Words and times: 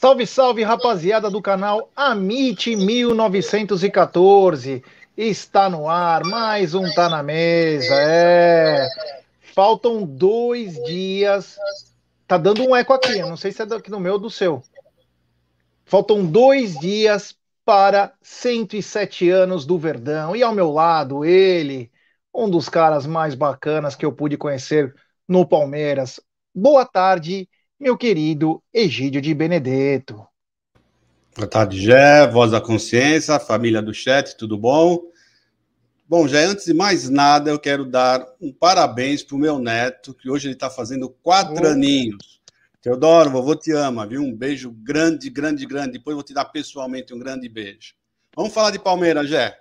Salve, 0.00 0.26
salve, 0.26 0.62
rapaziada 0.62 1.28
do 1.28 1.42
canal 1.42 1.90
Amit 1.94 2.74
1914. 2.74 4.82
Está 5.14 5.68
no 5.68 5.90
ar, 5.90 6.24
mais 6.24 6.72
um 6.72 6.90
Tá 6.94 7.10
na 7.10 7.22
Mesa. 7.22 7.92
É. 7.92 8.88
Faltam 9.54 10.02
dois 10.02 10.82
dias. 10.84 11.58
Tá 12.26 12.38
dando 12.38 12.66
um 12.66 12.74
eco 12.74 12.94
aqui, 12.94 13.18
eu 13.18 13.28
não 13.28 13.36
sei 13.36 13.52
se 13.52 13.60
é 13.60 13.66
daqui 13.66 13.90
meu 13.90 14.14
ou 14.14 14.18
do 14.18 14.30
seu. 14.30 14.62
Faltam 15.84 16.24
dois 16.24 16.80
dias 16.80 17.36
para 17.62 18.14
107 18.22 19.28
anos 19.28 19.66
do 19.66 19.78
Verdão. 19.78 20.34
E 20.34 20.42
ao 20.42 20.54
meu 20.54 20.70
lado, 20.70 21.26
ele, 21.26 21.92
um 22.34 22.48
dos 22.48 22.70
caras 22.70 23.06
mais 23.06 23.34
bacanas 23.34 23.94
que 23.94 24.06
eu 24.06 24.12
pude 24.12 24.38
conhecer 24.38 24.94
no 25.28 25.46
Palmeiras. 25.46 26.18
Boa 26.54 26.86
tarde, 26.86 27.49
meu 27.80 27.96
querido 27.96 28.62
Egídio 28.74 29.22
de 29.22 29.32
Benedetto. 29.32 30.22
Boa 31.34 31.48
tarde, 31.48 31.80
Gé, 31.80 32.26
voz 32.26 32.50
da 32.50 32.60
consciência, 32.60 33.40
família 33.40 33.80
do 33.80 33.94
chat, 33.94 34.36
tudo 34.36 34.58
bom? 34.58 35.00
Bom, 36.06 36.28
Gé, 36.28 36.44
antes 36.44 36.66
de 36.66 36.74
mais 36.74 37.08
nada, 37.08 37.50
eu 37.50 37.58
quero 37.58 37.86
dar 37.86 38.22
um 38.38 38.52
parabéns 38.52 39.22
para 39.22 39.34
o 39.34 39.38
meu 39.38 39.58
neto, 39.58 40.12
que 40.12 40.28
hoje 40.28 40.48
ele 40.48 40.54
está 40.54 40.68
fazendo 40.68 41.08
quatro 41.22 41.64
oh. 41.64 41.70
aninhos. 41.70 42.42
Teodoro, 42.82 43.30
vovô 43.30 43.56
te 43.56 43.72
ama, 43.72 44.06
viu? 44.06 44.20
Um 44.20 44.36
beijo 44.36 44.70
grande, 44.70 45.30
grande, 45.30 45.64
grande. 45.64 45.92
Depois 45.92 46.14
vou 46.14 46.24
te 46.24 46.34
dar 46.34 46.46
pessoalmente 46.46 47.14
um 47.14 47.18
grande 47.18 47.48
beijo. 47.48 47.94
Vamos 48.36 48.52
falar 48.52 48.72
de 48.72 48.78
Palmeiras, 48.78 49.26
Gé. 49.26 49.56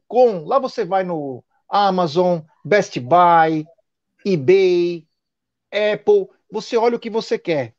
com. 0.08 0.46
Lá 0.46 0.60
você 0.60 0.86
vai 0.86 1.04
no 1.04 1.44
Amazon, 1.70 2.40
Best 2.64 3.00
Buy, 3.00 3.66
eBay, 4.26 5.08
Apple, 5.72 6.28
você 6.50 6.78
olha 6.78 6.96
o 6.96 7.00
que 7.00 7.10
você 7.10 7.38
quer. 7.38 7.76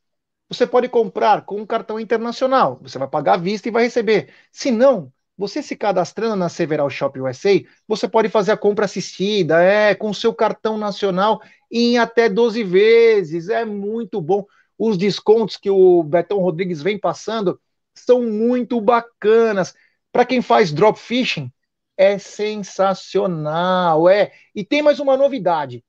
Você 0.49 0.67
pode 0.67 0.89
comprar 0.89 1.45
com 1.45 1.61
um 1.61 1.67
cartão 1.67 2.01
internacional, 2.01 2.79
você 2.83 2.99
vai 2.99 3.09
pagar 3.09 3.35
à 3.35 3.37
vista 3.37 3.69
e 3.69 3.73
vai 3.73 3.85
receber. 3.85 4.33
Se 4.51 4.71
não, 4.71 5.13
você 5.37 5.63
se 5.63 5.77
cadastrando 5.77 6.37
na 6.37 6.49
Several 6.49 6.89
Shop 6.89 7.21
USA, 7.21 7.63
você 7.87 8.09
pode 8.09 8.29
fazer 8.29 8.53
a 8.53 8.57
compra 8.57 8.87
assistida, 8.87 9.63
é, 9.63 9.95
com 9.95 10.13
seu 10.13 10.35
cartão 10.35 10.79
nacional 10.79 11.41
em 11.71 11.99
até 11.99 12.29
12 12.29 12.65
vezes. 12.65 13.49
É 13.49 13.65
muito 13.65 14.21
bom. 14.21 14.45
Os 14.79 14.97
descontos 14.97 15.57
que 15.57 15.71
o 15.71 16.03
Betão 16.03 16.39
Rodrigues 16.39 16.83
vem 16.83 16.99
passando 16.99 17.61
são 17.95 18.23
muito 18.23 18.81
bacanas. 18.81 19.75
Para 20.11 20.25
quem 20.25 20.41
faz 20.41 20.73
drop 20.73 20.99
fishing, 20.99 21.53
é 21.99 22.17
sensacional, 22.17 24.09
é. 24.09 24.33
E 24.55 24.65
tem 24.65 24.81
mais 24.81 25.01
uma 25.01 25.17
novidade. 25.17 25.85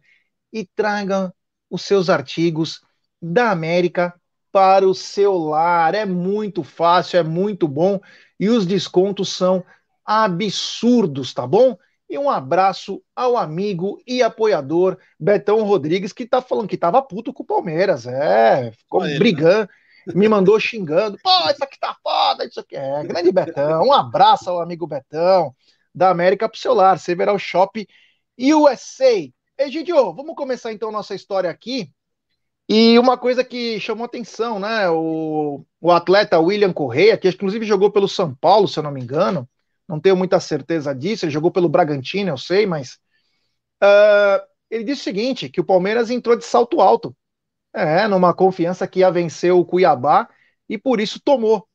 e 0.53 0.65
traga 0.65 1.33
os 1.69 1.81
seus 1.81 2.09
artigos 2.09 2.79
da 3.21 3.51
América 3.51 4.13
para 4.51 4.87
o 4.87 4.93
seu 4.93 5.37
lar. 5.37 5.93
É 5.93 6.05
muito 6.05 6.63
fácil, 6.63 7.19
é 7.19 7.23
muito 7.23 7.67
bom 7.67 7.99
e 8.39 8.49
os 8.49 8.65
descontos 8.65 9.29
são 9.29 9.63
absurdos, 10.05 11.33
tá 11.33 11.45
bom? 11.45 11.77
E 12.09 12.17
um 12.17 12.29
abraço 12.29 13.03
ao 13.13 13.35
amigo 13.35 14.01
e 14.07 14.23
apoiador 14.23 14.97
Betão 15.19 15.63
Rodrigues, 15.63 16.13
que 16.13 16.25
tá 16.25 16.41
falando 16.41 16.69
que 16.69 16.77
tava 16.77 17.01
puto 17.01 17.33
com 17.33 17.43
o 17.43 17.45
Palmeiras. 17.45 18.07
É, 18.07 18.71
ficou 18.71 19.01
Olha 19.01 19.17
brigando, 19.17 19.59
ele, 19.59 19.61
né? 19.61 19.67
Me 20.13 20.27
mandou 20.27 20.59
xingando. 20.59 21.17
Pô, 21.23 21.49
isso 21.49 21.63
aqui 21.63 21.79
tá 21.79 21.95
foda, 22.01 22.45
isso 22.45 22.59
aqui 22.59 22.75
é. 22.75 23.03
Grande 23.03 23.31
Betão. 23.31 23.83
Um 23.83 23.93
abraço 23.93 24.49
ao 24.49 24.61
amigo 24.61 24.87
Betão, 24.87 25.53
da 25.93 26.09
América 26.09 26.47
pro 26.47 26.59
seu 26.59 26.73
lar, 26.73 26.99
Several 26.99 27.37
Shop 27.37 27.87
USA. 28.39 29.29
Egidio, 29.57 30.13
vamos 30.13 30.35
começar 30.35 30.71
então 30.71 30.91
nossa 30.91 31.15
história 31.15 31.49
aqui. 31.49 31.91
E 32.69 32.99
uma 32.99 33.17
coisa 33.17 33.43
que 33.43 33.79
chamou 33.79 34.05
atenção, 34.05 34.59
né? 34.59 34.89
O, 34.89 35.65
o 35.79 35.91
atleta 35.91 36.39
William 36.39 36.73
Correia, 36.73 37.17
que 37.17 37.29
inclusive 37.29 37.65
jogou 37.65 37.89
pelo 37.89 38.07
São 38.07 38.35
Paulo, 38.35 38.67
se 38.67 38.77
eu 38.77 38.83
não 38.83 38.91
me 38.91 39.01
engano, 39.01 39.49
não 39.87 39.99
tenho 39.99 40.17
muita 40.17 40.39
certeza 40.39 40.93
disso, 40.93 41.25
ele 41.25 41.31
jogou 41.31 41.49
pelo 41.49 41.69
Bragantino, 41.69 42.31
eu 42.31 42.37
sei, 42.37 42.65
mas 42.65 42.99
uh, 43.81 44.45
ele 44.69 44.83
disse 44.83 45.01
o 45.01 45.03
seguinte, 45.05 45.49
que 45.49 45.61
o 45.61 45.65
Palmeiras 45.65 46.09
entrou 46.09 46.35
de 46.35 46.43
salto 46.43 46.81
alto, 46.81 47.15
é, 47.77 48.07
numa 48.07 48.33
confiança 48.33 48.87
que 48.87 48.99
ia 48.99 49.11
vencer 49.11 49.53
o 49.53 49.65
Cuiabá, 49.65 50.29
e 50.67 50.77
por 50.77 50.99
isso 50.99 51.19
tomou. 51.19 51.67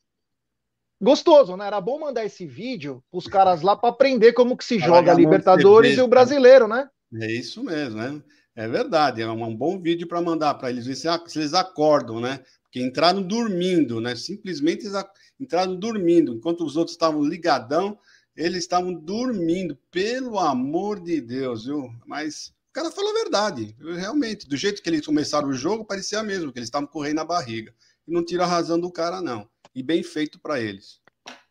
Gostoso, 1.01 1.57
né? 1.57 1.67
Era 1.67 1.81
bom 1.81 1.99
mandar 1.99 2.23
esse 2.23 2.45
vídeo 2.45 3.03
os 3.11 3.27
caras 3.27 3.61
lá 3.61 3.75
para 3.75 3.89
aprender 3.89 4.33
como 4.33 4.55
que 4.55 4.63
se 4.63 4.79
joga 4.79 5.11
a 5.11 5.15
Libertadores 5.15 5.97
e 5.97 6.01
o 6.01 6.07
brasileiro, 6.07 6.67
né? 6.67 6.87
É 7.21 7.31
isso 7.31 7.63
mesmo, 7.63 7.99
né? 7.99 8.21
É 8.55 8.67
verdade, 8.67 9.21
é 9.21 9.29
um 9.29 9.55
bom 9.55 9.81
vídeo 9.81 10.07
para 10.07 10.21
mandar 10.21 10.53
para 10.53 10.69
eles 10.69 10.85
ver 10.85 10.95
se, 10.95 11.07
eles 11.35 11.53
acordam, 11.53 12.21
né? 12.21 12.39
Porque 12.63 12.79
entraram 12.79 13.21
dormindo, 13.21 13.99
né? 13.99 14.15
Simplesmente 14.15 14.85
eles 14.85 14.95
entraram 15.39 15.75
dormindo, 15.75 16.33
enquanto 16.33 16.63
os 16.63 16.77
outros 16.77 16.93
estavam 16.93 17.23
ligadão, 17.23 17.97
eles 18.35 18.59
estavam 18.59 18.93
dormindo, 18.93 19.77
pelo 19.91 20.39
amor 20.39 20.99
de 20.99 21.19
Deus, 21.19 21.65
viu? 21.65 21.89
Mas 22.05 22.53
o 22.73 22.81
cara 22.81 22.89
falou 22.89 23.11
a 23.11 23.21
verdade, 23.21 23.75
realmente, 23.79 24.49
do 24.49 24.57
jeito 24.57 24.81
que 24.81 24.89
eles 24.89 25.05
começaram 25.05 25.47
o 25.47 25.53
jogo, 25.53 25.85
parecia 25.85 26.23
mesmo 26.23 26.51
que 26.51 26.57
eles 26.57 26.69
estavam 26.69 26.87
correndo 26.87 27.17
na 27.17 27.23
barriga. 27.23 27.71
E 28.07 28.11
não 28.11 28.25
tira 28.25 28.45
a 28.45 28.47
razão 28.47 28.79
do 28.79 28.91
cara, 28.91 29.21
não. 29.21 29.47
E 29.75 29.83
bem 29.83 30.01
feito 30.01 30.39
para 30.39 30.59
eles. 30.59 30.99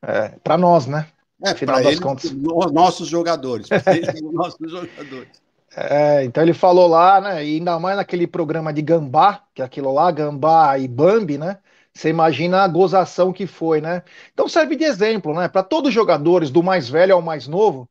É, 0.03 0.31
para 0.43 0.59
nós, 0.59 0.89
né? 0.89 1.07
É, 1.41 1.55
para 1.55 1.81
eles, 1.85 2.01
contas. 2.01 2.33
nossos 2.33 3.07
jogadores. 3.07 3.69
Eles, 3.87 4.21
nossos 4.33 4.69
jogadores. 4.69 5.29
É, 5.77 6.25
então 6.25 6.43
ele 6.43 6.53
falou 6.53 6.89
lá, 6.89 7.21
né? 7.21 7.47
E 7.47 7.55
ainda 7.55 7.79
mais 7.79 7.97
naquele 7.97 8.27
programa 8.27 8.73
de 8.73 8.83
Gambá, 8.83 9.45
que 9.55 9.63
é 9.63 9.65
aquilo 9.65 9.93
lá, 9.93 10.11
Gambá 10.11 10.77
e 10.77 10.89
Bambi, 10.89 11.39
né? 11.39 11.59
Você 11.95 12.09
imagina 12.09 12.65
a 12.65 12.69
gozação 12.69 13.33
que 13.33 13.47
foi, 13.47 13.81
né? 13.81 14.03
Então 14.33 14.49
serve 14.49 14.75
de 14.75 14.83
exemplo, 14.83 15.33
né? 15.33 15.47
Para 15.47 15.63
todos 15.63 15.91
os 15.91 15.95
jogadores, 15.95 16.51
do 16.51 16.65
mais 16.65 16.89
velho 16.89 17.15
ao 17.15 17.23
mais 17.23 17.47
novo, 17.47 17.89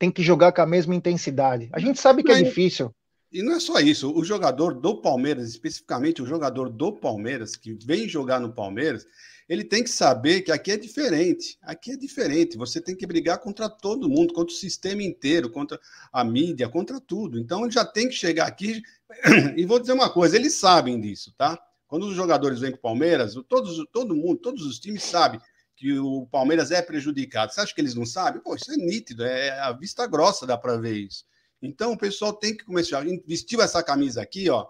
tem 0.00 0.10
que 0.10 0.22
jogar 0.22 0.50
com 0.50 0.62
a 0.62 0.66
mesma 0.66 0.94
intensidade. 0.94 1.68
A 1.74 1.78
gente 1.78 2.00
sabe 2.00 2.22
que 2.22 2.32
é 2.32 2.42
difícil. 2.42 2.90
E 3.30 3.42
não 3.42 3.52
é 3.52 3.60
só 3.60 3.78
isso, 3.78 4.10
o 4.12 4.24
jogador 4.24 4.74
do 4.74 5.00
Palmeiras, 5.00 5.50
especificamente 5.50 6.22
o 6.22 6.26
jogador 6.26 6.70
do 6.70 6.90
Palmeiras, 6.90 7.54
que 7.54 7.74
vem 7.84 8.08
jogar 8.08 8.40
no 8.40 8.52
Palmeiras, 8.52 9.06
ele 9.46 9.62
tem 9.62 9.84
que 9.84 9.90
saber 9.90 10.40
que 10.40 10.50
aqui 10.50 10.72
é 10.72 10.76
diferente. 10.76 11.58
Aqui 11.62 11.92
é 11.92 11.96
diferente. 11.96 12.56
Você 12.56 12.80
tem 12.80 12.96
que 12.96 13.06
brigar 13.06 13.38
contra 13.38 13.68
todo 13.68 14.08
mundo, 14.08 14.32
contra 14.32 14.52
o 14.52 14.56
sistema 14.56 15.02
inteiro, 15.02 15.50
contra 15.50 15.78
a 16.10 16.24
mídia, 16.24 16.68
contra 16.68 16.98
tudo. 16.98 17.38
Então 17.38 17.62
ele 17.62 17.70
já 17.70 17.84
tem 17.84 18.08
que 18.08 18.14
chegar 18.14 18.46
aqui. 18.46 18.82
E 19.56 19.66
vou 19.66 19.78
dizer 19.78 19.92
uma 19.92 20.08
coisa: 20.08 20.36
eles 20.36 20.54
sabem 20.54 21.00
disso, 21.00 21.34
tá? 21.36 21.60
Quando 21.86 22.06
os 22.06 22.16
jogadores 22.16 22.60
vêm 22.60 22.70
para 22.70 22.78
o 22.78 22.82
Palmeiras, 22.82 23.34
todos, 23.48 23.84
todo 23.92 24.14
mundo, 24.14 24.38
todos 24.38 24.64
os 24.64 24.78
times 24.78 25.02
sabem 25.02 25.40
que 25.80 25.98
o 25.98 26.26
Palmeiras 26.26 26.70
é 26.70 26.82
prejudicado. 26.82 27.52
Você 27.52 27.60
acha 27.62 27.74
que 27.74 27.80
eles 27.80 27.94
não 27.94 28.04
sabem? 28.04 28.42
Pô, 28.42 28.54
isso 28.54 28.70
é 28.70 28.76
nítido, 28.76 29.24
é 29.24 29.58
a 29.60 29.72
vista 29.72 30.06
grossa, 30.06 30.46
dá 30.46 30.58
para 30.58 30.76
ver 30.76 30.94
isso. 30.94 31.24
Então 31.62 31.92
o 31.92 31.98
pessoal 31.98 32.34
tem 32.34 32.54
que 32.54 32.64
começar. 32.64 33.02
Vestiu 33.26 33.62
essa 33.62 33.82
camisa 33.82 34.20
aqui, 34.20 34.50
ó 34.50 34.66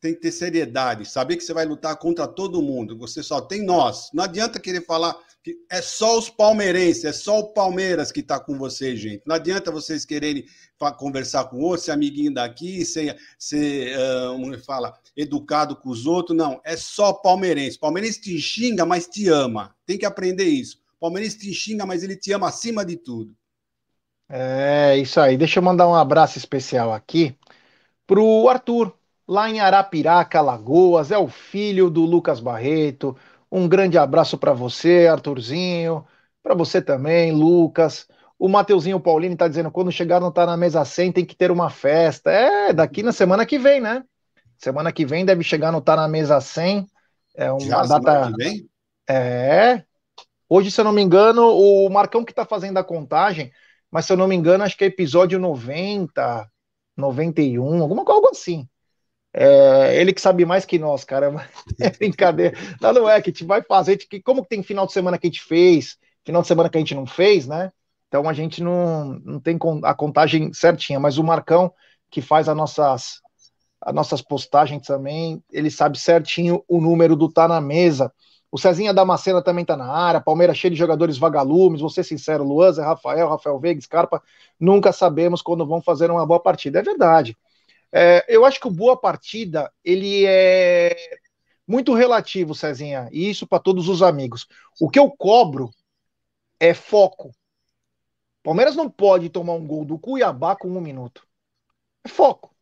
tem 0.00 0.14
que 0.14 0.20
ter 0.20 0.32
seriedade, 0.32 1.04
saber 1.04 1.36
que 1.36 1.44
você 1.44 1.52
vai 1.52 1.66
lutar 1.66 1.94
contra 1.96 2.26
todo 2.26 2.62
mundo. 2.62 2.96
Você 2.96 3.22
só 3.22 3.40
tem 3.40 3.62
nós. 3.62 4.08
Não 4.14 4.24
adianta 4.24 4.58
querer 4.58 4.84
falar 4.84 5.14
é 5.70 5.80
só 5.80 6.18
os 6.18 6.28
palmeirenses, 6.28 7.04
é 7.04 7.12
só 7.12 7.40
o 7.40 7.52
Palmeiras 7.52 8.12
que 8.12 8.20
está 8.20 8.38
com 8.38 8.58
você, 8.58 8.96
gente. 8.96 9.22
Não 9.26 9.36
adianta 9.36 9.70
vocês 9.70 10.04
quererem 10.04 10.44
conversar 10.98 11.44
com 11.44 11.60
outro, 11.60 11.84
ser 11.84 11.92
amiguinho 11.92 12.32
daqui, 12.32 12.84
ser, 12.84 13.16
ser 13.38 13.96
uh, 13.96 14.64
fala, 14.64 14.92
educado 15.16 15.76
com 15.76 15.90
os 15.90 16.06
outros. 16.06 16.36
Não, 16.36 16.60
é 16.64 16.76
só 16.76 17.12
palmeirense. 17.12 17.78
Palmeirense 17.78 18.20
te 18.20 18.38
xinga, 18.38 18.84
mas 18.84 19.06
te 19.06 19.28
ama. 19.28 19.74
Tem 19.86 19.98
que 19.98 20.06
aprender 20.06 20.44
isso. 20.44 20.78
Palmeirense 21.00 21.38
te 21.38 21.52
xinga, 21.52 21.86
mas 21.86 22.02
ele 22.02 22.16
te 22.16 22.32
ama 22.32 22.48
acima 22.48 22.84
de 22.84 22.96
tudo. 22.96 23.34
É, 24.28 24.96
isso 24.98 25.18
aí. 25.18 25.36
Deixa 25.36 25.58
eu 25.58 25.62
mandar 25.62 25.88
um 25.88 25.94
abraço 25.94 26.38
especial 26.38 26.92
aqui 26.92 27.36
pro 28.10 28.48
Arthur, 28.48 28.92
lá 29.28 29.48
em 29.48 29.60
Arapiraca, 29.60 30.40
Lagoas, 30.40 31.12
é 31.12 31.16
o 31.16 31.28
filho 31.28 31.88
do 31.88 32.04
Lucas 32.04 32.40
Barreto. 32.40 33.16
Um 33.50 33.68
grande 33.68 33.98
abraço 33.98 34.38
para 34.38 34.52
você, 34.52 35.08
Arthurzinho, 35.08 36.04
para 36.42 36.54
você 36.54 36.80
também, 36.80 37.32
Lucas. 37.32 38.06
O 38.38 38.48
Mateuzinho 38.48 39.00
Paulini 39.00 39.34
está 39.34 39.48
dizendo: 39.48 39.70
quando 39.70 39.90
chegar 39.90 40.20
não 40.20 40.30
tá 40.30 40.46
na 40.46 40.56
mesa 40.56 40.84
100, 40.84 41.12
tem 41.12 41.24
que 41.24 41.36
ter 41.36 41.50
uma 41.50 41.68
festa. 41.68 42.30
É, 42.30 42.72
daqui 42.72 43.02
na 43.02 43.12
semana 43.12 43.44
que 43.44 43.58
vem, 43.58 43.80
né? 43.80 44.04
Semana 44.56 44.92
que 44.92 45.04
vem 45.04 45.24
deve 45.24 45.42
chegar 45.42 45.72
no 45.72 45.80
tá 45.80 45.96
na 45.96 46.06
mesa 46.06 46.40
100. 46.40 46.86
É 47.34 47.50
uma 47.50 47.60
Já, 47.60 47.82
data. 47.98 48.32
É. 49.08 49.82
Hoje, 50.48 50.70
se 50.70 50.80
eu 50.80 50.84
não 50.84 50.92
me 50.92 51.02
engano, 51.02 51.48
o 51.48 51.88
Marcão 51.88 52.24
que 52.24 52.32
está 52.32 52.44
fazendo 52.44 52.78
a 52.78 52.84
contagem, 52.84 53.52
mas 53.90 54.04
se 54.04 54.12
eu 54.12 54.16
não 54.16 54.28
me 54.28 54.34
engano, 54.34 54.64
acho 54.64 54.76
que 54.76 54.84
é 54.84 54.86
episódio 54.86 55.38
90, 55.38 56.48
91, 56.96 57.82
alguma 57.82 58.04
coisa 58.04 58.30
assim. 58.30 58.68
É, 59.32 60.00
ele 60.00 60.12
que 60.12 60.20
sabe 60.20 60.44
mais 60.44 60.64
que 60.64 60.78
nós, 60.78 61.04
cara. 61.04 61.30
É 61.80 61.90
brincadeira. 61.90 62.56
Não, 62.80 62.92
não 62.92 63.08
é 63.08 63.20
que 63.20 63.30
a 63.30 63.32
gente 63.32 63.44
vai 63.44 63.62
fazer. 63.62 63.96
Que, 63.96 64.20
como 64.20 64.44
tem 64.44 64.62
final 64.62 64.86
de 64.86 64.92
semana 64.92 65.18
que 65.18 65.26
a 65.26 65.30
gente 65.30 65.42
fez, 65.42 65.96
final 66.24 66.42
de 66.42 66.48
semana 66.48 66.68
que 66.68 66.76
a 66.76 66.80
gente 66.80 66.94
não 66.94 67.06
fez, 67.06 67.46
né? 67.46 67.70
Então 68.08 68.28
a 68.28 68.32
gente 68.32 68.62
não, 68.62 69.04
não 69.24 69.40
tem 69.40 69.56
a 69.84 69.94
contagem 69.94 70.52
certinha, 70.52 70.98
mas 70.98 71.16
o 71.16 71.22
Marcão, 71.24 71.72
que 72.10 72.20
faz 72.20 72.48
as 72.48 72.56
nossas, 72.56 73.20
as 73.80 73.94
nossas 73.94 74.22
postagens 74.22 74.86
também, 74.86 75.42
ele 75.52 75.70
sabe 75.70 75.98
certinho 75.98 76.64
o 76.68 76.80
número 76.80 77.16
do 77.16 77.30
Tá 77.32 77.48
na 77.48 77.60
Mesa. 77.60 78.12
O 78.50 78.58
Cezinha 78.58 78.92
Damascena 78.92 79.42
também 79.42 79.64
tá 79.64 79.76
na 79.76 79.86
área, 79.86 80.20
Palmeiras 80.20 80.58
cheio 80.58 80.72
de 80.72 80.78
jogadores 80.78 81.18
vagalumes, 81.18 81.80
vou 81.80 81.90
ser 81.90 82.04
sincero, 82.04 82.44
Luan, 82.44 82.72
Zé 82.72 82.82
Rafael, 82.82 83.28
Rafael 83.28 83.60
Veiga, 83.60 83.80
Scarpa, 83.80 84.22
nunca 84.58 84.92
sabemos 84.92 85.40
quando 85.40 85.66
vão 85.66 85.80
fazer 85.80 86.10
uma 86.10 86.26
boa 86.26 86.40
partida. 86.40 86.80
É 86.80 86.82
verdade. 86.82 87.36
É, 87.92 88.24
eu 88.28 88.44
acho 88.44 88.60
que 88.60 88.68
o 88.68 88.70
boa 88.70 88.96
partida 88.96 89.72
ele 89.84 90.24
é 90.26 91.18
muito 91.66 91.94
relativo, 91.94 92.54
Cezinha, 92.54 93.08
e 93.12 93.30
isso 93.30 93.46
para 93.46 93.60
todos 93.60 93.88
os 93.88 94.02
amigos. 94.02 94.46
O 94.80 94.88
que 94.88 94.98
eu 94.98 95.10
cobro 95.10 95.70
é 96.58 96.74
foco. 96.74 97.32
Palmeiras 98.42 98.74
não 98.76 98.90
pode 98.90 99.28
tomar 99.28 99.54
um 99.54 99.66
gol 99.66 99.84
do 99.84 99.98
Cuiabá 99.98 100.56
com 100.56 100.68
um 100.68 100.80
minuto. 100.80 101.26
É 102.04 102.08
foco. 102.08 102.54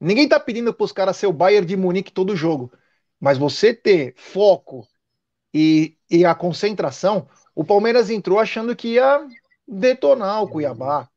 Ninguém 0.00 0.28
tá 0.28 0.38
pedindo 0.38 0.74
para 0.74 0.84
os 0.84 0.92
caras 0.92 1.16
ser 1.16 1.26
o 1.26 1.32
Bayern 1.32 1.66
de 1.66 1.76
Munique 1.76 2.12
todo 2.12 2.36
jogo. 2.36 2.72
Mas 3.18 3.38
você 3.38 3.72
ter 3.72 4.14
foco 4.16 4.86
e, 5.52 5.96
e 6.10 6.24
a 6.24 6.34
concentração, 6.34 7.28
o 7.54 7.64
Palmeiras 7.64 8.10
entrou 8.10 8.38
achando 8.38 8.76
que 8.76 8.94
ia 8.94 9.26
detonar 9.66 10.42
o 10.42 10.48
Cuiabá. 10.48 11.08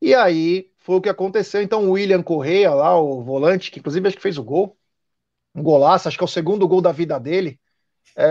E 0.00 0.14
aí 0.14 0.71
foi 0.82 0.96
o 0.96 1.00
que 1.00 1.08
aconteceu. 1.08 1.62
Então, 1.62 1.88
o 1.88 1.92
William 1.92 2.22
Correia, 2.22 2.72
lá, 2.74 2.98
o 2.98 3.22
volante, 3.22 3.70
que 3.70 3.78
inclusive 3.78 4.06
acho 4.06 4.16
que 4.16 4.22
fez 4.22 4.38
o 4.38 4.44
gol, 4.44 4.76
um 5.54 5.62
golaço, 5.62 6.08
acho 6.08 6.16
que 6.16 6.24
é 6.24 6.26
o 6.26 6.28
segundo 6.28 6.66
gol 6.68 6.80
da 6.80 6.92
vida 6.92 7.18
dele. 7.18 7.60
É, 8.16 8.24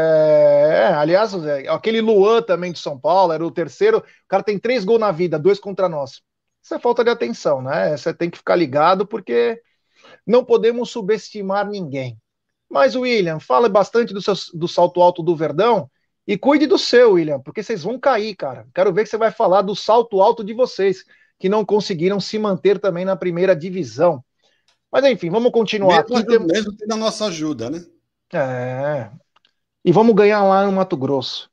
é, 0.83 0.93
aliás, 0.93 1.33
aquele 1.69 2.01
Luan 2.01 2.41
também 2.41 2.71
de 2.71 2.79
São 2.79 2.99
Paulo, 2.99 3.33
era 3.33 3.45
o 3.45 3.51
terceiro. 3.51 3.99
O 3.99 4.03
cara 4.27 4.43
tem 4.43 4.59
três 4.59 4.83
gols 4.83 4.99
na 4.99 5.11
vida, 5.11 5.39
dois 5.39 5.59
contra 5.59 5.89
nós. 5.89 6.21
Isso 6.61 6.75
é 6.75 6.79
falta 6.79 7.03
de 7.03 7.09
atenção, 7.09 7.61
né? 7.61 7.95
Você 7.97 8.13
tem 8.13 8.29
que 8.29 8.37
ficar 8.37 8.55
ligado 8.55 9.07
porque 9.07 9.61
não 10.25 10.43
podemos 10.45 10.91
subestimar 10.91 11.67
ninguém. 11.67 12.17
Mas, 12.69 12.95
William, 12.95 13.39
fala 13.39 13.67
bastante 13.67 14.13
do, 14.13 14.21
seu, 14.21 14.33
do 14.53 14.67
salto 14.67 15.01
alto 15.01 15.23
do 15.23 15.35
Verdão 15.35 15.89
e 16.27 16.37
cuide 16.37 16.67
do 16.67 16.77
seu, 16.77 17.13
William, 17.13 17.39
porque 17.41 17.63
vocês 17.63 17.83
vão 17.83 17.99
cair, 17.99 18.35
cara. 18.35 18.67
Quero 18.73 18.93
ver 18.93 19.03
que 19.03 19.09
você 19.09 19.17
vai 19.17 19.31
falar 19.31 19.61
do 19.61 19.75
salto 19.75 20.21
alto 20.21 20.43
de 20.43 20.53
vocês, 20.53 21.03
que 21.41 21.49
não 21.49 21.65
conseguiram 21.65 22.19
se 22.19 22.37
manter 22.37 22.77
também 22.77 23.03
na 23.03 23.15
primeira 23.15 23.55
divisão. 23.55 24.23
Mas 24.91 25.03
enfim, 25.05 25.31
vamos 25.31 25.51
continuar 25.51 26.03
mesmo, 26.03 26.17
aqui. 26.17 26.29
Mesmo, 26.29 26.45
mesmo 26.45 26.77
tendo 26.77 26.93
a 26.93 26.97
nossa 26.97 27.25
ajuda, 27.25 27.67
né? 27.67 27.83
É. 28.31 29.09
E 29.83 29.91
vamos 29.91 30.13
ganhar 30.13 30.43
lá 30.43 30.63
no 30.63 30.71
Mato 30.71 30.95
Grosso. 30.95 31.49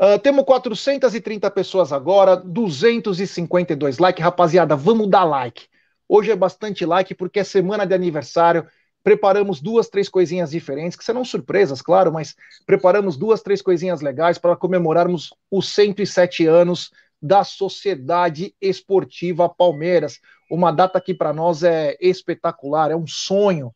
Uh, 0.00 0.16
temos 0.20 0.44
430 0.44 1.50
pessoas 1.50 1.92
agora, 1.92 2.36
252 2.36 3.98
likes. 3.98 4.22
Rapaziada, 4.22 4.76
vamos 4.76 5.10
dar 5.10 5.24
like. 5.24 5.66
Hoje 6.08 6.30
é 6.30 6.36
bastante 6.36 6.86
like 6.86 7.12
porque 7.16 7.40
é 7.40 7.44
semana 7.44 7.84
de 7.84 7.94
aniversário. 7.94 8.64
Preparamos 9.02 9.60
duas, 9.60 9.88
três 9.88 10.08
coisinhas 10.08 10.52
diferentes, 10.52 10.96
que 10.96 11.04
serão 11.04 11.24
surpresas, 11.24 11.82
claro, 11.82 12.12
mas 12.12 12.36
preparamos 12.64 13.16
duas, 13.16 13.42
três 13.42 13.60
coisinhas 13.60 14.00
legais 14.00 14.38
para 14.38 14.54
comemorarmos 14.54 15.34
os 15.50 15.68
107 15.74 16.46
anos 16.46 16.92
da 17.22 17.44
Sociedade 17.44 18.54
Esportiva 18.60 19.48
Palmeiras. 19.48 20.18
Uma 20.50 20.72
data 20.72 21.00
que 21.00 21.14
para 21.14 21.32
nós 21.32 21.62
é 21.62 21.96
espetacular, 22.00 22.90
é 22.90 22.96
um 22.96 23.06
sonho 23.06 23.72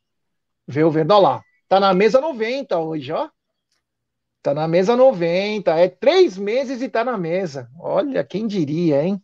ver 0.66 0.84
o 0.84 0.90
Verdão 0.90 1.20
lá. 1.20 1.42
Tá 1.68 1.78
na 1.78 1.94
mesa 1.94 2.20
90 2.20 2.78
hoje, 2.78 3.12
ó. 3.12 3.28
Tá 4.42 4.52
na 4.52 4.66
mesa 4.68 4.96
90. 4.96 5.74
É 5.76 5.88
três 5.88 6.36
meses 6.36 6.82
e 6.82 6.88
tá 6.88 7.04
na 7.04 7.16
mesa. 7.16 7.68
Olha, 7.78 8.24
quem 8.24 8.46
diria, 8.46 9.02
hein? 9.02 9.20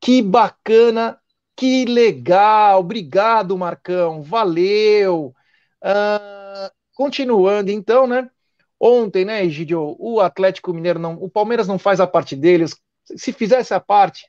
Que 0.00 0.22
bacana, 0.22 1.18
que 1.56 1.84
legal. 1.84 2.80
Obrigado, 2.80 3.56
Marcão. 3.56 4.22
Valeu. 4.22 5.34
Uh, 5.82 6.70
continuando, 6.94 7.70
então, 7.70 8.06
né? 8.06 8.30
Ontem, 8.78 9.24
né, 9.26 9.44
Egidio, 9.44 9.94
o 9.98 10.20
Atlético 10.20 10.72
Mineiro 10.72 10.98
não. 10.98 11.14
O 11.14 11.28
Palmeiras 11.28 11.68
não 11.68 11.78
faz 11.78 12.00
a 12.00 12.06
parte 12.06 12.34
deles. 12.34 12.74
Se 13.16 13.32
fizesse 13.32 13.74
a 13.74 13.80
parte, 13.80 14.26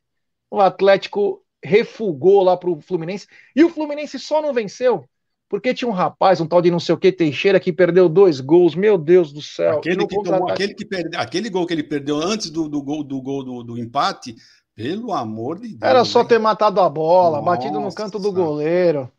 o 0.50 0.60
Atlético 0.60 1.44
refugou 1.64 2.44
lá 2.44 2.58
pro 2.58 2.82
Fluminense. 2.82 3.28
E 3.56 3.64
o 3.64 3.70
Fluminense 3.70 4.18
só 4.20 4.42
não 4.42 4.54
venceu 4.54 5.08
porque 5.52 5.74
tinha 5.74 5.90
um 5.90 5.94
rapaz, 5.94 6.40
um 6.40 6.48
tal 6.48 6.62
de 6.62 6.72
não 6.72 6.80
sei 6.80 6.96
o 6.96 6.98
que, 6.98 7.12
Teixeira, 7.12 7.60
que 7.60 7.74
perdeu 7.74 8.08
dois 8.08 8.40
gols, 8.40 8.74
meu 8.74 8.98
Deus 8.98 9.34
do 9.34 9.42
céu. 9.42 9.80
Aquele, 9.80 10.08
que 10.08 10.24
tomou, 10.24 10.50
aquele, 10.50 10.74
que 10.74 10.86
perde, 10.86 11.18
aquele 11.18 11.50
gol 11.50 11.68
que 11.68 11.74
ele 11.74 11.84
perdeu 11.84 12.16
antes 12.16 12.50
do, 12.50 12.70
do 12.70 12.82
gol, 12.82 13.04
do, 13.04 13.22
gol 13.22 13.44
do, 13.44 13.62
do 13.62 13.78
empate, 13.78 14.34
pelo 14.74 15.12
amor 15.12 15.60
de 15.60 15.68
Deus. 15.68 15.82
Era 15.82 16.06
só 16.06 16.24
ter 16.24 16.40
matado 16.40 16.80
a 16.80 16.88
bola, 16.88 17.42
Nossa, 17.42 17.52
batido 17.52 17.82
no 17.82 17.94
canto 17.94 18.18
do 18.18 18.32
goleiro. 18.32 19.12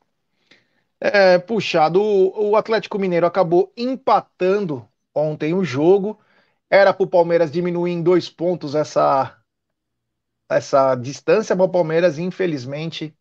É, 0.99 1.37
puxado. 1.37 2.00
O, 2.00 2.52
o 2.52 2.57
Atlético 2.57 2.99
Mineiro 2.99 3.26
acabou 3.26 3.71
empatando 3.76 4.88
ontem 5.14 5.52
o 5.52 5.62
jogo. 5.62 6.19
Era 6.71 6.95
para 6.95 7.04
o 7.04 7.11
Palmeiras 7.11 7.52
diminuir 7.52 7.92
em 7.92 8.02
dois 8.02 8.31
pontos 8.31 8.75
essa, 8.75 9.37
essa 10.56 10.94
distância, 10.94 11.54
mas 11.56 11.66
o 11.66 11.71
Palmeiras, 11.71 12.18
infelizmente, 12.18 13.14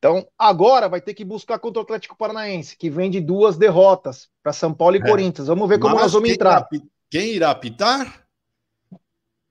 então, 0.00 0.26
agora 0.38 0.88
vai 0.88 0.98
ter 0.98 1.12
que 1.12 1.26
buscar 1.26 1.58
contra 1.58 1.80
o 1.80 1.84
Atlético 1.84 2.16
Paranaense, 2.16 2.74
que 2.74 2.88
vem 2.88 3.10
de 3.10 3.20
duas 3.20 3.58
derrotas 3.58 4.30
para 4.42 4.50
São 4.50 4.72
Paulo 4.72 4.96
e 4.96 4.98
é. 4.98 5.02
Corinthians. 5.02 5.46
Vamos 5.46 5.68
ver 5.68 5.78
como 5.78 5.94
Mas 5.94 6.04
nós 6.04 6.12
vamos 6.14 6.30
entrar. 6.30 6.66
Irá, 6.72 6.82
quem 7.10 7.34
irá 7.34 7.50
apitar? 7.50 8.24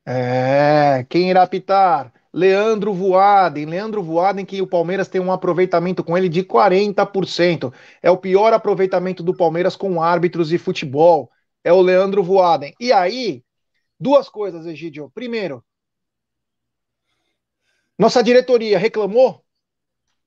É, 0.03 1.05
quem 1.07 1.29
irá 1.29 1.43
apitar? 1.43 2.11
Leandro 2.33 2.91
Voaden. 2.91 3.65
Leandro 3.67 4.01
Voaden, 4.01 4.43
que 4.43 4.59
o 4.59 4.65
Palmeiras 4.65 5.07
tem 5.07 5.21
um 5.21 5.31
aproveitamento 5.31 6.03
com 6.03 6.17
ele 6.17 6.27
de 6.27 6.43
40%. 6.43 7.71
É 8.01 8.09
o 8.09 8.17
pior 8.17 8.51
aproveitamento 8.51 9.21
do 9.21 9.35
Palmeiras 9.35 9.75
com 9.75 10.01
árbitros 10.01 10.51
e 10.51 10.57
futebol. 10.57 11.29
É 11.63 11.71
o 11.71 11.79
Leandro 11.79 12.23
Voaden. 12.23 12.73
E 12.79 12.91
aí, 12.91 13.43
duas 13.99 14.27
coisas, 14.27 14.65
Egidio. 14.65 15.11
Primeiro, 15.13 15.63
nossa 17.99 18.23
diretoria 18.23 18.79
reclamou 18.79 19.43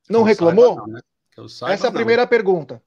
não 0.08 0.22
reclamou? 0.22 0.74
Saiba, 0.74 0.86
não, 0.86 0.92
né? 0.92 1.00
Essa 1.72 1.86
é 1.86 1.88
a 1.88 1.92
primeira 1.92 2.26
pergunta. 2.26 2.82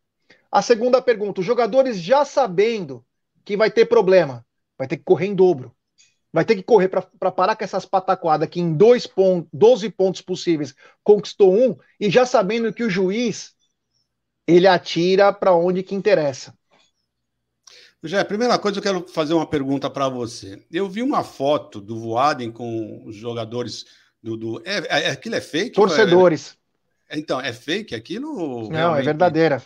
A 0.52 0.62
segunda 0.62 1.02
pergunta: 1.02 1.42
os 1.42 1.46
jogadores 1.46 2.00
já 2.00 2.24
sabendo 2.24 3.04
que 3.44 3.58
vai 3.58 3.72
ter 3.72 3.86
problema, 3.86 4.46
vai 4.78 4.88
ter 4.88 4.98
que 4.98 5.04
correr 5.04 5.28
em 5.28 5.36
dobro. 5.36 5.76
Vai 6.32 6.44
ter 6.44 6.56
que 6.56 6.64
correr 6.64 6.90
para 6.90 7.32
parar 7.32 7.56
com 7.56 7.64
essas 7.64 7.86
pataquadas 7.86 8.50
que 8.50 8.60
em 8.60 8.74
dois 8.74 9.08
pontos, 9.08 9.50
12 9.54 9.90
pontos 9.92 10.22
possíveis 10.22 10.76
conquistou 11.02 11.54
um, 11.54 11.78
e 11.98 12.10
já 12.10 12.26
sabendo 12.26 12.74
que 12.74 12.84
o 12.84 12.90
juiz 12.90 13.56
ele 14.46 14.68
atira 14.68 15.32
para 15.32 15.56
onde 15.56 15.82
que 15.82 15.96
interessa. 15.96 16.54
Já, 18.04 18.24
primeira 18.24 18.60
coisa, 18.60 18.78
eu 18.78 18.84
quero 18.84 19.08
fazer 19.08 19.34
uma 19.34 19.48
pergunta 19.48 19.90
para 19.90 20.10
você. 20.10 20.64
Eu 20.70 20.90
vi 20.90 21.02
uma 21.02 21.24
foto 21.24 21.80
do 21.80 22.00
Voaden 22.02 22.52
com 22.52 23.04
os 23.06 23.16
jogadores 23.16 23.86
do. 24.26 24.36
do 24.36 24.62
é, 24.66 25.06
é, 25.06 25.10
aquilo 25.12 25.36
é 25.36 25.42
fake? 25.42 25.76
Torcedores. 25.76 26.58
Então, 27.12 27.40
é 27.40 27.54
fake 27.54 27.94
aquilo? 27.94 28.64
Não, 28.70 28.74
é 28.74 28.78
realmente... 28.78 29.02
é 29.02 29.06
verdadeira. 29.06 29.64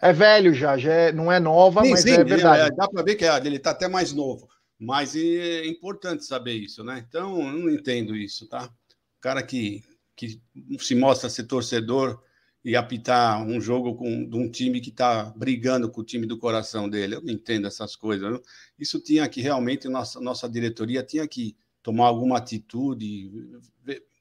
É 0.00 0.12
velho 0.12 0.54
já, 0.54 0.78
já 0.78 0.92
é, 0.92 1.12
não 1.12 1.30
é 1.30 1.38
nova, 1.40 1.82
sim, 1.82 1.90
mas 1.90 2.00
sim, 2.00 2.12
é 2.12 2.24
verdade. 2.24 2.72
É, 2.72 2.74
dá 2.74 2.88
para 2.88 3.02
ver 3.02 3.16
que 3.16 3.24
é, 3.24 3.36
ele 3.38 3.56
está 3.56 3.70
até 3.70 3.88
mais 3.88 4.12
novo. 4.12 4.48
Mas 4.78 5.14
é 5.14 5.66
importante 5.66 6.24
saber 6.24 6.54
isso, 6.54 6.82
né? 6.82 7.04
Então, 7.08 7.40
eu 7.40 7.52
não 7.52 7.70
entendo 7.70 8.16
isso, 8.16 8.48
tá? 8.48 8.64
O 8.64 9.20
cara 9.20 9.42
que, 9.42 9.82
que 10.16 10.40
se 10.78 10.94
mostra 10.94 11.30
ser 11.30 11.44
torcedor 11.44 12.20
e 12.64 12.74
apitar 12.74 13.42
um 13.44 13.60
jogo 13.60 13.94
com 13.94 14.28
de 14.28 14.36
um 14.36 14.50
time 14.50 14.80
que 14.80 14.90
está 14.90 15.24
brigando 15.36 15.90
com 15.90 16.00
o 16.00 16.04
time 16.04 16.26
do 16.26 16.38
coração 16.38 16.88
dele. 16.88 17.16
Eu 17.16 17.22
não 17.22 17.32
entendo 17.32 17.66
essas 17.66 17.94
coisas. 17.94 18.30
Não? 18.30 18.42
Isso 18.78 19.00
tinha 19.00 19.28
que 19.28 19.40
realmente, 19.40 19.88
nossa, 19.88 20.20
nossa 20.20 20.48
diretoria 20.48 21.02
tinha 21.02 21.26
que 21.28 21.56
tomar 21.82 22.06
alguma 22.06 22.38
atitude, 22.38 23.30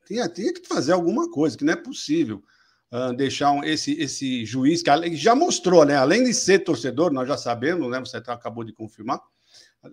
tinha, 0.06 0.28
que 0.28 0.68
fazer 0.68 0.92
alguma 0.94 1.30
coisa, 1.30 1.58
que 1.58 1.64
não 1.64 1.74
é 1.74 1.76
possível 1.76 2.44
uh, 2.92 3.14
deixar 3.16 3.52
um, 3.52 3.64
esse, 3.64 3.94
esse 3.94 4.46
juiz, 4.46 4.84
que 4.84 5.16
já 5.16 5.34
mostrou, 5.34 5.86
né? 5.86 5.96
Além 5.96 6.24
de 6.24 6.34
ser 6.34 6.60
torcedor, 6.60 7.12
nós 7.12 7.28
já 7.28 7.38
sabemos, 7.38 7.90
né? 7.90 8.00
Você 8.00 8.20
tá, 8.20 8.34
acabou 8.34 8.64
de 8.64 8.74
confirmar. 8.74 9.22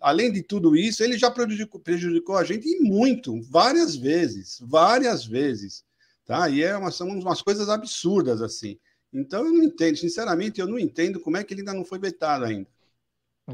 Além 0.03 0.31
de 0.31 0.43
tudo 0.43 0.77
isso, 0.77 1.03
ele 1.03 1.17
já 1.17 1.31
prejudicou, 1.31 1.81
prejudicou 1.81 2.37
a 2.37 2.45
gente 2.45 2.69
e 2.69 2.81
muito, 2.81 3.41
várias 3.43 3.97
vezes, 3.97 4.59
várias 4.61 5.25
vezes. 5.25 5.85
Tá? 6.27 6.49
E 6.51 6.63
é 6.63 6.77
uma, 6.77 6.91
são 6.91 7.09
umas 7.09 7.41
coisas 7.41 7.71
absurdas 7.71 8.43
assim. 8.43 8.79
Então 9.11 9.47
eu 9.47 9.53
não 9.53 9.63
entendo, 9.63 9.97
sinceramente, 9.97 10.61
eu 10.61 10.67
não 10.67 10.79
entendo 10.79 11.21
como 11.21 11.39
é 11.39 11.45
que 11.45 11.55
ele 11.55 11.63
ainda 11.63 11.73
não 11.73 11.85
foi 11.85 11.99
vetado 11.99 12.45
ainda. 12.45 12.69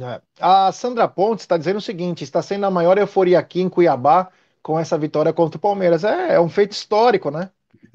É. 0.00 0.20
A 0.40 0.72
Sandra 0.72 1.06
Pontes 1.06 1.44
está 1.44 1.56
dizendo 1.56 1.76
o 1.76 1.82
seguinte: 1.82 2.24
está 2.24 2.42
sendo 2.42 2.66
a 2.66 2.70
maior 2.70 2.98
euforia 2.98 3.38
aqui 3.38 3.60
em 3.60 3.68
Cuiabá 3.68 4.28
com 4.62 4.78
essa 4.78 4.98
vitória 4.98 5.32
contra 5.32 5.56
o 5.56 5.60
Palmeiras. 5.60 6.04
É, 6.04 6.34
é 6.34 6.40
um 6.40 6.48
feito 6.48 6.72
histórico, 6.72 7.30
né? 7.30 7.50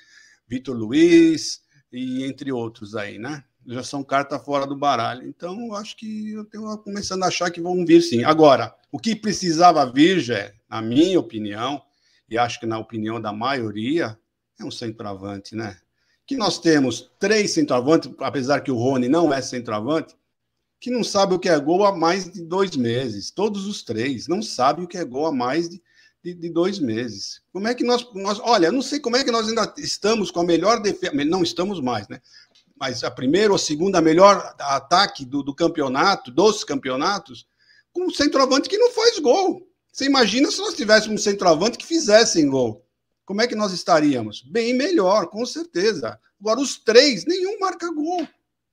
Vitor 0.49 0.77
Luiz 0.77 1.61
e 1.93 2.25
entre 2.25 2.51
outros 2.51 2.97
aí, 2.97 3.19
né? 3.19 3.45
Já 3.67 3.83
são 3.83 4.03
carta 4.03 4.39
fora 4.39 4.67
do 4.67 4.75
baralho. 4.75 5.29
Então, 5.29 5.75
acho 5.75 5.95
que 5.95 6.33
eu 6.33 6.45
tenho 6.45 6.77
começando 6.79 7.23
a 7.23 7.27
achar 7.27 7.51
que 7.51 7.61
vão 7.61 7.85
vir 7.85 8.03
sim. 8.03 8.25
Agora, 8.25 8.75
o 8.91 8.99
que 8.99 9.15
precisava 9.15 9.85
vir, 9.93 10.21
já, 10.21 10.51
na 10.69 10.83
minha 10.83 11.19
opinião, 11.19 11.83
e 12.29 12.37
acho 12.37 12.61
que 12.61 12.67
na 12.67 12.79
opinião 12.79 13.21
da 13.21 13.33
maioria, 13.33 14.19
é 14.61 14.65
um 14.65 14.71
centroavante, 14.71 15.55
né? 15.55 15.79
Que 16.27 16.37
nós 16.37 16.59
temos 16.59 17.11
três 17.19 17.53
centroavantes, 17.53 18.11
apesar 18.19 18.61
que 18.61 18.71
o 18.71 18.77
Rony 18.77 19.09
não 19.09 19.33
é 19.33 19.41
centroavante, 19.41 20.15
que 20.81 20.91
não 20.91 21.03
sabe 21.03 21.35
o 21.35 21.39
que 21.39 21.49
é 21.49 21.59
gol 21.59 21.85
há 21.85 21.97
mais 21.97 22.31
de 22.31 22.43
dois 22.43 22.77
meses. 22.77 23.31
Todos 23.31 23.67
os 23.67 23.83
três 23.83 24.29
não 24.29 24.43
sabem 24.43 24.85
o 24.85 24.89
que 24.89 24.99
é 24.99 25.05
gol 25.05 25.27
há 25.27 25.33
mais 25.33 25.69
de, 25.69 25.83
de, 26.23 26.35
de, 26.35 26.51
dois 26.51 26.79
meses. 26.79 27.41
Como 27.53 27.67
é 27.67 27.75
que 27.75 27.85
nós, 27.85 28.07
nós. 28.15 28.39
Olha, 28.41 28.71
não 28.71 28.83
sei 28.83 29.01
como 29.01 29.17
é 29.17 29.25
que 29.25 29.31
nós 29.31 29.49
ainda 29.49 29.73
estamos 29.79 30.31
com 30.31 30.41
a 30.41 30.45
melhor 30.45 30.81
defesa. 30.81 31.13
Não 31.25 31.43
estamos 31.43 31.81
mais, 31.81 32.07
né? 32.09 32.21
Mas 32.79 33.03
a 33.03 33.11
primeira 33.11 33.53
ou 33.53 33.59
segunda 33.59 34.01
melhor 34.01 34.55
ataque 34.61 35.25
do, 35.25 35.43
do 35.43 35.55
campeonato, 35.55 36.31
dos 36.31 36.63
campeonatos, 36.63 37.47
com 37.93 38.07
um 38.07 38.11
centroavante 38.11 38.69
que 38.69 38.79
não 38.79 38.93
faz 38.93 39.19
gol. 39.19 39.67
Você 39.99 40.05
imagina 40.05 40.49
se 40.49 40.61
nós 40.61 40.75
tivéssemos 40.75 41.21
um 41.21 41.25
centroavante 41.25 41.77
que 41.77 41.85
fizesse 41.85 42.41
gol. 42.47 42.87
Como 43.27 43.43
é 43.43 43.49
que 43.49 43.57
nós 43.57 43.73
estaríamos? 43.73 44.43
Bem 44.43 44.73
melhor, 44.73 45.27
com 45.27 45.45
certeza. 45.45 46.17
Agora, 46.41 46.61
os 46.61 46.79
três, 46.79 47.27
nenhum 47.27 47.59
marca 47.59 47.93
gol. 47.93 48.25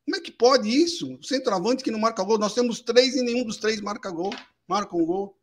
Como 0.06 0.16
é 0.16 0.20
que 0.20 0.30
pode 0.30 0.70
isso? 0.70 1.16
O 1.16 1.24
centroavante 1.24 1.84
que 1.84 1.90
não 1.90 1.98
marca 1.98 2.24
gol, 2.24 2.38
nós 2.38 2.54
temos 2.54 2.80
três 2.80 3.16
e 3.16 3.24
nenhum 3.24 3.44
dos 3.44 3.58
três 3.58 3.82
marca 3.82 4.12
gol, 4.12 4.32
marca 4.68 4.96
um 4.96 5.04
gol. 5.04 5.36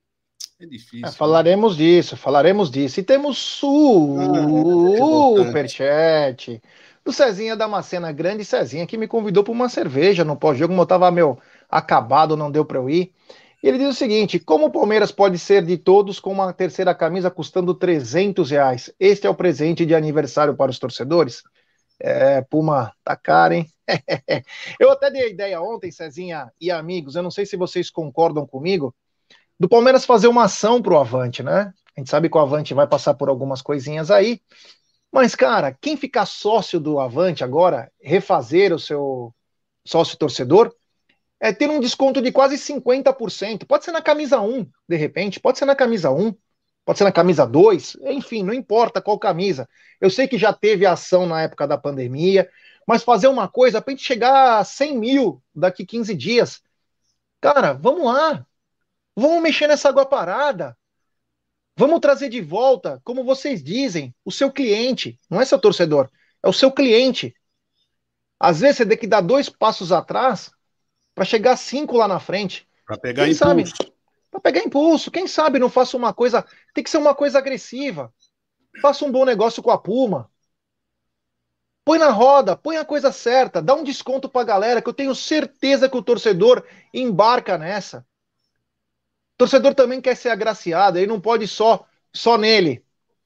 É 0.61 0.67
difícil. 0.67 1.05
É, 1.05 1.11
falaremos 1.11 1.77
né? 1.77 1.83
disso, 1.83 2.17
falaremos 2.17 2.71
disso. 2.71 3.01
E 3.01 3.03
temos 3.03 3.39
superchat 5.37 5.83
ah, 6.53 6.55
é 6.55 6.61
do 7.05 7.13
Cezinha 7.13 7.57
Damascena, 7.57 8.13
grande 8.13 8.45
Cezinha, 8.45 8.87
que 8.87 8.97
me 8.97 9.09
convidou 9.09 9.43
para 9.43 9.53
uma 9.53 9.69
cerveja 9.69 10.23
no 10.23 10.37
pós-jogo, 10.37 10.69
como 10.69 10.83
eu 10.83 10.85
estava 10.85 11.11
meu 11.11 11.41
acabado, 11.69 12.37
não 12.37 12.53
deu 12.53 12.65
para 12.65 12.79
eu 12.79 12.89
ir. 12.89 13.13
E 13.63 13.69
ele 13.69 13.79
diz 13.79 13.89
o 13.89 13.95
seguinte: 13.95 14.39
como 14.39 14.67
o 14.67 14.71
Palmeiras 14.71 15.13
pode 15.13 15.39
ser 15.39 15.65
de 15.65 15.79
todos 15.79 16.19
com 16.19 16.33
uma 16.33 16.53
terceira 16.53 16.95
camisa 16.95 17.31
custando 17.31 17.75
300 17.75 18.51
reais? 18.51 18.93
Este 18.99 19.27
é 19.27 19.31
o 19.31 19.35
presente 19.35 19.87
de 19.87 19.95
aniversário 19.95 20.57
para 20.57 20.71
os 20.71 20.79
torcedores? 20.79 21.43
É, 22.01 22.43
Puma, 22.43 22.93
tá 23.05 23.15
caro, 23.15 23.55
hein? 23.55 23.69
eu 24.81 24.91
até 24.91 25.11
dei 25.11 25.23
a 25.23 25.29
ideia 25.29 25.63
ontem, 25.63 25.93
Cezinha 25.93 26.51
e 26.61 26.71
amigos, 26.71 27.15
eu 27.15 27.23
não 27.23 27.31
sei 27.31 27.47
se 27.47 27.57
vocês 27.57 27.91
concordam 27.91 28.45
comigo, 28.45 28.93
do 29.59 29.69
Palmeiras 29.69 30.05
fazer 30.05 30.27
uma 30.27 30.45
ação 30.45 30.83
pro 30.83 30.99
Avante, 30.99 31.43
né? 31.43 31.73
A 31.97 32.01
gente 32.01 32.11
sabe 32.11 32.29
que 32.29 32.37
o 32.37 32.41
Avante 32.41 32.75
vai 32.75 32.87
passar 32.89 33.15
por 33.15 33.29
algumas 33.29 33.63
coisinhas 33.63 34.11
aí, 34.11 34.41
mas, 35.13 35.35
cara, 35.35 35.77
quem 35.81 35.97
ficar 35.97 36.27
sócio 36.27 36.81
do 36.81 36.99
Avante 36.99 37.45
agora, 37.45 37.93
refazer 38.01 38.73
o 38.73 38.79
seu 38.79 39.33
sócio 39.85 40.17
torcedor, 40.17 40.75
é 41.43 41.53
ter 41.53 41.69
um 41.69 41.81
desconto 41.81 42.23
de 42.23 42.31
quase 42.31 42.57
50%. 42.57 43.67
Pode 43.67 43.85
ser 43.85 43.91
na 43.91 44.01
camisa 44.01 44.41
1, 44.41 44.65
de 44.89 44.97
repente, 44.97 45.41
pode 45.41 45.59
ser 45.59 45.65
na 45.65 45.75
camisa 45.75 46.09
1, 46.09 46.33
pode 46.85 46.99
ser 46.99 47.03
na 47.03 47.11
camisa 47.11 47.45
2, 47.45 47.97
enfim, 48.03 48.45
não 48.45 48.55
importa 48.55 49.03
qual 49.03 49.19
camisa. 49.19 49.69
Eu 50.01 50.09
sei 50.09 50.29
que 50.29 50.39
já 50.39 50.53
teve 50.53 50.87
ação 50.87 51.27
na 51.27 51.43
época 51.43 51.67
da 51.67 51.77
pandemia, 51.77 52.49
mas 52.87 53.03
fazer 53.03 53.27
uma 53.27 53.49
coisa 53.49 53.83
para 53.83 53.93
a 53.93 53.97
gente 53.97 54.07
chegar 54.07 54.59
a 54.59 54.65
100 54.65 54.97
mil 54.97 55.43
daqui 55.53 55.85
15 55.85 56.15
dias. 56.15 56.63
Cara, 57.41 57.73
vamos 57.73 58.05
lá. 58.05 58.47
Vamos 59.17 59.43
mexer 59.43 59.67
nessa 59.67 59.89
água 59.89 60.07
parada. 60.07 60.79
Vamos 61.77 61.99
trazer 61.99 62.29
de 62.29 62.41
volta, 62.41 63.01
como 63.03 63.25
vocês 63.25 63.65
dizem, 63.65 64.15
o 64.25 64.31
seu 64.31 64.53
cliente. 64.53 65.19
Não 65.29 65.41
é 65.41 65.45
seu 65.45 65.59
torcedor, 65.59 66.09
é 66.41 66.49
o 66.49 66.53
seu 66.53 66.71
cliente. 66.71 67.35
Às 68.39 68.61
vezes 68.61 68.77
você 68.77 68.87
tem 68.87 68.97
que 68.97 69.09
dar 69.09 69.23
dois 69.23 69.49
passos 69.49 69.91
atrás 69.91 70.53
para 71.15 71.25
chegar 71.25 71.57
cinco 71.57 71.97
lá 71.97 72.09
na 72.09 72.19
frente. 72.19 72.69
Para 72.87 72.99
pegar 72.99 73.25
Quem 73.25 73.33
impulso. 73.33 73.75
Para 74.31 74.41
pegar 74.41 74.61
impulso. 74.61 75.11
Quem 75.11 75.27
sabe 75.27 75.59
não 75.59 75.69
faça 75.69 75.97
uma 75.97 76.13
coisa. 76.13 76.45
Tem 76.75 76.83
que 76.83 76.91
ser 76.91 76.99
uma 76.99 77.15
coisa 77.15 77.39
agressiva. 77.39 78.13
Faça 78.81 79.05
um 79.05 79.13
bom 79.13 79.25
negócio 79.25 79.63
com 79.63 79.71
a 79.71 79.79
Puma. 79.79 80.31
Põe 81.85 81.99
na 81.99 82.11
roda, 82.11 82.57
põe 82.57 82.77
a 82.77 82.85
coisa 82.85 83.11
certa, 83.11 83.61
dá 83.61 83.75
um 83.75 83.83
desconto 83.83 84.29
para 84.29 84.43
a 84.43 84.45
galera, 84.45 84.81
que 84.81 84.89
eu 84.89 84.95
tenho 84.95 85.15
certeza 85.17 85.89
que 85.89 85.97
o 85.97 86.03
torcedor 86.03 86.65
embarca 86.95 87.59
nessa. 87.59 88.07
O 89.35 89.39
torcedor 89.39 89.75
também 89.75 90.01
quer 90.01 90.17
ser 90.17 90.29
agraciado, 90.29 90.99
ele 90.99 91.09
não 91.09 91.21
pode 91.21 91.49
só 91.49 91.85
só 92.13 92.39
nele. 92.39 92.85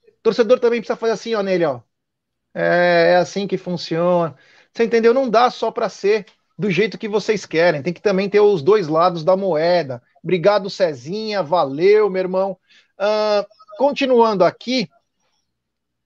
O 0.09 0.23
torcedor 0.23 0.59
também 0.59 0.81
precisa 0.81 0.97
fazer 0.97 1.13
assim, 1.13 1.35
ó, 1.35 1.43
nele, 1.43 1.67
ó. 1.67 1.81
É, 2.55 3.13
é 3.13 3.17
assim 3.17 3.47
que 3.47 3.59
funciona. 3.59 4.35
Você 4.73 4.85
entendeu? 4.85 5.13
Não 5.13 5.29
dá 5.29 5.51
só 5.51 5.71
para 5.71 5.89
ser 5.91 6.25
do 6.59 6.71
jeito 6.71 6.99
que 6.99 7.09
vocês 7.09 7.45
querem, 7.45 7.83
tem 7.83 7.93
que 7.93 8.01
também 8.01 8.29
ter 8.29 8.41
os 8.41 8.63
dois 8.63 8.89
lados 8.89 9.25
da 9.25 9.37
moeda. 9.37 10.03
Obrigado, 10.23 10.71
Cezinha, 10.71 11.43
valeu, 11.43 12.09
meu 12.09 12.21
irmão. 12.21 12.59
Uh, 12.99 13.47
continuando 13.77 14.45
aqui, 14.45 14.89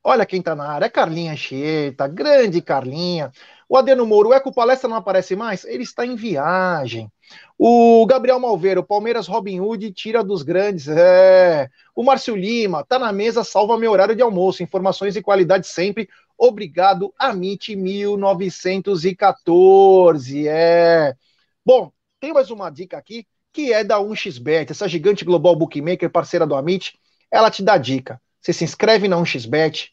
Olha 0.02 0.24
quem 0.24 0.40
tá 0.40 0.54
na 0.54 0.66
área, 0.66 0.86
é 0.86 0.88
Carlinha 0.88 1.32
Anchieta, 1.32 2.08
grande 2.08 2.62
Carlinha. 2.62 3.30
O 3.68 3.76
Adeno 3.76 4.06
Moro, 4.06 4.30
o 4.30 4.34
Eco 4.34 4.52
Palestra 4.52 4.88
não 4.88 4.96
aparece 4.96 5.36
mais? 5.36 5.64
Ele 5.64 5.82
está 5.82 6.04
em 6.06 6.16
viagem. 6.16 7.12
O 7.58 8.04
Gabriel 8.06 8.40
Malveiro, 8.40 8.82
Palmeiras 8.82 9.28
Robin 9.28 9.60
Hood 9.60 9.92
tira 9.92 10.24
dos 10.24 10.42
grandes. 10.42 10.88
É. 10.88 11.68
O 11.94 12.02
Márcio 12.02 12.34
Lima, 12.34 12.84
tá 12.84 12.98
na 12.98 13.12
mesa, 13.12 13.44
salva 13.44 13.78
meu 13.78 13.92
horário 13.92 14.16
de 14.16 14.22
almoço. 14.22 14.62
Informações 14.62 15.14
de 15.14 15.22
qualidade 15.22 15.66
sempre. 15.66 16.08
Obrigado, 16.42 17.12
Amit 17.18 17.76
1914. 17.76 20.48
É. 20.48 21.14
Bom, 21.62 21.92
tem 22.18 22.32
mais 22.32 22.50
uma 22.50 22.70
dica 22.70 22.96
aqui, 22.96 23.26
que 23.52 23.74
é 23.74 23.84
da 23.84 23.98
1xBet, 23.98 24.70
essa 24.70 24.88
gigante 24.88 25.22
global 25.22 25.54
bookmaker, 25.54 26.08
parceira 26.08 26.46
do 26.46 26.54
Amit. 26.54 26.98
Ela 27.30 27.50
te 27.50 27.62
dá 27.62 27.76
dica. 27.76 28.18
Você 28.40 28.54
se 28.54 28.64
inscreve 28.64 29.06
na 29.06 29.18
1xBet, 29.18 29.90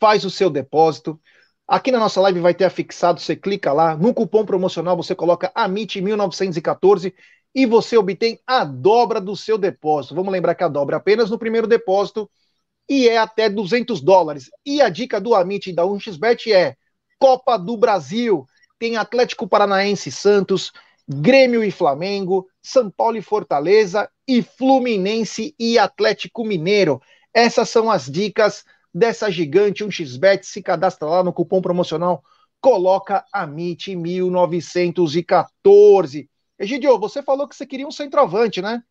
faz 0.00 0.24
o 0.24 0.30
seu 0.30 0.48
depósito. 0.48 1.20
Aqui 1.68 1.92
na 1.92 1.98
nossa 1.98 2.18
live 2.22 2.40
vai 2.40 2.54
ter 2.54 2.64
afixado, 2.64 3.20
você 3.20 3.36
clica 3.36 3.70
lá, 3.70 3.94
no 3.94 4.14
cupom 4.14 4.46
promocional 4.46 4.96
você 4.96 5.14
coloca 5.14 5.52
AMIT1914 5.54 7.12
e 7.54 7.66
você 7.66 7.98
obtém 7.98 8.40
a 8.46 8.64
dobra 8.64 9.20
do 9.20 9.36
seu 9.36 9.58
depósito. 9.58 10.14
Vamos 10.14 10.32
lembrar 10.32 10.54
que 10.54 10.64
a 10.64 10.68
dobra 10.68 10.96
é 10.96 10.98
apenas 10.98 11.28
no 11.28 11.38
primeiro 11.38 11.66
depósito 11.66 12.26
e 12.88 13.08
é 13.08 13.18
até 13.18 13.48
200 13.48 14.00
dólares. 14.00 14.50
E 14.64 14.80
a 14.80 14.88
dica 14.88 15.20
do 15.20 15.34
Amit 15.34 15.72
da 15.72 15.84
1xBet 15.84 16.52
é 16.52 16.76
Copa 17.18 17.56
do 17.56 17.76
Brasil. 17.76 18.46
Tem 18.78 18.96
Atlético 18.96 19.48
Paranaense 19.48 20.10
Santos, 20.10 20.72
Grêmio 21.08 21.62
e 21.62 21.70
Flamengo, 21.70 22.48
São 22.62 22.90
Paulo 22.90 23.16
e 23.16 23.22
Fortaleza 23.22 24.10
e 24.26 24.42
Fluminense 24.42 25.54
e 25.58 25.78
Atlético 25.78 26.44
Mineiro. 26.44 27.00
Essas 27.32 27.70
são 27.70 27.90
as 27.90 28.10
dicas 28.10 28.64
dessa 28.92 29.30
gigante 29.30 29.84
1xBet. 29.84 30.44
Se 30.44 30.62
cadastra 30.62 31.08
lá 31.08 31.24
no 31.24 31.32
cupom 31.32 31.60
promocional, 31.60 32.22
coloca 32.60 33.24
a 33.32 33.44
MIT 33.44 33.96
1914. 33.96 36.28
Egidio, 36.58 36.98
você 36.98 37.22
falou 37.22 37.48
que 37.48 37.56
você 37.56 37.66
queria 37.66 37.86
um 37.86 37.90
centroavante, 37.90 38.62
né? 38.62 38.82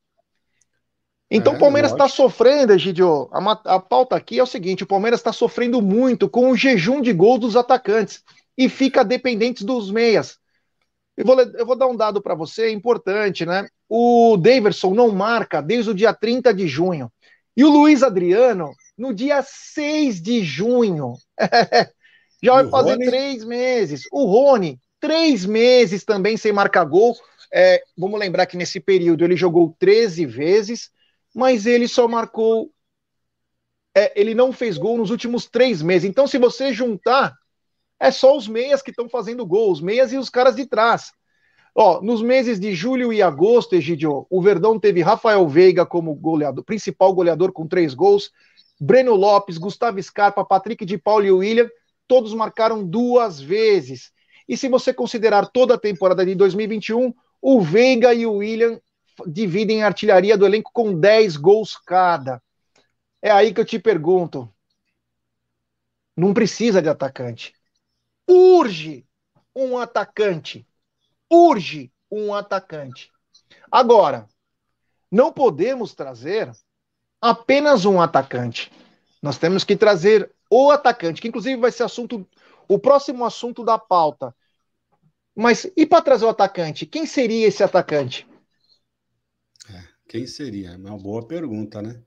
Então 1.33 1.53
é, 1.53 1.55
o 1.55 1.59
Palmeiras 1.59 1.91
está 1.91 2.07
sofrendo, 2.07 2.73
Egidio. 2.73 3.27
A, 3.31 3.51
a 3.75 3.79
pauta 3.79 4.15
aqui 4.15 4.37
é 4.37 4.43
o 4.43 4.47
seguinte: 4.47 4.83
o 4.83 4.87
Palmeiras 4.87 5.19
está 5.19 5.33
sofrendo 5.33 5.81
muito 5.81 6.29
com 6.29 6.51
o 6.51 6.55
jejum 6.55 7.01
de 7.01 7.11
gols 7.11 7.39
dos 7.39 7.55
atacantes 7.55 8.23
e 8.55 8.69
fica 8.69 9.03
dependente 9.03 9.65
dos 9.65 9.89
meias. 9.89 10.37
Eu 11.17 11.25
vou, 11.25 11.39
eu 11.39 11.65
vou 11.65 11.75
dar 11.75 11.87
um 11.87 11.95
dado 11.95 12.21
para 12.21 12.35
você, 12.35 12.71
importante, 12.71 13.45
né? 13.45 13.67
O 13.89 14.37
Daverson 14.37 14.93
não 14.93 15.11
marca 15.11 15.61
desde 15.61 15.89
o 15.89 15.93
dia 15.93 16.13
30 16.13 16.53
de 16.53 16.67
junho. 16.67 17.11
E 17.55 17.63
o 17.63 17.69
Luiz 17.69 18.01
Adriano, 18.01 18.71
no 18.97 19.13
dia 19.13 19.43
6 19.43 20.21
de 20.21 20.43
junho, 20.43 21.13
já 22.41 22.53
vai 22.53 22.69
fazer 22.69 22.93
Rony? 22.93 23.05
três 23.05 23.43
meses. 23.43 24.03
O 24.11 24.25
Rony, 24.25 24.79
três 24.99 25.45
meses 25.45 26.03
também 26.03 26.37
sem 26.37 26.51
marcar 26.51 26.83
gol. 26.85 27.15
É, 27.51 27.83
vamos 27.95 28.19
lembrar 28.19 28.47
que 28.47 28.57
nesse 28.57 28.79
período 28.79 29.23
ele 29.23 29.35
jogou 29.35 29.75
13 29.77 30.25
vezes, 30.25 30.89
mas 31.33 31.65
ele 31.65 31.87
só 31.87 32.07
marcou. 32.07 32.71
É, 33.95 34.19
ele 34.19 34.33
não 34.33 34.51
fez 34.51 34.77
gol 34.77 34.97
nos 34.97 35.11
últimos 35.11 35.45
três 35.45 35.81
meses. 35.81 36.09
Então, 36.09 36.27
se 36.27 36.37
você 36.37 36.73
juntar, 36.73 37.35
é 37.99 38.11
só 38.11 38.35
os 38.35 38.47
meias 38.47 38.81
que 38.81 38.89
estão 38.89 39.07
fazendo 39.07 39.45
gol, 39.45 39.71
os 39.71 39.81
meias 39.81 40.11
e 40.11 40.17
os 40.17 40.29
caras 40.29 40.55
de 40.55 40.65
trás. 40.65 41.11
Ó, 41.75 42.01
nos 42.01 42.21
meses 42.21 42.59
de 42.59 42.73
julho 42.75 43.11
e 43.11 43.21
agosto, 43.21 43.75
Egidio, 43.75 44.27
o 44.29 44.41
Verdão 44.41 44.79
teve 44.79 45.01
Rafael 45.01 45.47
Veiga 45.47 45.85
como 45.85 46.13
goleador, 46.13 46.63
principal 46.63 47.13
goleador 47.13 47.51
com 47.51 47.67
três 47.67 47.93
gols, 47.93 48.31
Breno 48.79 49.15
Lopes, 49.15 49.57
Gustavo 49.57 50.01
Scarpa, 50.01 50.45
Patrick 50.45 50.85
de 50.85 50.97
Paulo 50.97 51.25
e 51.25 51.31
William, 51.31 51.67
todos 52.07 52.33
marcaram 52.33 52.85
duas 52.85 53.39
vezes. 53.39 54.11
E 54.47 54.57
se 54.57 54.67
você 54.67 54.93
considerar 54.93 55.47
toda 55.47 55.75
a 55.75 55.79
temporada 55.79 56.25
de 56.25 56.35
2021, 56.35 57.13
o 57.41 57.61
Veiga 57.61 58.13
e 58.13 58.25
o 58.25 58.33
William 58.33 58.79
dividem 59.27 59.83
a 59.83 59.87
artilharia 59.87 60.37
do 60.37 60.45
elenco 60.45 60.71
com 60.73 60.97
10 60.97 61.37
gols 61.37 61.77
cada. 61.77 62.41
É 63.21 63.31
aí 63.31 63.53
que 63.53 63.61
eu 63.61 63.65
te 63.65 63.79
pergunto. 63.79 64.51
Não 66.15 66.33
precisa 66.33 66.81
de 66.81 66.89
atacante. 66.89 67.53
Urge 68.27 69.05
um 69.55 69.77
atacante. 69.77 70.67
Urge 71.31 71.91
um 72.11 72.33
atacante. 72.33 73.11
Agora, 73.71 74.27
não 75.11 75.31
podemos 75.31 75.93
trazer 75.93 76.51
apenas 77.21 77.85
um 77.85 78.01
atacante. 78.01 78.71
Nós 79.21 79.37
temos 79.37 79.63
que 79.63 79.75
trazer 79.75 80.31
o 80.49 80.69
atacante, 80.69 81.21
que 81.21 81.27
inclusive 81.27 81.59
vai 81.59 81.71
ser 81.71 81.83
assunto, 81.83 82.27
o 82.67 82.77
próximo 82.77 83.25
assunto 83.25 83.63
da 83.63 83.79
pauta. 83.79 84.35
Mas 85.35 85.65
e 85.75 85.85
para 85.85 86.01
trazer 86.01 86.25
o 86.25 86.29
atacante? 86.29 86.85
Quem 86.85 87.05
seria 87.05 87.47
esse 87.47 87.63
atacante? 87.63 88.27
É, 90.13 90.17
quem 90.17 90.27
seria? 90.27 90.69
É 90.69 90.77
uma 90.77 90.97
boa 90.97 91.27
pergunta, 91.27 91.81
né? 91.81 91.99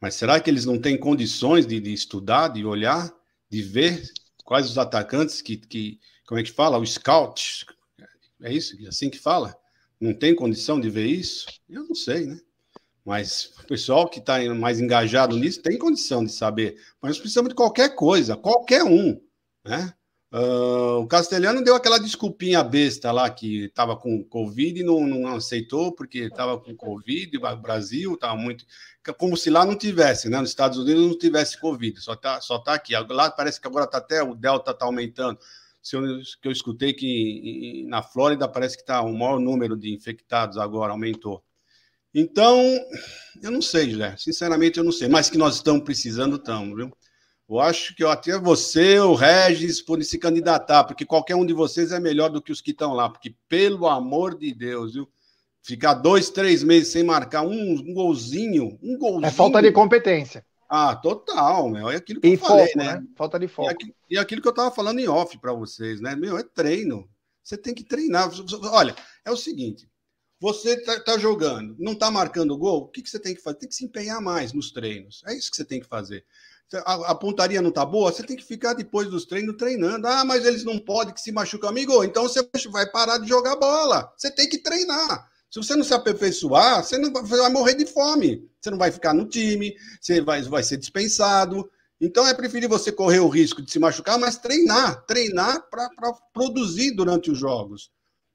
Mas 0.00 0.14
será 0.14 0.40
que 0.40 0.48
eles 0.48 0.64
não 0.64 0.80
têm 0.80 0.98
condições 0.98 1.66
de, 1.66 1.78
de 1.78 1.92
estudar, 1.92 2.48
de 2.48 2.64
olhar, 2.64 3.12
de 3.50 3.62
ver 3.62 4.02
quais 4.44 4.68
os 4.68 4.78
atacantes 4.78 5.42
que, 5.42 5.58
que 5.58 6.00
como 6.26 6.40
é 6.40 6.42
que 6.42 6.52
fala? 6.52 6.78
O 6.78 6.86
scout. 6.86 7.66
É 8.42 8.52
isso? 8.52 8.76
Assim 8.88 9.10
que 9.10 9.18
fala? 9.18 9.54
Não 10.00 10.14
tem 10.14 10.34
condição 10.34 10.80
de 10.80 10.88
ver 10.88 11.06
isso? 11.06 11.46
Eu 11.68 11.84
não 11.84 11.94
sei, 11.94 12.24
né? 12.24 12.40
Mas 13.04 13.52
o 13.58 13.66
pessoal 13.66 14.08
que 14.08 14.20
está 14.20 14.38
mais 14.54 14.80
engajado 14.80 15.36
nisso 15.36 15.60
tem 15.60 15.76
condição 15.76 16.24
de 16.24 16.32
saber. 16.32 16.80
Mas 17.02 17.18
precisamos 17.18 17.50
de 17.50 17.54
qualquer 17.54 17.94
coisa, 17.94 18.36
qualquer 18.36 18.84
um, 18.84 19.20
né? 19.64 19.92
Uh, 20.32 21.00
o 21.00 21.08
Castelhano 21.08 21.62
deu 21.62 21.74
aquela 21.74 21.98
desculpinha 21.98 22.62
besta 22.62 23.10
lá 23.10 23.28
que 23.28 23.64
estava 23.64 23.96
com 23.96 24.22
Covid 24.22 24.80
e 24.80 24.84
não, 24.84 25.04
não 25.04 25.34
aceitou 25.34 25.92
porque 25.92 26.18
estava 26.20 26.56
com 26.56 26.76
Covid, 26.76 27.36
o 27.36 27.56
Brasil 27.56 28.14
estava 28.14 28.36
muito. 28.36 28.64
Como 29.18 29.36
se 29.36 29.50
lá 29.50 29.64
não 29.64 29.76
tivesse, 29.76 30.28
né? 30.28 30.38
Nos 30.38 30.50
Estados 30.50 30.78
Unidos 30.78 31.04
não 31.04 31.18
tivesse 31.18 31.58
Covid, 31.60 32.00
só 32.00 32.12
está 32.12 32.40
só 32.40 32.58
tá 32.60 32.74
aqui. 32.74 32.94
Lá 33.08 33.28
parece 33.30 33.60
que 33.60 33.66
agora 33.66 33.86
está 33.86 33.98
até 33.98 34.22
o 34.22 34.34
Delta 34.36 34.70
está 34.70 34.84
aumentando. 34.86 35.38
Se 35.82 35.96
eu, 35.96 36.02
que 36.40 36.46
eu 36.46 36.52
escutei 36.52 36.92
que 36.92 37.84
na 37.88 38.02
Flórida 38.02 38.46
parece 38.48 38.76
que 38.76 38.82
está 38.82 39.00
o 39.02 39.12
maior 39.12 39.40
número 39.40 39.76
de 39.76 39.92
infectados 39.92 40.58
agora, 40.58 40.92
aumentou. 40.92 41.42
Então, 42.14 42.56
eu 43.42 43.50
não 43.50 43.62
sei, 43.62 43.90
José. 43.90 44.14
Sinceramente, 44.18 44.78
eu 44.78 44.84
não 44.84 44.92
sei. 44.92 45.08
Mas 45.08 45.30
que 45.30 45.38
nós 45.38 45.56
estamos 45.56 45.82
precisando, 45.82 46.36
estamos, 46.36 46.76
viu? 46.76 46.90
Eu 47.50 47.58
acho 47.58 47.96
que 47.96 48.04
até 48.04 48.38
você, 48.38 49.00
o 49.00 49.14
Regis, 49.14 49.82
podem 49.82 50.04
se 50.04 50.18
candidatar, 50.18 50.84
porque 50.84 51.04
qualquer 51.04 51.34
um 51.34 51.44
de 51.44 51.52
vocês 51.52 51.90
é 51.90 51.98
melhor 51.98 52.30
do 52.30 52.40
que 52.40 52.52
os 52.52 52.60
que 52.60 52.70
estão 52.70 52.94
lá, 52.94 53.10
porque, 53.10 53.34
pelo 53.48 53.88
amor 53.88 54.38
de 54.38 54.54
Deus, 54.54 54.94
viu? 54.94 55.08
Ficar 55.60 55.94
dois, 55.94 56.30
três 56.30 56.62
meses 56.62 56.92
sem 56.92 57.02
marcar 57.02 57.42
um, 57.42 57.72
um 57.72 57.92
golzinho, 57.92 58.78
um 58.80 58.96
golzinho. 58.96 59.26
É 59.26 59.30
falta 59.30 59.60
de 59.60 59.72
competência. 59.72 60.46
Ah, 60.68 60.94
total, 60.94 61.68
meu. 61.68 61.90
É 61.90 61.96
aquilo 61.96 62.20
que 62.20 62.28
e 62.28 62.34
eu 62.34 62.38
foco, 62.38 62.52
falei, 62.52 62.72
né? 62.76 62.94
né? 62.94 63.06
Falta 63.16 63.38
de 63.38 63.48
foco. 63.48 63.68
E 63.68 63.72
aquilo, 63.72 63.94
e 64.10 64.18
aquilo 64.18 64.40
que 64.40 64.48
eu 64.48 64.52
estava 64.52 64.70
falando 64.70 65.00
em 65.00 65.08
off 65.08 65.36
para 65.38 65.52
vocês, 65.52 66.00
né? 66.00 66.14
Meu, 66.14 66.38
é 66.38 66.44
treino. 66.44 67.10
Você 67.42 67.58
tem 67.58 67.74
que 67.74 67.82
treinar. 67.82 68.30
Olha, 68.72 68.94
é 69.24 69.30
o 69.30 69.36
seguinte: 69.36 69.88
você 70.40 70.74
está 70.74 71.00
tá 71.00 71.18
jogando, 71.18 71.74
não 71.78 71.92
está 71.92 72.10
marcando 72.10 72.56
gol, 72.56 72.84
o 72.84 72.88
que, 72.88 73.02
que 73.02 73.10
você 73.10 73.18
tem 73.18 73.34
que 73.34 73.42
fazer? 73.42 73.58
Tem 73.58 73.68
que 73.68 73.74
se 73.74 73.84
empenhar 73.84 74.20
mais 74.22 74.52
nos 74.52 74.70
treinos. 74.70 75.22
É 75.26 75.34
isso 75.34 75.50
que 75.50 75.56
você 75.56 75.64
tem 75.64 75.80
que 75.80 75.86
fazer. 75.86 76.24
A, 76.84 77.10
a 77.10 77.14
pontaria 77.14 77.60
não 77.60 77.70
está 77.70 77.84
boa, 77.84 78.12
você 78.12 78.22
tem 78.22 78.36
que 78.36 78.44
ficar 78.44 78.74
depois 78.74 79.08
dos 79.08 79.24
treinos 79.24 79.56
treinando. 79.56 80.06
Ah, 80.06 80.24
mas 80.24 80.44
eles 80.44 80.64
não 80.64 80.78
podem 80.78 81.12
que 81.12 81.20
se 81.20 81.32
machucam, 81.32 81.68
amigo. 81.68 82.04
Então 82.04 82.22
você 82.22 82.48
vai 82.70 82.88
parar 82.90 83.18
de 83.18 83.28
jogar 83.28 83.56
bola. 83.56 84.12
Você 84.16 84.30
tem 84.30 84.48
que 84.48 84.58
treinar. 84.58 85.28
Se 85.50 85.58
você 85.58 85.74
não 85.74 85.82
se 85.82 85.92
aperfeiçoar, 85.92 86.84
você, 86.84 86.96
não, 86.96 87.12
você 87.12 87.36
vai 87.36 87.50
morrer 87.50 87.74
de 87.74 87.86
fome. 87.86 88.48
Você 88.60 88.70
não 88.70 88.78
vai 88.78 88.92
ficar 88.92 89.12
no 89.12 89.26
time, 89.26 89.74
você 90.00 90.20
vai, 90.20 90.42
vai 90.42 90.62
ser 90.62 90.76
dispensado. 90.76 91.68
Então 92.00 92.26
é 92.26 92.32
preferir 92.32 92.68
você 92.68 92.92
correr 92.92 93.18
o 93.18 93.28
risco 93.28 93.60
de 93.60 93.70
se 93.70 93.78
machucar, 93.78 94.18
mas 94.18 94.38
treinar, 94.38 95.04
treinar 95.06 95.68
para 95.68 95.90
produzir 96.32 96.92
durante 96.92 97.32
os 97.32 97.38
jogos. 97.38 97.90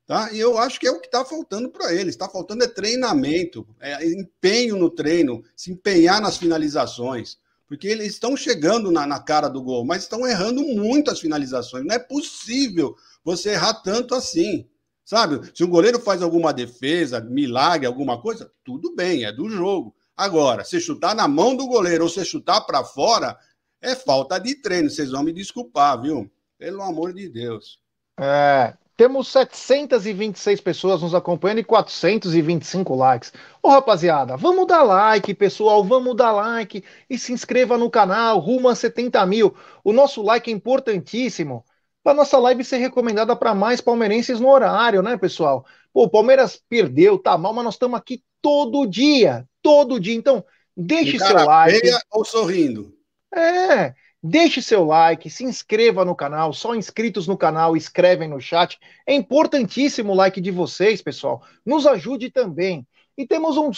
Tá? 0.06 0.32
E 0.34 0.40
eu 0.40 0.58
acho 0.58 0.80
que 0.80 0.86
é 0.86 0.92
o 0.92 1.00
que 1.00 1.08
está 1.08 1.24
faltando 1.24 1.70
para 1.70 1.94
eles. 1.94 2.14
Está 2.14 2.28
faltando 2.28 2.66
é 2.66 2.68
treinamento, 2.68 3.66
é 3.80 4.06
empenho 4.06 4.76
no 4.76 4.90
treino, 4.90 5.42
se 5.56 5.72
empenhar 5.72 6.22
nas 6.22 6.38
finalizações 6.38 7.38
porque 7.68 7.88
eles 7.88 8.14
estão 8.14 8.38
chegando 8.38 8.92
na, 8.92 9.06
na 9.08 9.20
cara 9.20 9.48
do 9.48 9.62
gol, 9.62 9.86
mas 9.86 10.04
estão 10.04 10.26
errando 10.26 10.62
muito 10.62 11.10
as 11.10 11.20
finalizações. 11.20 11.86
Não 11.86 11.96
é 11.96 12.00
possível 12.00 12.96
você 13.24 13.52
errar 13.52 13.74
tanto 13.76 14.14
assim. 14.14 14.68
Sabe? 15.04 15.52
Se 15.54 15.64
o 15.64 15.68
goleiro 15.68 16.00
faz 16.00 16.22
alguma 16.22 16.52
defesa, 16.52 17.22
milagre, 17.22 17.86
alguma 17.86 18.20
coisa, 18.20 18.52
tudo 18.64 18.96
bem, 18.96 19.24
é 19.24 19.32
do 19.32 19.50
jogo. 19.50 19.96
Agora, 20.18 20.64
se 20.64 20.80
chutar 20.80 21.14
na 21.14 21.28
mão 21.28 21.56
do 21.56 21.68
goleiro 21.68 22.06
ou 22.06 22.10
se 22.10 22.24
chutar 22.26 22.62
para 22.62 22.84
fora, 22.84 23.38
é 23.82 23.96
falta 23.96 24.40
de 24.40 24.56
treino. 24.56 24.90
Vocês 24.90 25.12
vão 25.12 25.24
me 25.24 25.32
desculpar, 25.32 26.02
viu? 26.02 26.32
Pelo 26.58 26.82
amor 26.82 27.14
de 27.14 27.30
Deus. 27.30 27.80
É, 28.20 28.74
temos 28.98 29.28
726 29.28 30.62
pessoas 30.62 31.02
nos 31.02 31.14
acompanhando 31.14 31.60
e 31.60 31.64
425 31.64 32.96
likes. 32.96 33.34
Ô 33.62 33.70
rapaziada, 33.70 34.38
vamos 34.38 34.66
dar 34.68 34.84
like, 34.84 35.34
pessoal, 35.34 35.84
vamos 35.84 36.16
dar 36.16 36.32
like 36.32 36.84
e 37.10 37.18
se 37.18 37.34
inscreva 37.34 37.78
no 37.78 37.90
canal, 37.90 38.40
rumo 38.40 38.70
a 38.70 38.76
70 38.76 39.26
mil. 39.26 39.56
O 39.84 39.92
nosso 39.92 40.22
like 40.22 40.50
é 40.50 40.54
importantíssimo 40.54 41.66
para 42.06 42.14
nossa 42.14 42.38
live 42.38 42.64
ser 42.64 42.78
recomendada 42.78 43.36
para 43.36 43.56
mais 43.56 43.82
palmeirenses 43.82 44.40
no 44.40 44.48
horário, 44.50 45.02
né, 45.02 45.18
pessoal? 45.18 45.66
Pô, 45.92 46.04
o 46.04 46.10
Palmeiras 46.10 46.62
perdeu, 46.70 47.18
tá 47.18 47.36
mal, 47.36 47.52
mas 47.52 47.66
nós 47.66 47.74
estamos 47.74 47.98
aqui 47.98 48.24
todo 48.42 48.86
dia, 48.86 49.48
todo 49.60 50.00
dia. 50.00 50.14
Então, 50.14 50.46
deixe 50.78 51.18
seu 51.18 51.36
like. 51.36 51.90
ou 52.12 52.24
sorrindo? 52.24 52.94
É, 53.34 53.96
Deixe 54.28 54.60
seu 54.60 54.84
like, 54.84 55.30
se 55.30 55.44
inscreva 55.44 56.04
no 56.04 56.16
canal, 56.16 56.52
só 56.52 56.74
inscritos 56.74 57.28
no 57.28 57.38
canal 57.38 57.78
escrevem 57.78 58.28
no 58.28 58.42
chat. 58.42 58.80
É 59.06 59.14
importantíssimo 59.14 60.14
o 60.14 60.16
like 60.16 60.42
de 60.42 60.50
vocês, 60.50 61.00
pessoal. 61.00 61.44
Nos 61.64 61.86
ajude 61.86 62.32
também. 62.32 62.88
E 63.16 63.28
temos 63.28 63.56
um 63.56 63.72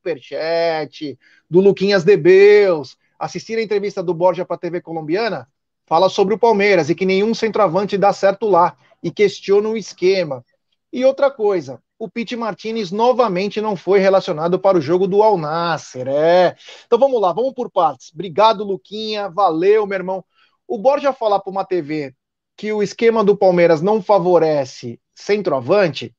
superchat 0.00 1.18
do 1.50 1.60
Luquinhas 1.60 2.02
Debeus. 2.02 2.96
Assistir 3.18 3.58
a 3.58 3.62
entrevista 3.62 4.02
do 4.02 4.14
Borja 4.14 4.46
para 4.46 4.56
a 4.56 4.60
TV 4.60 4.80
colombiana 4.80 5.46
fala 5.84 6.08
sobre 6.08 6.32
o 6.32 6.38
Palmeiras 6.38 6.88
e 6.88 6.94
que 6.94 7.04
nenhum 7.04 7.34
centroavante 7.34 7.98
dá 7.98 8.10
certo 8.14 8.48
lá 8.48 8.74
e 9.02 9.10
questiona 9.10 9.68
o 9.68 9.76
esquema. 9.76 10.42
E 10.90 11.04
outra 11.04 11.30
coisa, 11.30 11.78
o 12.04 12.10
Pete 12.10 12.36
Martinez 12.36 12.90
novamente 12.90 13.60
não 13.60 13.76
foi 13.76 13.98
relacionado 13.98 14.58
para 14.58 14.78
o 14.78 14.80
jogo 14.80 15.06
do 15.06 15.22
Al 15.22 15.38
Nasser. 15.38 16.06
É. 16.08 16.56
Então 16.86 16.98
vamos 16.98 17.20
lá, 17.20 17.32
vamos 17.32 17.52
por 17.54 17.70
partes. 17.70 18.12
Obrigado, 18.12 18.64
Luquinha. 18.64 19.28
Valeu, 19.28 19.86
meu 19.86 19.96
irmão. 19.96 20.24
O 20.66 20.78
Borja 20.78 21.12
falar 21.12 21.40
para 21.40 21.50
uma 21.50 21.64
TV 21.64 22.14
que 22.56 22.72
o 22.72 22.82
esquema 22.82 23.24
do 23.24 23.36
Palmeiras 23.36 23.82
não 23.82 24.02
favorece 24.02 25.00
centroavante, 25.14 26.14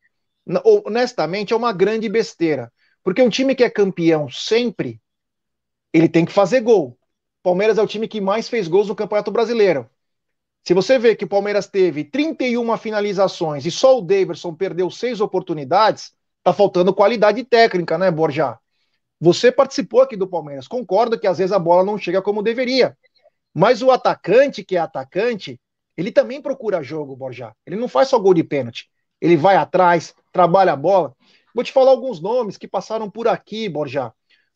honestamente, 0.86 1.54
é 1.54 1.56
uma 1.56 1.72
grande 1.72 2.10
besteira. 2.10 2.72
Porque 3.04 3.22
um 3.22 3.30
time 3.30 3.56
que 3.56 3.64
é 3.64 3.70
campeão 3.70 4.30
sempre, 4.30 5.00
ele 5.94 6.10
tem 6.10 6.26
que 6.26 6.32
fazer 6.32 6.62
gol. 6.62 6.98
Palmeiras 7.44 7.78
é 7.78 7.82
o 7.82 7.88
time 7.88 8.08
que 8.08 8.20
mais 8.20 8.50
fez 8.50 8.68
gols 8.68 8.88
no 8.88 8.96
Campeonato 8.96 9.32
Brasileiro. 9.32 9.90
Se 10.68 10.74
você 10.74 10.98
vê 10.98 11.16
que 11.16 11.26
o 11.26 11.30
Palmeiras 11.30 11.68
teve 11.68 12.04
31 12.04 12.76
finalizações 12.78 13.68
e 13.68 13.72
só 13.72 14.00
o 14.00 14.02
Davidson 14.02 14.56
perdeu 14.56 14.90
seis 14.90 15.22
oportunidades, 15.22 16.12
tá 16.44 16.52
faltando 16.52 16.92
qualidade 16.92 17.44
técnica, 17.44 18.00
né, 18.00 18.10
Borja? 18.10 18.58
Você 19.22 19.52
participou 19.52 20.02
aqui 20.02 20.18
do 20.18 20.28
Palmeiras. 20.28 20.68
Concordo 20.68 21.20
que 21.20 21.28
às 21.28 21.38
vezes 21.38 21.52
a 21.52 21.60
bola 21.60 21.84
não 21.84 22.00
chega 22.00 22.20
como 22.20 22.42
deveria. 22.42 22.98
Mas 23.54 23.84
o 23.84 23.92
atacante, 23.92 24.64
que 24.64 24.76
é 24.76 24.80
atacante, 24.80 25.62
ele 25.96 26.12
também 26.12 26.42
procura 26.42 26.82
jogo, 26.82 27.16
Borja. 27.16 27.54
Ele 27.64 27.76
não 27.76 27.88
faz 27.88 28.08
só 28.08 28.18
gol 28.18 28.34
de 28.34 28.44
pênalti. 28.44 28.90
Ele 29.22 29.38
vai 29.38 29.56
atrás, 29.56 30.16
trabalha 30.32 30.74
a 30.74 30.76
bola. 30.76 31.16
Vou 31.54 31.64
te 31.64 31.72
falar 31.72 31.92
alguns 31.92 32.20
nomes 32.20 32.58
que 32.58 32.68
passaram 32.68 33.08
por 33.08 33.28
aqui, 33.28 33.70
Borja. 33.70 34.12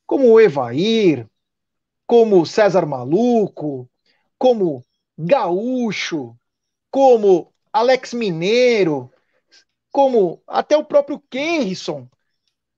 Como 0.08 0.28
o 0.28 0.42
Evair, 0.42 1.28
como 2.08 2.48
César 2.48 2.88
Maluco, 2.88 3.88
como 4.40 4.84
Gaúcho, 5.20 6.38
como 6.92 7.54
Alex 7.74 8.14
Mineiro, 8.14 9.12
como 9.92 10.42
até 10.48 10.78
o 10.78 10.86
próprio 10.86 11.20
Kenrisson. 11.30 12.10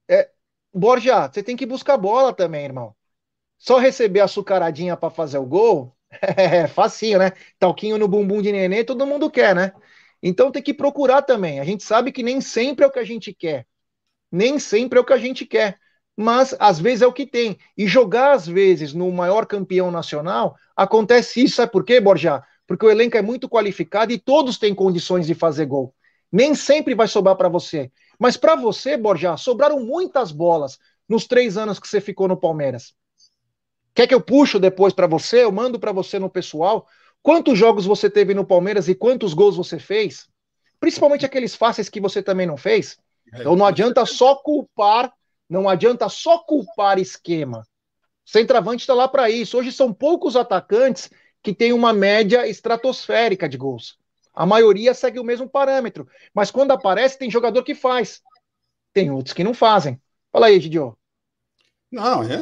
É, 0.10 0.30
Borja, 0.74 1.30
você 1.30 1.44
tem 1.44 1.56
que 1.58 1.66
buscar 1.66 1.98
bola 1.98 2.34
também, 2.34 2.66
irmão. 2.66 2.96
Só 3.58 3.78
receber 3.80 4.22
açucaradinha 4.22 4.98
para 4.98 5.10
fazer 5.10 5.38
o 5.40 5.46
gol 5.46 5.96
é 6.38 6.68
facinho, 6.68 7.20
né? 7.20 7.32
Talquinho 7.60 7.98
no 7.98 8.08
bumbum 8.08 8.42
de 8.42 8.52
nenê, 8.52 8.84
todo 8.84 9.08
mundo 9.08 9.30
quer, 9.32 9.56
né? 9.56 9.74
Então 10.24 10.52
tem 10.52 10.64
que 10.64 10.74
procurar 10.74 11.22
também. 11.24 11.60
A 11.60 11.66
gente 11.66 11.84
sabe 11.84 12.12
que 12.12 12.24
nem 12.24 12.42
sempre 12.42 12.86
é 12.86 12.88
o 12.88 12.92
que 12.92 13.00
a 13.00 13.04
gente 13.06 13.34
quer. 13.34 13.68
Nem 14.32 14.60
sempre 14.60 15.00
é 15.00 15.02
o 15.02 15.06
que 15.06 15.14
a 15.14 15.18
gente 15.18 15.46
quer. 15.46 15.80
Mas 16.16 16.56
às 16.60 16.80
vezes 16.80 17.02
é 17.02 17.08
o 17.08 17.14
que 17.14 17.26
tem. 17.26 17.58
E 17.78 17.88
jogar, 17.88 18.34
às 18.34 18.48
vezes, 18.48 18.94
no 18.94 19.12
maior 19.12 19.46
campeão 19.46 19.90
nacional, 19.92 20.56
acontece 20.76 21.44
isso. 21.44 21.56
Sabe 21.56 21.72
por 21.72 21.84
quê, 21.84 22.00
Borja? 22.00 22.44
Porque 22.68 22.86
o 22.86 22.90
elenco 22.90 23.18
é 23.18 23.22
muito 23.22 23.50
qualificado 23.50 24.12
e 24.12 24.20
todos 24.20 24.58
têm 24.58 24.74
condições 24.74 25.28
de 25.28 25.34
fazer 25.34 25.66
gol. 25.66 25.94
Nem 26.32 26.56
sempre 26.56 26.96
vai 26.96 27.08
sobrar 27.08 27.36
para 27.36 27.50
você. 27.50 27.92
Mas 28.18 28.38
para 28.38 28.56
você, 28.56 28.96
Borja, 28.96 29.36
sobraram 29.36 29.80
muitas 29.80 30.32
bolas 30.32 30.78
nos 31.08 31.26
três 31.26 31.58
anos 31.58 31.80
que 31.80 31.88
você 31.88 32.00
ficou 32.00 32.28
no 32.28 32.38
Palmeiras. 32.38 32.94
Quer 33.94 34.08
que 34.08 34.14
eu 34.14 34.22
puxo 34.22 34.60
depois 34.60 34.94
para 34.94 35.08
você? 35.08 35.44
Eu 35.44 35.52
mando 35.52 35.80
para 35.80 35.92
você 35.92 36.18
no 36.18 36.30
pessoal. 36.30 36.88
Quantos 37.22 37.58
jogos 37.58 37.86
você 37.86 38.10
teve 38.10 38.34
no 38.34 38.46
Palmeiras 38.46 38.88
e 38.88 38.96
quantos 38.96 39.34
gols 39.34 39.58
você 39.58 39.78
fez? 39.78 40.28
Principalmente 40.80 41.26
aqueles 41.26 41.56
fáceis 41.56 41.90
que 41.90 42.00
você 42.00 42.24
também 42.24 42.48
não 42.48 42.58
fez. 42.58 42.98
Então 43.34 43.56
não 43.56 43.66
adianta 43.66 44.06
só 44.06 44.36
culpar, 44.36 45.14
não 45.52 45.68
adianta 45.68 46.08
só 46.08 46.40
culpar 46.40 46.98
esquema. 46.98 47.68
Centroavante 48.26 48.84
está 48.84 48.94
lá 48.94 49.06
para 49.06 49.30
isso. 49.30 49.58
Hoje 49.58 49.70
são 49.70 49.94
poucos 49.94 50.38
atacantes 50.38 51.10
que 51.44 51.54
têm 51.54 51.74
uma 51.74 51.92
média 51.92 52.48
estratosférica 52.48 53.50
de 53.50 53.58
gols. 53.58 53.98
A 54.34 54.46
maioria 54.46 54.94
segue 54.94 55.20
o 55.20 55.26
mesmo 55.26 55.50
parâmetro. 55.50 56.08
Mas 56.34 56.50
quando 56.50 56.72
aparece, 56.72 57.18
tem 57.18 57.30
jogador 57.30 57.64
que 57.64 57.76
faz. 57.76 58.22
Tem 58.94 59.12
outros 59.12 59.34
que 59.34 59.44
não 59.44 59.54
fazem. 59.54 60.02
Fala 60.32 60.48
aí, 60.48 60.58
Gidio. 60.58 60.98
Não, 61.92 62.24
é, 62.24 62.38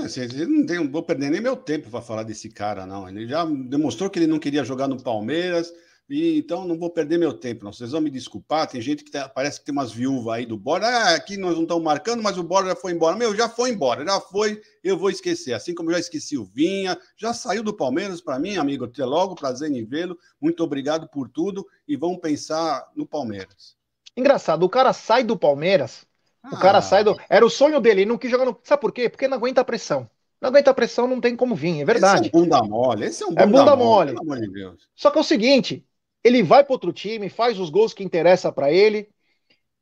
não 0.46 0.66
tem, 0.68 0.88
vou 0.88 1.02
perder 1.02 1.32
nem 1.32 1.42
meu 1.42 1.56
tempo 1.56 1.90
para 1.90 2.04
falar 2.04 2.22
desse 2.22 2.50
cara, 2.50 2.86
não. 2.86 3.10
Ele 3.10 3.28
já 3.28 3.44
demonstrou 3.44 4.08
que 4.08 4.20
ele 4.20 4.28
não 4.28 4.38
queria 4.38 4.64
jogar 4.64 4.88
no 4.88 5.02
Palmeiras, 5.02 5.74
e 6.10 6.40
então 6.40 6.66
não 6.66 6.78
vou 6.78 6.90
perder 6.90 7.18
meu 7.18 7.34
tempo, 7.34 7.64
não. 7.64 7.72
Vocês 7.72 7.92
vão 7.92 8.02
me 8.02 8.10
desculpar, 8.10 8.68
tem 8.68 8.82
gente 8.82 9.04
que 9.04 9.12
tá, 9.12 9.30
parece 9.30 9.60
que 9.60 9.66
tem 9.66 9.74
umas 9.74 9.92
viúvas 9.92 10.36
aí 10.36 10.46
do 10.46 10.58
Bora. 10.58 10.88
Ah, 10.88 11.16
aqui 11.16 11.38
nós 11.38 11.56
não 11.56 11.64
estamos 11.64 11.84
marcando, 11.84 12.24
mas 12.24 12.38
o 12.38 12.44
Bora 12.44 12.68
já 12.68 12.76
foi 12.76 12.94
embora. 12.94 13.16
Meu, 13.16 13.36
já 13.36 13.48
foi 13.48 13.70
embora, 13.70 14.04
já 14.04 14.20
foi, 14.20 14.62
eu 14.84 14.98
vou 14.98 15.10
esquecer. 15.10 15.54
Assim 15.54 15.76
como 15.76 15.90
eu 15.90 15.94
já 15.94 16.00
esqueci 16.00 16.38
o 16.38 16.46
Vinha, 16.46 16.98
já 17.16 17.34
saiu 17.34 17.64
do 17.64 17.74
Palmeiras 17.74 18.22
para 18.22 18.40
mim, 18.40 18.58
amigo. 18.58 18.86
Até 18.86 19.06
logo, 19.06 19.36
prazer 19.36 19.72
em 19.72 19.86
vê-lo. 19.86 20.18
Muito 20.42 20.64
obrigado 20.64 21.08
por 21.10 21.30
tudo 21.30 21.66
e 21.88 21.96
vamos 21.96 22.20
pensar 22.20 22.90
no 22.96 23.06
Palmeiras. 23.06 23.78
Engraçado, 24.18 24.64
o 24.64 24.70
cara 24.70 24.92
sai 24.92 25.24
do 25.24 25.38
Palmeiras 25.38 26.10
o 26.52 26.58
cara 26.58 26.78
ah. 26.78 26.82
sai 26.82 27.04
do. 27.04 27.20
Era 27.30 27.46
o 27.46 27.50
sonho 27.50 27.80
dele, 27.80 28.02
ele 28.02 28.10
não 28.10 28.18
quis 28.18 28.32
jogar 28.32 28.46
no. 28.46 28.58
Sabe 28.64 28.82
por 28.82 28.92
quê? 28.92 29.10
Porque 29.10 29.28
não 29.28 29.38
aguenta 29.38 29.62
a 29.62 29.66
pressão. 29.66 30.10
Não 30.40 30.50
aguenta 30.50 30.72
a 30.72 30.74
pressão, 30.74 31.06
não 31.06 31.20
tem 31.20 31.36
como 31.36 31.54
vir, 31.54 31.82
é 31.82 31.86
verdade. 31.86 32.28
Esse 32.28 32.36
é 32.36 32.40
um 32.40 32.44
bunda 32.44 32.64
mole, 32.64 33.06
esse 33.06 33.24
é 33.24 33.26
um 33.26 33.30
bunda, 33.30 33.44
é 33.44 33.46
bunda 33.46 33.76
mole. 33.76 34.14
mole. 34.24 34.48
De 34.48 34.72
Só 34.96 35.12
que 35.12 35.18
é 35.18 35.22
o 35.22 35.24
seguinte: 35.24 35.86
ele 36.24 36.44
vai 36.44 36.64
para 36.64 36.74
outro 36.74 36.92
time, 36.92 37.30
faz 37.30 37.60
os 37.60 37.70
gols 37.70 37.94
que 37.94 38.04
interessa 38.04 38.52
para 38.52 38.72
ele, 38.72 39.10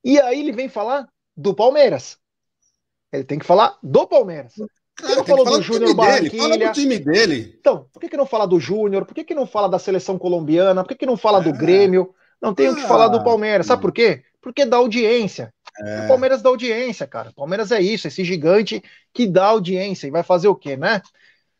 e 0.03 0.19
aí 0.19 0.39
ele 0.39 0.51
vem 0.51 0.69
falar 0.69 1.07
do 1.35 1.53
Palmeiras. 1.53 2.17
Ele 3.11 3.23
tem 3.23 3.39
que 3.39 3.45
falar 3.45 3.77
do 3.81 4.07
Palmeiras. 4.07 4.53
Que 4.97 5.15
não 5.15 5.23
falou 5.23 5.45
do 5.45 5.61
Júnior 5.61 5.95
Barranquilha? 5.95 6.41
Fala 6.41 6.57
do 6.57 6.71
time 6.71 6.97
dele. 6.97 7.55
Então, 7.59 7.87
por 7.93 7.99
que, 7.99 8.09
que 8.09 8.17
não 8.17 8.25
fala 8.25 8.47
do 8.47 8.59
Júnior? 8.59 9.05
Por 9.05 9.13
que, 9.13 9.23
que 9.23 9.35
não 9.35 9.45
fala 9.45 9.69
da 9.69 9.77
seleção 9.77 10.17
colombiana? 10.17 10.83
Por 10.83 10.89
que, 10.89 10.95
que 10.95 11.05
não 11.05 11.15
fala 11.15 11.39
é. 11.39 11.43
do 11.43 11.53
Grêmio? 11.53 12.13
Não 12.41 12.53
tem 12.53 12.69
o 12.69 12.75
que 12.75 12.81
falar 12.81 13.07
do 13.07 13.17
ah, 13.17 13.23
Palmeiras. 13.23 13.67
Sabe 13.67 13.81
por 13.81 13.91
quê? 13.91 14.23
Porque 14.41 14.65
dá 14.65 14.77
audiência. 14.77 15.53
É. 15.79 16.05
O 16.05 16.07
Palmeiras 16.07 16.41
dá 16.41 16.49
audiência, 16.49 17.05
cara. 17.05 17.29
O 17.29 17.33
Palmeiras 17.33 17.71
é 17.71 17.79
isso, 17.79 18.07
esse 18.07 18.23
gigante 18.23 18.83
que 19.13 19.27
dá 19.27 19.45
audiência 19.45 20.07
e 20.07 20.11
vai 20.11 20.23
fazer 20.23 20.47
o 20.47 20.55
quê, 20.55 20.75
né? 20.75 21.01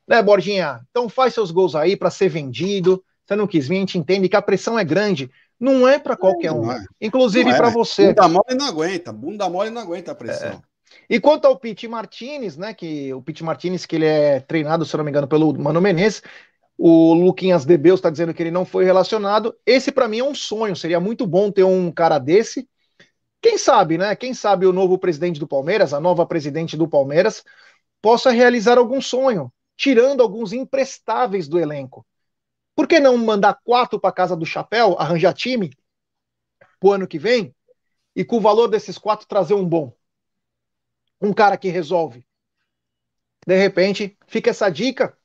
Né, 0.07 0.21
Borginha? 0.23 0.81
Então 0.89 1.09
faz 1.09 1.33
seus 1.33 1.51
gols 1.51 1.75
aí 1.75 1.95
para 1.95 2.09
ser 2.09 2.29
vendido. 2.29 3.03
Você 3.27 3.35
não 3.35 3.45
quis 3.45 3.67
vir, 3.67 3.75
a 3.75 3.79
gente 3.79 3.97
entende 3.97 4.29
que 4.29 4.35
a 4.35 4.41
pressão 4.41 4.79
é 4.79 4.83
grande. 4.83 5.29
Não 5.59 5.87
é 5.87 5.99
para 5.99 6.15
qualquer 6.15 6.51
um, 6.51 6.71
é. 6.71 6.85
inclusive 7.01 7.53
para 7.55 7.69
você. 7.69 8.07
Bunda 8.07 8.27
mole 8.27 8.55
não 8.55 8.67
aguenta, 8.67 9.11
bunda 9.11 9.49
mole 9.49 9.69
não 9.69 9.81
aguenta 9.81 10.11
a 10.11 10.15
pressão. 10.15 10.49
É. 10.49 10.61
E 11.09 11.19
quanto 11.19 11.45
ao 11.45 11.57
Pete 11.57 11.87
Martinez, 11.87 12.57
né, 12.57 12.73
que 12.73 13.13
o 13.13 13.21
Pete 13.21 13.43
Martinez 13.43 13.85
que 13.85 13.95
ele 13.95 14.05
é 14.05 14.39
treinado, 14.39 14.85
se 14.85 14.95
não 14.95 15.03
me 15.03 15.09
engano, 15.09 15.27
pelo 15.27 15.53
Mano 15.59 15.81
Menezes, 15.81 16.21
o 16.77 17.13
Luquinhas 17.13 17.65
Debeus 17.65 17.99
está 17.99 18.09
dizendo 18.09 18.33
que 18.33 18.43
ele 18.43 18.51
não 18.51 18.65
foi 18.65 18.85
relacionado. 18.85 19.55
Esse 19.65 19.91
para 19.91 20.07
mim 20.07 20.19
é 20.19 20.23
um 20.23 20.35
sonho, 20.35 20.75
seria 20.75 20.99
muito 20.99 21.25
bom 21.25 21.51
ter 21.51 21.63
um 21.63 21.91
cara 21.91 22.19
desse 22.19 22.67
quem 23.41 23.57
sabe, 23.57 23.97
né? 23.97 24.15
Quem 24.15 24.33
sabe 24.33 24.65
o 24.65 24.73
novo 24.73 24.97
presidente 24.97 25.39
do 25.39 25.47
Palmeiras, 25.47 25.93
a 25.93 25.99
nova 25.99 26.25
presidente 26.25 26.75
do 26.75 26.87
Palmeiras, 26.87 27.43
possa 28.01 28.31
realizar 28.31 28.77
algum 28.77 28.99
sonho, 28.99 29.51
tirando 29.75 30.21
alguns 30.21 30.53
imprestáveis 30.53 31.47
do 31.47 31.59
elenco. 31.59 32.05
Por 32.77 32.87
que 32.87 32.99
não 32.99 33.17
mandar 33.17 33.59
quatro 33.63 33.99
para 33.99 34.13
casa 34.13 34.35
do 34.35 34.45
chapéu, 34.45 34.95
arranjar 34.99 35.33
time 35.33 35.75
pro 36.79 36.91
ano 36.91 37.07
que 37.07 37.17
vem 37.17 37.55
e 38.15 38.23
com 38.23 38.37
o 38.37 38.39
valor 38.39 38.67
desses 38.67 38.99
quatro 38.99 39.27
trazer 39.27 39.55
um 39.55 39.67
bom? 39.67 39.97
Um 41.19 41.33
cara 41.33 41.57
que 41.57 41.69
resolve. 41.69 42.23
De 43.47 43.57
repente, 43.57 44.15
fica 44.27 44.51
essa 44.51 44.69
dica. 44.69 45.17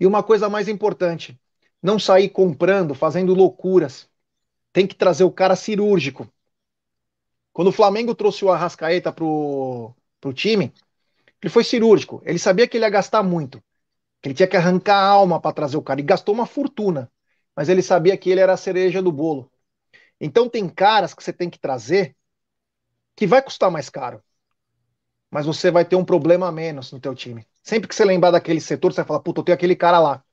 E 0.00 0.06
uma 0.06 0.22
coisa 0.22 0.48
mais 0.48 0.66
importante, 0.66 1.38
não 1.82 1.98
sair 1.98 2.30
comprando, 2.30 2.94
fazendo 2.94 3.34
loucuras. 3.34 4.08
Tem 4.72 4.86
que 4.86 4.94
trazer 4.94 5.24
o 5.24 5.30
cara 5.30 5.54
cirúrgico. 5.54 6.26
Quando 7.52 7.68
o 7.68 7.72
Flamengo 7.72 8.14
trouxe 8.14 8.46
o 8.46 8.50
Arrascaeta 8.50 9.12
pro, 9.12 9.94
pro 10.18 10.32
time, 10.32 10.72
ele 11.42 11.52
foi 11.52 11.64
cirúrgico. 11.64 12.22
Ele 12.24 12.38
sabia 12.38 12.66
que 12.66 12.78
ele 12.78 12.86
ia 12.86 12.90
gastar 12.90 13.22
muito. 13.22 13.62
Que 14.20 14.28
ele 14.28 14.34
tinha 14.34 14.48
que 14.48 14.56
arrancar 14.56 14.96
a 14.96 15.06
alma 15.06 15.40
para 15.40 15.54
trazer 15.54 15.76
o 15.76 15.82
cara. 15.82 16.00
E 16.00 16.04
gastou 16.04 16.34
uma 16.34 16.46
fortuna. 16.46 17.10
Mas 17.54 17.68
ele 17.68 17.82
sabia 17.82 18.16
que 18.16 18.30
ele 18.30 18.40
era 18.40 18.52
a 18.52 18.56
cereja 18.56 19.02
do 19.02 19.12
bolo. 19.12 19.50
Então 20.20 20.48
tem 20.48 20.68
caras 20.68 21.14
que 21.14 21.22
você 21.22 21.32
tem 21.32 21.48
que 21.48 21.58
trazer 21.58 22.16
que 23.16 23.26
vai 23.26 23.42
custar 23.42 23.70
mais 23.70 23.88
caro. 23.88 24.22
Mas 25.30 25.46
você 25.46 25.70
vai 25.70 25.84
ter 25.84 25.96
um 25.96 26.04
problema 26.04 26.48
a 26.48 26.52
menos 26.52 26.92
no 26.92 27.00
teu 27.00 27.14
time. 27.14 27.46
Sempre 27.62 27.88
que 27.88 27.94
você 27.94 28.04
lembrar 28.04 28.30
daquele 28.30 28.60
setor, 28.60 28.92
você 28.92 28.96
vai 28.96 29.06
falar, 29.06 29.20
puta, 29.20 29.40
eu 29.40 29.44
tenho 29.44 29.54
aquele 29.54 29.76
cara 29.76 29.98
lá. 29.98 30.24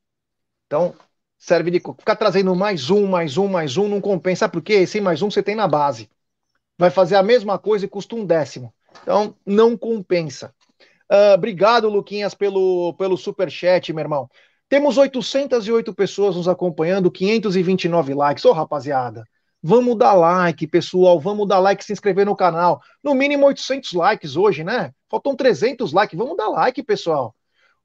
Então, 0.66 0.96
serve 1.38 1.72
de 1.72 1.80
ficar 1.80 2.16
trazendo 2.16 2.56
mais 2.56 2.90
um, 2.90 3.08
mais 3.08 3.38
um, 3.38 3.48
mais 3.48 3.78
um, 3.78 3.88
não 3.88 4.02
compensa. 4.02 4.40
Sabe 4.42 4.54
por 4.54 4.62
quê? 4.62 4.74
Esse 4.74 5.00
mais 5.00 5.22
um 5.22 5.30
você 5.30 5.44
tem 5.44 5.56
na 5.56 5.68
base 5.68 6.10
vai 6.78 6.92
fazer 6.92 7.16
a 7.16 7.24
mesma 7.24 7.58
coisa 7.58 7.86
e 7.86 7.90
custa 7.90 8.16
um 8.16 8.26
décimo. 8.26 8.74
Então, 9.02 9.36
não 9.46 9.76
compensa. 9.76 10.54
Uh, 11.12 11.34
obrigado, 11.36 11.90
Luquinhas, 11.90 12.34
pelo, 12.34 12.94
pelo 12.96 13.18
super 13.18 13.50
chat, 13.50 13.92
meu 13.94 14.04
irmão. 14.04 14.30
Temos 14.70 14.98
808 14.98 15.94
pessoas 15.94 16.36
nos 16.36 16.48
acompanhando, 16.48 17.10
529 17.10 18.14
likes. 18.14 18.44
Ô, 18.44 18.50
oh, 18.50 18.54
rapaziada, 18.54 19.24
vamos 19.64 19.98
dar 19.98 20.14
like, 20.14 20.68
pessoal. 20.68 21.20
Vamos 21.20 21.48
dar 21.48 21.60
like, 21.60 21.84
se 21.84 21.94
inscrever 21.94 22.26
no 22.26 22.36
canal. 22.36 22.82
No 23.02 23.16
mínimo 23.16 23.46
800 23.46 23.94
likes 23.94 24.36
hoje, 24.36 24.64
né? 24.64 24.92
Faltam 25.10 25.36
300 25.36 25.94
likes. 25.94 26.18
Vamos 26.18 26.36
dar 26.36 26.50
like, 26.50 26.84
pessoal. 26.84 27.34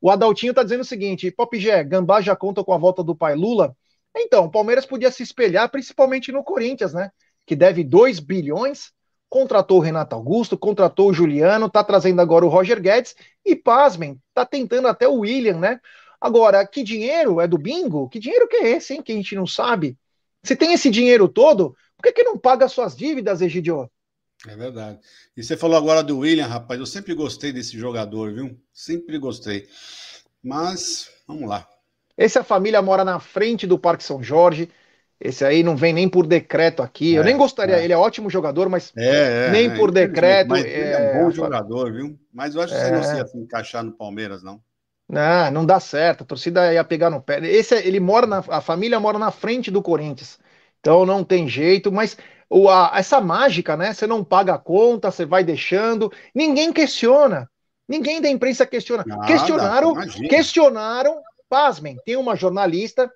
O 0.00 0.10
Adaltinho 0.10 0.52
tá 0.52 0.62
dizendo 0.64 0.80
o 0.80 0.84
seguinte: 0.84 1.30
Pop 1.30 1.56
Gé, 1.58 1.84
Gambá 1.84 2.20
já 2.20 2.34
conta 2.34 2.64
com 2.64 2.72
a 2.72 2.78
volta 2.78 3.04
do 3.04 3.14
pai 3.14 3.36
Lula. 3.36 3.76
Então, 4.16 4.46
o 4.46 4.50
Palmeiras 4.50 4.84
podia 4.84 5.10
se 5.10 5.22
espelhar 5.22 5.70
principalmente 5.70 6.32
no 6.32 6.42
Corinthians, 6.42 6.92
né? 6.92 7.10
que 7.46 7.56
deve 7.56 7.84
2 7.84 8.20
bilhões, 8.20 8.92
contratou 9.32 9.78
o 9.78 9.80
Renato 9.80 10.14
Augusto, 10.14 10.58
contratou 10.58 11.08
o 11.08 11.12
Juliano, 11.14 11.64
está 11.64 11.82
trazendo 11.82 12.20
agora 12.20 12.44
o 12.44 12.50
Roger 12.50 12.78
Guedes 12.78 13.16
e, 13.42 13.56
pasmem, 13.56 14.20
está 14.28 14.44
tentando 14.44 14.88
até 14.88 15.08
o 15.08 15.20
William, 15.20 15.58
né? 15.58 15.80
Agora, 16.20 16.66
que 16.66 16.82
dinheiro 16.82 17.40
é 17.40 17.48
do 17.48 17.56
bingo? 17.56 18.10
Que 18.10 18.18
dinheiro 18.18 18.46
que 18.46 18.56
é 18.56 18.72
esse, 18.72 18.92
hein? 18.92 19.02
Que 19.02 19.10
a 19.10 19.14
gente 19.14 19.34
não 19.34 19.46
sabe. 19.46 19.96
Se 20.44 20.54
tem 20.54 20.74
esse 20.74 20.90
dinheiro 20.90 21.26
todo, 21.28 21.74
por 21.96 22.02
que, 22.02 22.12
que 22.12 22.22
não 22.22 22.36
paga 22.36 22.68
suas 22.68 22.94
dívidas, 22.94 23.40
Egidio? 23.40 23.90
É 24.46 24.54
verdade. 24.54 24.98
E 25.34 25.42
você 25.42 25.56
falou 25.56 25.78
agora 25.78 26.02
do 26.02 26.18
William, 26.18 26.46
rapaz. 26.46 26.78
Eu 26.78 26.84
sempre 26.84 27.14
gostei 27.14 27.52
desse 27.52 27.78
jogador, 27.78 28.34
viu? 28.34 28.54
Sempre 28.70 29.16
gostei. 29.16 29.66
Mas, 30.44 31.08
vamos 31.26 31.48
lá. 31.48 31.66
Essa 32.18 32.44
família 32.44 32.82
mora 32.82 33.02
na 33.02 33.18
frente 33.18 33.66
do 33.66 33.78
Parque 33.78 34.04
São 34.04 34.22
Jorge. 34.22 34.68
Esse 35.24 35.44
aí 35.44 35.62
não 35.62 35.76
vem 35.76 35.92
nem 35.92 36.08
por 36.08 36.26
decreto 36.26 36.82
aqui. 36.82 37.14
É, 37.14 37.18
eu 37.20 37.24
nem 37.24 37.36
gostaria, 37.36 37.76
é. 37.76 37.84
ele 37.84 37.92
é 37.92 37.96
ótimo 37.96 38.28
jogador, 38.28 38.68
mas 38.68 38.92
é, 38.96 39.46
é 39.46 39.50
nem 39.52 39.70
é, 39.70 39.76
por 39.76 39.92
decreto. 39.92 40.48
Mas 40.48 40.64
ele 40.64 40.74
é, 40.74 41.14
um 41.14 41.24
bom 41.24 41.30
jogador, 41.30 41.92
viu? 41.92 42.18
Mas 42.34 42.56
eu 42.56 42.62
acho 42.62 42.74
que 42.74 42.80
você 42.80 42.90
não 42.90 43.02
se 43.04 43.16
ia 43.16 43.26
se 43.26 43.38
encaixar 43.38 43.84
no 43.84 43.92
Palmeiras, 43.92 44.42
não. 44.42 44.60
Não, 45.08 45.50
não 45.52 45.66
dá 45.66 45.78
certo. 45.78 46.24
A 46.24 46.26
torcida 46.26 46.72
ia 46.74 46.82
pegar 46.82 47.08
no 47.08 47.22
pé. 47.22 47.38
Esse 47.46 47.76
ele 47.76 48.00
mora 48.00 48.26
na, 48.26 48.38
a 48.48 48.60
família 48.60 48.98
mora 48.98 49.16
na 49.16 49.30
frente 49.30 49.70
do 49.70 49.80
Corinthians. 49.80 50.40
Então 50.80 51.06
não 51.06 51.22
tem 51.22 51.46
jeito, 51.48 51.92
mas 51.92 52.16
o, 52.50 52.68
a, 52.68 52.90
essa 52.96 53.20
mágica, 53.20 53.76
né? 53.76 53.94
Você 53.94 54.08
não 54.08 54.24
paga 54.24 54.54
a 54.54 54.58
conta, 54.58 55.12
você 55.12 55.24
vai 55.24 55.44
deixando, 55.44 56.10
ninguém 56.34 56.72
questiona. 56.72 57.48
Ninguém 57.88 58.20
da 58.20 58.28
imprensa 58.28 58.66
questiona. 58.66 59.04
Nada, 59.06 59.26
questionaram, 59.26 59.92
imagina. 59.92 60.28
questionaram, 60.28 61.20
pasmem, 61.48 61.96
tem 62.04 62.16
uma 62.16 62.34
jornalista 62.34 63.08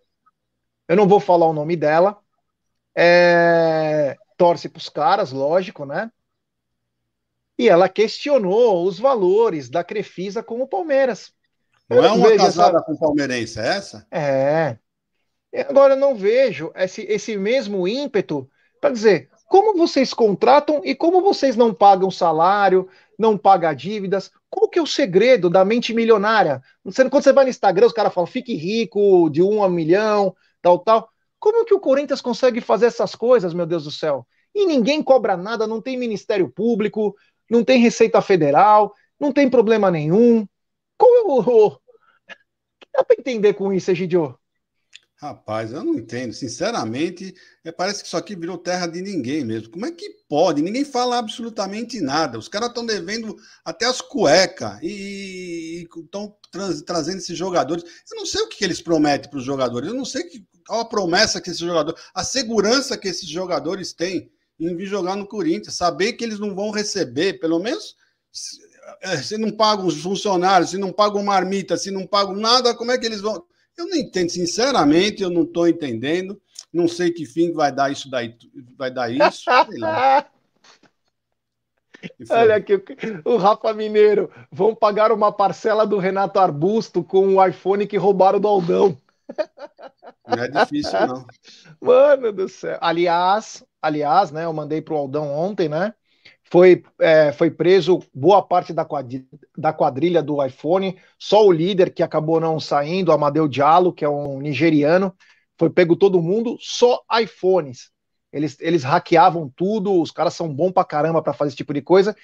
eu 0.88 0.96
não 0.96 1.08
vou 1.08 1.20
falar 1.20 1.46
o 1.46 1.52
nome 1.52 1.76
dela. 1.76 2.18
É, 2.94 4.16
torce 4.36 4.68
para 4.68 4.78
os 4.78 4.88
caras, 4.88 5.32
lógico, 5.32 5.84
né? 5.84 6.10
E 7.58 7.68
ela 7.68 7.88
questionou 7.88 8.84
os 8.86 8.98
valores 8.98 9.68
da 9.68 9.82
Crefisa 9.82 10.42
com 10.42 10.60
o 10.60 10.68
Palmeiras. 10.68 11.32
Não 11.88 12.04
é 12.04 12.12
uma 12.12 12.36
casada 12.36 12.78
essa... 12.78 12.86
com 12.86 12.96
palmeirense, 12.96 13.60
é 13.60 13.66
essa? 13.66 14.06
É. 14.10 14.78
Agora 15.68 15.94
eu 15.94 15.98
não 15.98 16.14
vejo 16.14 16.72
esse, 16.74 17.02
esse 17.02 17.36
mesmo 17.36 17.86
ímpeto 17.86 18.48
para 18.80 18.90
dizer 18.90 19.30
como 19.46 19.78
vocês 19.78 20.12
contratam 20.12 20.82
e 20.84 20.94
como 20.94 21.22
vocês 21.22 21.56
não 21.56 21.72
pagam 21.72 22.10
salário, 22.10 22.88
não 23.18 23.38
paga 23.38 23.72
dívidas. 23.72 24.30
Qual 24.50 24.68
que 24.68 24.78
é 24.78 24.82
o 24.82 24.86
segredo 24.86 25.48
da 25.48 25.64
mente 25.64 25.94
milionária? 25.94 26.60
Quando 26.82 27.22
você 27.22 27.32
vai 27.32 27.44
no 27.44 27.50
Instagram, 27.50 27.86
os 27.86 27.92
caras 27.92 28.12
falam, 28.12 28.26
fique 28.26 28.54
rico, 28.54 29.30
de 29.30 29.42
um 29.42 29.62
a 29.62 29.66
um 29.66 29.70
milhão, 29.70 30.34
tal, 30.66 30.78
tal. 30.80 31.08
Como 31.38 31.64
que 31.64 31.74
o 31.74 31.80
Corinthians 31.80 32.20
consegue 32.20 32.60
fazer 32.60 32.86
essas 32.86 33.14
coisas, 33.14 33.54
meu 33.54 33.66
Deus 33.66 33.84
do 33.84 33.90
céu? 33.90 34.26
E 34.54 34.66
ninguém 34.66 35.02
cobra 35.02 35.36
nada, 35.36 35.66
não 35.66 35.80
tem 35.80 35.96
Ministério 35.96 36.50
Público, 36.50 37.14
não 37.48 37.62
tem 37.62 37.80
Receita 37.80 38.20
Federal, 38.20 38.92
não 39.20 39.32
tem 39.32 39.48
problema 39.48 39.90
nenhum. 39.90 40.46
Qual 40.98 41.14
é 41.14 41.22
o. 41.22 41.68
o... 41.68 41.80
Dá 42.92 43.04
para 43.04 43.16
entender 43.18 43.54
com 43.54 43.72
isso, 43.72 43.90
Egidio? 43.90 44.36
Rapaz, 45.18 45.72
eu 45.72 45.82
não 45.82 45.94
entendo. 45.94 46.34
Sinceramente, 46.34 47.34
é, 47.64 47.72
parece 47.72 48.02
que 48.02 48.06
isso 48.06 48.18
aqui 48.18 48.36
virou 48.36 48.58
terra 48.58 48.86
de 48.86 49.00
ninguém 49.00 49.46
mesmo. 49.46 49.70
Como 49.70 49.86
é 49.86 49.90
que 49.90 50.10
pode? 50.28 50.60
Ninguém 50.60 50.84
fala 50.84 51.16
absolutamente 51.16 52.02
nada. 52.02 52.38
Os 52.38 52.48
caras 52.48 52.68
estão 52.68 52.84
devendo 52.84 53.34
até 53.64 53.86
as 53.86 54.02
cuecas 54.02 54.78
e 54.82 55.88
estão 55.90 56.36
trazendo 56.84 57.16
esses 57.16 57.36
jogadores. 57.36 57.82
Eu 58.10 58.18
não 58.18 58.26
sei 58.26 58.42
o 58.42 58.48
que, 58.48 58.58
que 58.58 58.64
eles 58.64 58.82
prometem 58.82 59.30
para 59.30 59.38
os 59.38 59.44
jogadores. 59.44 59.88
Eu 59.88 59.94
não 59.94 60.04
sei 60.04 60.22
que, 60.24 60.46
qual 60.66 60.80
a 60.80 60.84
promessa 60.84 61.40
que 61.40 61.48
esses 61.48 61.60
jogadores, 61.60 61.98
a 62.14 62.22
segurança 62.22 62.98
que 62.98 63.08
esses 63.08 63.28
jogadores 63.28 63.94
têm 63.94 64.30
em 64.60 64.76
vir 64.76 64.86
jogar 64.86 65.16
no 65.16 65.26
Corinthians. 65.26 65.76
Saber 65.76 66.12
que 66.12 66.24
eles 66.24 66.38
não 66.38 66.54
vão 66.54 66.70
receber, 66.70 67.40
pelo 67.40 67.58
menos 67.58 67.96
se, 68.30 68.58
é, 69.00 69.16
se 69.16 69.38
não 69.38 69.50
pagam 69.50 69.86
os 69.86 70.02
funcionários, 70.02 70.70
se 70.70 70.78
não 70.78 70.92
pagam 70.92 71.22
marmita, 71.22 71.78
se 71.78 71.90
não 71.90 72.06
pagam 72.06 72.36
nada, 72.36 72.74
como 72.74 72.92
é 72.92 72.98
que 72.98 73.06
eles 73.06 73.22
vão 73.22 73.42
eu 73.76 73.88
não 73.88 73.96
entendo, 73.96 74.30
sinceramente, 74.30 75.22
eu 75.22 75.30
não 75.30 75.42
estou 75.42 75.68
entendendo. 75.68 76.40
Não 76.72 76.88
sei 76.88 77.10
que 77.10 77.24
fim 77.24 77.52
vai 77.52 77.72
dar 77.72 77.90
isso 77.90 78.10
daí, 78.10 78.36
vai 78.76 78.90
dar 78.90 79.10
isso. 79.10 79.44
Olha 82.30 82.56
aqui, 82.56 82.82
o 83.24 83.36
Rafa 83.36 83.72
Mineiro. 83.72 84.30
Vão 84.50 84.74
pagar 84.74 85.10
uma 85.10 85.32
parcela 85.32 85.86
do 85.86 85.98
Renato 85.98 86.38
Arbusto 86.38 87.02
com 87.02 87.36
o 87.36 87.46
iPhone 87.46 87.86
que 87.86 87.96
roubaram 87.96 88.38
do 88.38 88.48
Aldão. 88.48 89.00
Não 90.26 90.42
é 90.42 90.48
difícil, 90.48 91.06
não. 91.06 91.26
Mano 91.80 92.32
do 92.32 92.48
céu. 92.48 92.78
Aliás, 92.80 93.64
aliás, 93.80 94.30
né? 94.30 94.44
Eu 94.44 94.52
mandei 94.52 94.80
pro 94.80 94.96
Aldão 94.96 95.32
ontem, 95.32 95.68
né? 95.68 95.94
Foi, 96.50 96.82
é, 97.00 97.32
foi 97.32 97.50
preso 97.50 98.00
boa 98.14 98.42
parte 98.42 98.72
da 98.72 98.84
quadrilha, 98.84 99.26
da 99.56 99.72
quadrilha 99.72 100.22
do 100.22 100.44
iPhone, 100.44 100.96
só 101.18 101.44
o 101.44 101.52
líder 101.52 101.92
que 101.92 102.02
acabou 102.02 102.40
não 102.40 102.60
saindo, 102.60 103.12
Amadeu 103.12 103.48
Diallo, 103.48 103.92
que 103.92 104.04
é 104.04 104.08
um 104.08 104.40
nigeriano, 104.40 105.14
foi 105.58 105.70
pego 105.70 105.96
todo 105.96 106.22
mundo, 106.22 106.56
só 106.60 107.02
iPhones. 107.20 107.90
Eles, 108.32 108.56
eles 108.60 108.84
hackeavam 108.84 109.50
tudo, 109.56 110.00
os 110.00 110.10
caras 110.10 110.34
são 110.34 110.52
bons 110.52 110.72
pra 110.72 110.84
caramba 110.84 111.22
para 111.22 111.32
fazer 111.32 111.48
esse 111.48 111.56
tipo 111.56 111.72
de 111.72 111.80
coisa. 111.80 112.14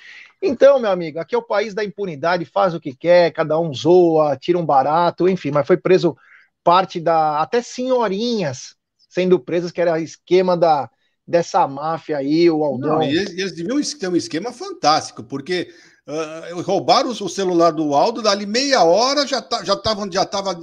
Então, 0.43 0.79
meu 0.79 0.91
amigo, 0.91 1.19
aqui 1.19 1.35
é 1.35 1.39
o 1.39 1.43
país 1.43 1.75
da 1.75 1.85
impunidade, 1.85 2.45
faz 2.45 2.75
o 2.75 2.81
que 2.81 2.95
quer, 2.95 3.33
cada 3.33 3.59
um 3.59 3.73
zoa, 3.73 4.37
tira 4.37 4.59
um 4.59 4.67
barato, 4.67 5.29
enfim, 5.29 5.51
mas 5.51 5.67
foi 5.67 5.77
preso 5.77 6.17
parte 6.63 7.01
da. 7.01 7.41
até 7.41 7.63
senhorinhas 7.63 8.77
sendo 9.09 9.39
presas, 9.39 9.71
que 9.71 9.81
era 9.81 10.01
esquema 10.01 10.57
da, 10.57 10.91
dessa 11.27 11.67
máfia 11.67 12.19
aí, 12.19 12.51
o 12.51 12.65
Aldão. 12.65 12.97
Não, 12.97 13.03
e 13.03 13.17
eles, 13.17 13.31
eles 13.31 13.55
deviam 13.55 13.81
ter 13.81 14.09
um 14.09 14.17
esquema 14.17 14.53
fantástico, 14.53 15.23
porque 15.23 15.73
uh, 16.07 16.61
roubaram 16.63 17.11
o 17.11 17.29
celular 17.29 17.71
do 17.71 17.95
Aldo, 17.95 18.23
dali 18.23 18.47
meia 18.47 18.83
hora 18.83 19.27
já 19.27 19.41
tá, 19.41 19.65
já 19.65 19.75
estavam 19.75 20.11
já 20.11 20.25
tava 20.25 20.59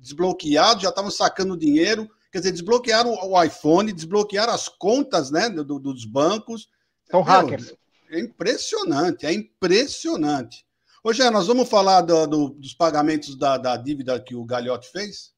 desbloqueado, 0.00 0.82
já 0.82 0.90
estavam 0.90 1.10
sacando 1.10 1.56
dinheiro, 1.56 2.08
quer 2.30 2.38
dizer, 2.38 2.52
desbloquearam 2.52 3.12
o 3.12 3.42
iPhone, 3.42 3.92
desbloquearam 3.92 4.52
as 4.52 4.68
contas 4.68 5.30
né, 5.30 5.48
do, 5.48 5.78
dos 5.78 6.04
bancos. 6.04 6.68
São 7.10 7.24
Meu, 7.24 7.32
hackers. 7.32 7.74
É 8.10 8.20
impressionante, 8.20 9.26
é 9.26 9.32
impressionante. 9.32 10.64
Ô, 11.02 11.12
Gé, 11.12 11.30
nós 11.30 11.46
vamos 11.46 11.68
falar 11.68 12.02
do, 12.02 12.26
do, 12.26 12.48
dos 12.50 12.74
pagamentos 12.74 13.36
da, 13.36 13.56
da 13.56 13.76
dívida 13.76 14.18
que 14.20 14.34
o 14.34 14.44
Galhote 14.44 14.90
fez? 14.90 15.34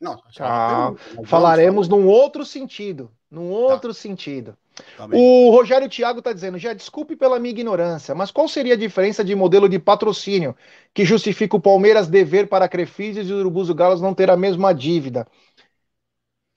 Não, 0.00 0.20
ah, 0.40 0.92
falaremos 1.26 1.86
num 1.86 2.06
outro 2.06 2.44
sentido. 2.44 3.12
Num 3.30 3.50
tá. 3.50 3.56
outro 3.56 3.94
tá. 3.94 4.00
sentido. 4.00 4.56
O 5.12 5.50
Rogério 5.50 5.88
Thiago 5.88 6.20
está 6.20 6.32
dizendo: 6.32 6.58
já 6.58 6.72
desculpe 6.72 7.14
pela 7.14 7.38
minha 7.38 7.52
ignorância, 7.52 8.14
mas 8.14 8.30
qual 8.30 8.48
seria 8.48 8.74
a 8.74 8.78
diferença 8.78 9.22
de 9.22 9.34
modelo 9.34 9.68
de 9.68 9.78
patrocínio 9.78 10.56
que 10.94 11.04
justifica 11.04 11.56
o 11.56 11.60
Palmeiras 11.60 12.08
dever 12.08 12.48
para 12.48 12.64
a 12.64 12.68
Crefisa 12.68 13.20
e 13.20 13.32
o 13.32 13.38
Urubuzo 13.38 13.74
Galos 13.74 14.00
não 14.00 14.14
ter 14.14 14.30
a 14.30 14.36
mesma 14.36 14.72
dívida? 14.72 15.26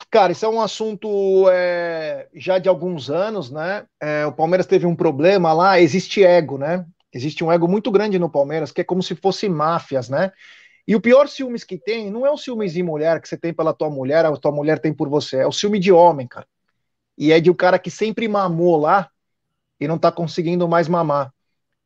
Cara, 0.09 0.31
isso 0.31 0.45
é 0.45 0.49
um 0.49 0.61
assunto 0.61 1.49
é, 1.49 2.27
já 2.35 2.59
de 2.59 2.69
alguns 2.69 3.09
anos, 3.09 3.49
né? 3.49 3.85
É, 3.99 4.25
o 4.25 4.31
Palmeiras 4.31 4.67
teve 4.67 4.85
um 4.85 4.95
problema 4.95 5.51
lá, 5.53 5.79
existe 5.79 6.23
ego, 6.23 6.57
né? 6.57 6.85
Existe 7.11 7.43
um 7.43 7.51
ego 7.51 7.67
muito 7.67 7.91
grande 7.91 8.19
no 8.19 8.29
Palmeiras, 8.29 8.71
que 8.71 8.81
é 8.81 8.83
como 8.83 9.01
se 9.01 9.15
fosse 9.15 9.49
máfias, 9.49 10.09
né? 10.09 10.31
E 10.87 10.95
o 10.95 11.01
pior 11.01 11.27
ciúmes 11.27 11.63
que 11.63 11.77
tem 11.77 12.11
não 12.11 12.25
é 12.25 12.31
o 12.31 12.37
ciúmes 12.37 12.73
de 12.73 12.83
mulher 12.83 13.21
que 13.21 13.27
você 13.27 13.37
tem 13.37 13.53
pela 13.53 13.73
tua 13.73 13.89
mulher, 13.89 14.25
a 14.25 14.35
tua 14.37 14.51
mulher 14.51 14.79
tem 14.79 14.93
por 14.93 15.09
você, 15.09 15.37
é 15.37 15.47
o 15.47 15.51
ciúme 15.51 15.79
de 15.79 15.91
homem, 15.91 16.27
cara. 16.27 16.47
E 17.17 17.31
é 17.31 17.39
de 17.39 17.49
um 17.49 17.53
cara 17.53 17.77
que 17.79 17.91
sempre 17.91 18.27
mamou 18.27 18.77
lá 18.77 19.09
e 19.79 19.87
não 19.87 19.97
tá 19.97 20.11
conseguindo 20.11 20.67
mais 20.67 20.87
mamar. 20.87 21.33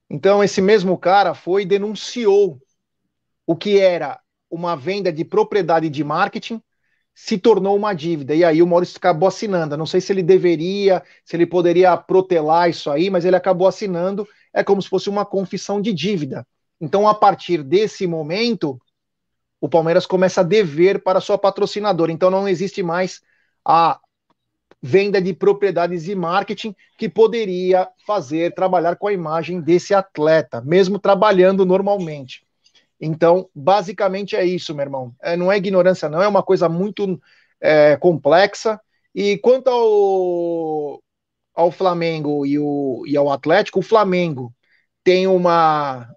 Então 0.10 0.44
esse 0.44 0.62
mesmo 0.62 0.98
cara 0.98 1.34
foi 1.34 1.64
e 1.64 1.66
denunciou 1.66 2.62
o 3.46 3.56
que 3.56 3.80
era 3.80 4.20
uma 4.50 4.76
venda 4.76 5.12
de 5.12 5.26
propriedade 5.26 5.90
de 5.90 6.04
marketing 6.04 6.62
se 7.20 7.36
tornou 7.36 7.76
uma 7.76 7.96
dívida. 7.96 8.36
E 8.36 8.44
aí 8.44 8.62
o 8.62 8.68
Maurício 8.68 8.96
acabou 8.98 9.28
assinando. 9.28 9.76
não 9.76 9.88
sei 9.88 10.00
se 10.00 10.14
ele 10.14 10.22
deveria, 10.22 11.04
se 11.26 11.36
ele 11.36 11.48
poderia 11.48 11.98
protelar 11.98 12.70
isso 12.70 12.92
aí, 12.92 13.10
mas 13.10 13.26
ele 13.26 13.36
acabou 13.36 13.68
assinando. 13.68 14.28
É 14.54 14.64
como 14.64 14.80
se 14.80 14.88
fosse 14.88 15.10
uma 15.10 15.26
confissão 15.26 15.82
de 15.82 15.92
dívida. 15.92 16.46
Então, 16.80 17.08
a 17.08 17.16
partir 17.16 17.64
desse 17.64 18.06
momento, 18.06 18.80
o 19.60 19.68
Palmeiras 19.68 20.06
começa 20.06 20.42
a 20.42 20.44
dever 20.44 21.02
para 21.02 21.20
sua 21.20 21.40
patrocinadora. 21.40 22.12
Então 22.12 22.30
não 22.30 22.48
existe 22.48 22.84
mais 22.84 23.20
a 23.66 24.00
venda 24.82 25.22
de 25.22 25.34
propriedades 25.34 26.08
e 26.08 26.16
marketing 26.16 26.76
que 26.98 27.10
poderia 27.10 27.88
fazer 28.06 28.54
trabalhar 28.54 28.96
com 28.96 29.08
a 29.08 29.14
imagem 29.14 29.60
desse 29.60 29.94
atleta, 29.94 30.62
mesmo 30.62 31.00
trabalhando 31.00 31.66
normalmente. 31.66 32.46
Então, 33.00 33.50
basicamente 33.54 34.36
é 34.36 34.46
isso, 34.46 34.74
meu 34.74 34.84
irmão. 34.84 35.16
É, 35.22 35.36
não 35.36 35.52
é 35.52 35.58
ignorância, 35.58 36.10
não, 36.10 36.22
é 36.22 36.28
uma 36.28 36.44
coisa 36.44 36.68
muito 36.68 37.20
é, 37.62 37.96
complexa. 37.98 38.80
E 39.14 39.38
quanto 39.38 39.68
ao, 39.68 41.04
ao 41.56 41.72
Flamengo 41.72 42.46
e, 42.46 42.58
o, 42.60 43.04
e 43.08 43.16
ao 43.18 43.32
Atlético, 43.32 43.80
o 43.80 43.84
Flamengo 43.84 44.54
tem 45.04 45.28
uma, 45.28 46.08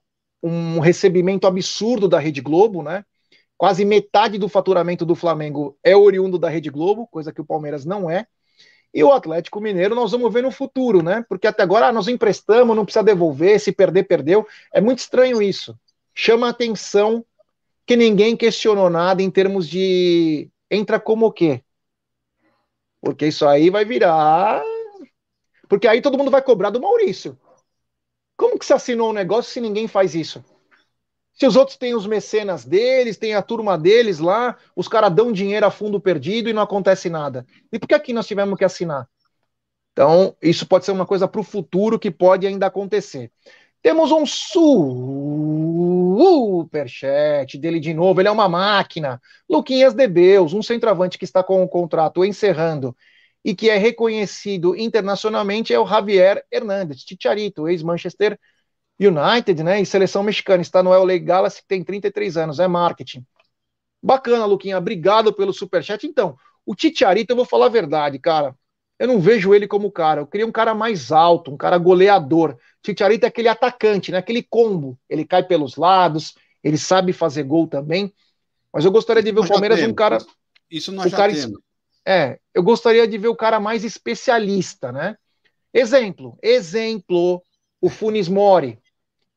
um 0.42 0.81
recebimento 0.81 1.46
absurdo 1.46 2.09
da 2.09 2.18
Rede 2.18 2.40
Globo, 2.40 2.83
né? 2.83 3.05
Quase 3.57 3.85
metade 3.85 4.38
do 4.38 4.49
faturamento 4.49 5.05
do 5.05 5.14
Flamengo 5.14 5.79
é 5.85 5.94
oriundo 5.94 6.38
da 6.38 6.49
Rede 6.49 6.70
Globo, 6.70 7.07
coisa 7.07 7.33
que 7.33 7.42
o 7.42 7.44
Palmeiras 7.44 7.85
não 7.85 8.11
é. 8.11 8.27
E 8.92 9.05
o 9.05 9.12
Atlético 9.12 9.61
Mineiro 9.61 9.94
nós 9.94 10.11
vamos 10.11 10.33
ver 10.33 10.42
no 10.42 10.50
futuro, 10.50 11.03
né? 11.03 11.24
Porque 11.29 11.46
até 11.46 11.62
agora 11.62 11.87
ah, 11.87 11.92
nós 11.92 12.09
emprestamos, 12.09 12.74
não 12.74 12.85
precisa 12.85 13.05
devolver, 13.05 13.61
se 13.61 13.70
perder, 13.70 14.05
perdeu. 14.05 14.46
É 14.72 14.81
muito 14.81 14.98
estranho 14.98 15.40
isso. 15.40 15.79
Chama 16.14 16.48
a 16.48 16.50
atenção 16.50 17.24
que 17.87 17.96
ninguém 17.96 18.37
questionou 18.37 18.90
nada 18.90 19.22
em 19.22 19.31
termos 19.31 19.68
de 19.68 20.48
entra 20.70 20.98
como 20.98 21.26
o 21.26 21.33
quê? 21.33 21.62
Porque 23.00 23.26
isso 23.26 23.46
aí 23.46 23.70
vai 23.70 23.85
virar. 23.85 24.62
Porque 25.68 25.87
aí 25.87 26.03
todo 26.03 26.18
mundo 26.18 26.31
vai 26.31 26.42
cobrar 26.42 26.70
do 26.70 26.81
Maurício. 26.81 27.38
Como 28.37 28.59
que 28.59 28.66
se 28.66 28.72
assinou 28.72 29.11
um 29.11 29.12
negócio 29.12 29.53
se 29.53 29.61
ninguém 29.61 29.87
faz 29.87 30.14
isso? 30.14 30.44
Se 31.40 31.46
os 31.46 31.57
outros 31.57 31.79
têm 31.79 31.94
os 31.94 32.07
mecenas 32.07 32.66
deles, 32.66 33.16
tem 33.16 33.35
a 33.35 33.40
turma 33.40 33.79
deles 33.79 34.18
lá, 34.18 34.59
os 34.76 34.87
caras 34.87 35.11
dão 35.11 35.33
dinheiro 35.33 35.64
a 35.64 35.70
fundo 35.70 35.98
perdido 35.98 36.50
e 36.50 36.53
não 36.53 36.61
acontece 36.61 37.09
nada. 37.09 37.46
E 37.72 37.79
por 37.79 37.88
que 37.88 37.94
aqui 37.94 38.12
nós 38.12 38.26
tivemos 38.26 38.59
que 38.59 38.64
assinar? 38.64 39.09
Então, 39.94 40.36
isso 40.43 40.66
pode 40.66 40.84
ser 40.84 40.93
uma 40.93 41.07
coisa 41.07 41.26
para 41.26 41.41
o 41.41 41.45
futuro 41.45 41.99
que 41.99 42.11
pode 42.11 42.47
ainda 42.47 42.66
acontecer. 42.66 43.32
Temos 43.80 44.12
um 44.12 44.26
superchat 46.66 47.57
dele 47.57 47.80
de 47.80 47.95
novo, 47.95 48.20
ele 48.20 48.28
é 48.28 48.30
uma 48.30 48.47
máquina. 48.47 49.18
Luquinhas 49.49 49.95
Debeus, 49.95 50.53
um 50.53 50.62
centroavante 50.62 51.16
que 51.16 51.24
está 51.24 51.43
com 51.43 51.62
o 51.62 51.68
contrato 51.68 52.22
encerrando 52.22 52.95
e 53.43 53.55
que 53.55 53.70
é 53.70 53.78
reconhecido 53.78 54.76
internacionalmente 54.76 55.72
é 55.72 55.80
o 55.80 55.86
Javier 55.86 56.45
Hernandes, 56.53 57.03
Ticharito, 57.03 57.66
ex-Manchester 57.66 58.38
United, 59.01 59.62
né? 59.62 59.80
E 59.80 59.86
seleção 59.86 60.22
mexicana, 60.22 60.61
está 60.61 60.82
no 60.82 60.92
LA 60.92 61.16
Galaxy, 61.18 61.62
que 61.62 61.68
tem 61.68 61.82
33 61.82 62.36
anos, 62.36 62.61
é 62.61 62.68
marketing. 62.68 63.24
Bacana, 64.03 64.44
Luquinha, 64.44 64.76
obrigado 64.76 65.32
pelo 65.32 65.53
superchat. 65.53 66.07
Então, 66.07 66.36
o 66.66 66.74
Titiarito, 66.74 67.32
eu 67.32 67.36
vou 67.36 67.46
falar 67.46 67.66
a 67.66 67.70
verdade, 67.70 68.18
cara. 68.18 68.55
Eu 68.98 69.09
não 69.09 69.18
vejo 69.18 69.55
ele 69.55 69.66
como 69.66 69.90
cara. 69.90 70.20
Eu 70.20 70.26
queria 70.26 70.46
um 70.46 70.53
cara 70.53 70.74
mais 70.74 71.11
alto, 71.11 71.51
um 71.51 71.57
cara 71.57 71.78
goleador. 71.78 72.59
Titiarito 72.82 73.24
é 73.24 73.28
aquele 73.28 73.48
atacante, 73.48 74.12
né? 74.12 74.18
Aquele 74.18 74.42
combo. 74.42 74.98
Ele 75.09 75.24
cai 75.24 75.42
pelos 75.42 75.76
lados, 75.76 76.34
ele 76.62 76.76
sabe 76.76 77.14
fazer 77.14 77.44
gol 77.44 77.66
também. 77.66 78.12
Mas 78.70 78.84
eu 78.84 78.92
gostaria 78.92 79.22
de 79.22 79.32
ver 79.32 79.40
o 79.40 79.48
Palmeiras 79.48 79.82
um 79.82 79.94
cara. 79.94 80.18
Isso 80.70 80.92
nós 80.92 81.07
um 81.07 81.09
já 81.09 81.16
cara, 81.16 81.32
temos. 81.32 81.59
É, 82.07 82.38
eu 82.55 82.62
gostaria 82.62 83.07
de 83.09 83.16
ver 83.16 83.28
o 83.28 83.36
cara 83.36 83.59
mais 83.59 83.84
especialista, 83.84 84.92
né? 84.92 85.16
Exemplo, 85.72 86.38
exemplo, 86.42 87.42
o 87.80 87.88
Funes 87.88 88.28
Mori 88.28 88.80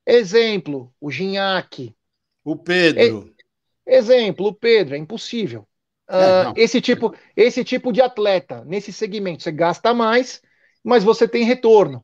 Exemplo, 0.05 0.93
o 0.99 1.09
Ginhaque. 1.09 1.95
O 2.43 2.55
Pedro. 2.55 3.33
E... 3.85 3.95
Exemplo, 3.95 4.47
o 4.47 4.53
Pedro, 4.53 4.95
é 4.95 4.97
impossível. 4.97 5.67
É, 6.07 6.49
uh, 6.49 6.53
esse, 6.55 6.81
tipo, 6.81 7.15
esse 7.35 7.63
tipo 7.63 7.91
de 7.91 8.01
atleta, 8.01 8.63
nesse 8.65 8.91
segmento, 8.91 9.43
você 9.43 9.51
gasta 9.51 9.93
mais, 9.93 10.41
mas 10.83 11.03
você 11.03 11.27
tem 11.27 11.43
retorno. 11.43 12.03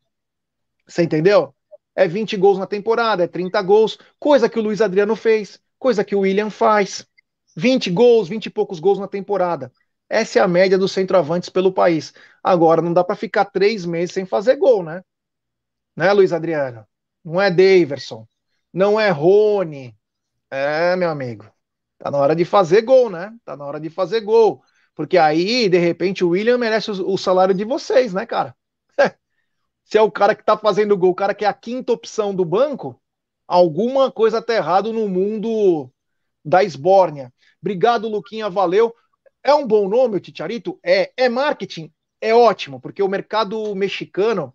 Você 0.87 1.03
entendeu? 1.03 1.53
É 1.95 2.07
20 2.07 2.37
gols 2.37 2.57
na 2.57 2.65
temporada, 2.65 3.23
é 3.23 3.27
30 3.27 3.61
gols, 3.61 3.97
coisa 4.17 4.49
que 4.49 4.57
o 4.57 4.61
Luiz 4.61 4.81
Adriano 4.81 5.15
fez, 5.15 5.59
coisa 5.77 6.03
que 6.03 6.15
o 6.15 6.21
William 6.21 6.49
faz. 6.49 7.05
20 7.55 7.89
gols, 7.89 8.29
20 8.29 8.45
e 8.45 8.49
poucos 8.49 8.79
gols 8.79 8.99
na 8.99 9.07
temporada. 9.07 9.71
Essa 10.07 10.39
é 10.39 10.41
a 10.41 10.47
média 10.47 10.77
dos 10.77 10.91
centroavantes 10.91 11.49
pelo 11.49 11.73
país. 11.73 12.13
Agora, 12.43 12.81
não 12.81 12.93
dá 12.93 13.03
para 13.03 13.15
ficar 13.15 13.45
três 13.45 13.85
meses 13.85 14.13
sem 14.13 14.25
fazer 14.25 14.55
gol, 14.55 14.81
né? 14.81 15.03
Né, 15.95 16.11
Luiz 16.13 16.31
Adriano? 16.31 16.85
Não 17.23 17.41
é 17.41 17.49
Daverson, 17.51 18.27
não 18.73 18.99
é 18.99 19.09
Rony. 19.09 19.95
É, 20.49 20.95
meu 20.95 21.09
amigo. 21.09 21.45
Tá 21.97 22.09
na 22.09 22.17
hora 22.17 22.35
de 22.35 22.45
fazer 22.45 22.81
gol, 22.81 23.09
né? 23.09 23.35
Tá 23.43 23.57
na 23.57 23.65
hora 23.65 23.79
de 23.79 23.89
fazer 23.89 24.21
gol. 24.21 24.63
Porque 24.95 25.17
aí, 25.17 25.69
de 25.69 25.77
repente, 25.77 26.23
o 26.23 26.29
William 26.29 26.57
merece 26.57 26.91
o, 26.91 27.17
salário 27.17 27.53
de 27.53 27.63
vocês, 27.65 28.13
né, 28.13 28.25
cara? 28.25 28.55
Se 29.83 29.97
é 29.97 30.01
o 30.01 30.11
cara 30.11 30.35
que 30.35 30.43
tá 30.43 30.57
fazendo 30.57 30.97
gol, 30.97 31.11
o 31.11 31.15
cara 31.15 31.33
que 31.33 31.45
é 31.45 31.47
a 31.47 31.53
quinta 31.53 31.91
opção 31.91 32.33
do 32.33 32.45
banco, 32.45 33.01
alguma 33.47 34.11
coisa 34.11 34.41
tá 34.41 34.53
errado 34.53 34.93
no 34.93 35.07
mundo 35.09 35.91
da 36.43 36.63
esbórnia. 36.63 37.33
Obrigado, 37.61 38.07
Luquinha, 38.07 38.49
valeu. 38.49 38.93
É 39.43 39.53
um 39.53 39.65
bom 39.67 39.87
nome, 39.89 40.17
o 40.17 40.19
Ticharito? 40.19 40.79
É. 40.83 41.11
É 41.17 41.29
marketing? 41.29 41.93
É 42.21 42.33
ótimo, 42.33 42.79
porque 42.79 43.01
o 43.01 43.07
mercado 43.07 43.73
mexicano, 43.75 44.53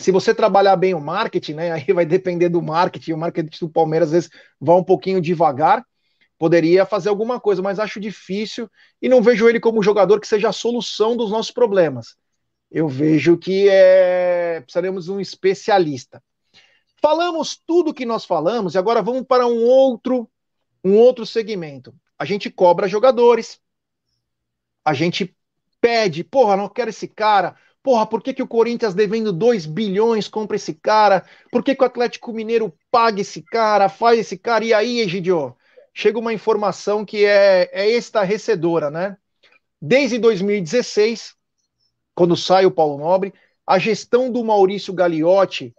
se 0.00 0.10
você 0.10 0.34
trabalhar 0.34 0.76
bem 0.76 0.94
o 0.94 1.00
marketing, 1.00 1.54
né, 1.54 1.72
aí 1.72 1.84
vai 1.92 2.06
depender 2.06 2.48
do 2.48 2.62
marketing, 2.62 3.12
o 3.12 3.18
marketing 3.18 3.66
do 3.66 3.70
Palmeiras 3.70 4.08
às 4.08 4.12
vezes 4.12 4.30
vai 4.60 4.76
um 4.76 4.84
pouquinho 4.84 5.20
devagar, 5.20 5.84
poderia 6.38 6.86
fazer 6.86 7.10
alguma 7.10 7.38
coisa, 7.38 7.60
mas 7.60 7.78
acho 7.78 8.00
difícil 8.00 8.68
e 9.00 9.08
não 9.08 9.22
vejo 9.22 9.46
ele 9.48 9.60
como 9.60 9.82
jogador 9.82 10.18
que 10.18 10.26
seja 10.26 10.48
a 10.48 10.52
solução 10.52 11.16
dos 11.16 11.30
nossos 11.30 11.52
problemas. 11.52 12.16
Eu 12.70 12.88
vejo 12.88 13.36
que 13.36 13.68
é, 13.68 14.60
precisaremos 14.60 15.04
de 15.04 15.12
um 15.12 15.20
especialista. 15.20 16.22
Falamos 17.02 17.60
tudo 17.66 17.92
que 17.92 18.06
nós 18.06 18.24
falamos 18.24 18.74
e 18.74 18.78
agora 18.78 19.02
vamos 19.02 19.24
para 19.26 19.46
um 19.46 19.64
outro 19.64 20.28
um 20.82 20.96
outro 20.96 21.26
segmento. 21.26 21.94
A 22.18 22.24
gente 22.24 22.48
cobra 22.48 22.88
jogadores, 22.88 23.60
a 24.82 24.94
gente 24.94 25.36
pede, 25.78 26.24
porra, 26.24 26.56
não 26.56 26.68
quero 26.70 26.88
esse 26.88 27.06
cara, 27.06 27.54
porra, 27.82 28.06
por 28.06 28.22
que, 28.22 28.34
que 28.34 28.42
o 28.42 28.48
Corinthians 28.48 28.94
devendo 28.94 29.32
2 29.32 29.66
bilhões 29.66 30.28
compra 30.28 30.56
esse 30.56 30.74
cara? 30.74 31.24
Por 31.50 31.62
que, 31.62 31.74
que 31.74 31.82
o 31.82 31.86
Atlético 31.86 32.32
Mineiro 32.32 32.74
paga 32.90 33.20
esse 33.20 33.42
cara, 33.42 33.88
faz 33.88 34.18
esse 34.18 34.36
cara? 34.36 34.64
E 34.64 34.74
aí, 34.74 35.00
Egidio, 35.00 35.56
chega 35.94 36.18
uma 36.18 36.32
informação 36.32 37.04
que 37.04 37.24
é, 37.24 37.68
é 37.72 37.88
estarrecedora, 37.90 38.90
né? 38.90 39.16
Desde 39.80 40.18
2016, 40.18 41.34
quando 42.14 42.36
sai 42.36 42.66
o 42.66 42.70
Paulo 42.70 42.98
Nobre, 42.98 43.32
a 43.66 43.78
gestão 43.78 44.30
do 44.30 44.44
Maurício 44.44 44.92
Gagliotti 44.92 45.74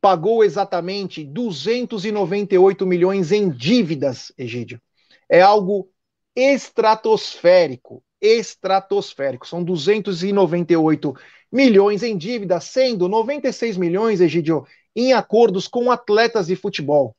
pagou 0.00 0.44
exatamente 0.44 1.24
298 1.24 2.86
milhões 2.86 3.32
em 3.32 3.48
dívidas, 3.48 4.32
Egídio. 4.36 4.80
É 5.28 5.40
algo 5.40 5.90
estratosférico, 6.34 8.02
estratosférico. 8.20 9.46
São 9.46 9.62
298 9.62 11.14
milhões 11.50 12.02
em 12.02 12.16
dívida, 12.16 12.60
sendo 12.60 13.08
96 13.08 13.76
milhões, 13.76 14.20
Egídio, 14.20 14.66
em 14.94 15.12
acordos 15.12 15.68
com 15.68 15.90
atletas 15.90 16.46
de 16.46 16.56
futebol, 16.56 17.16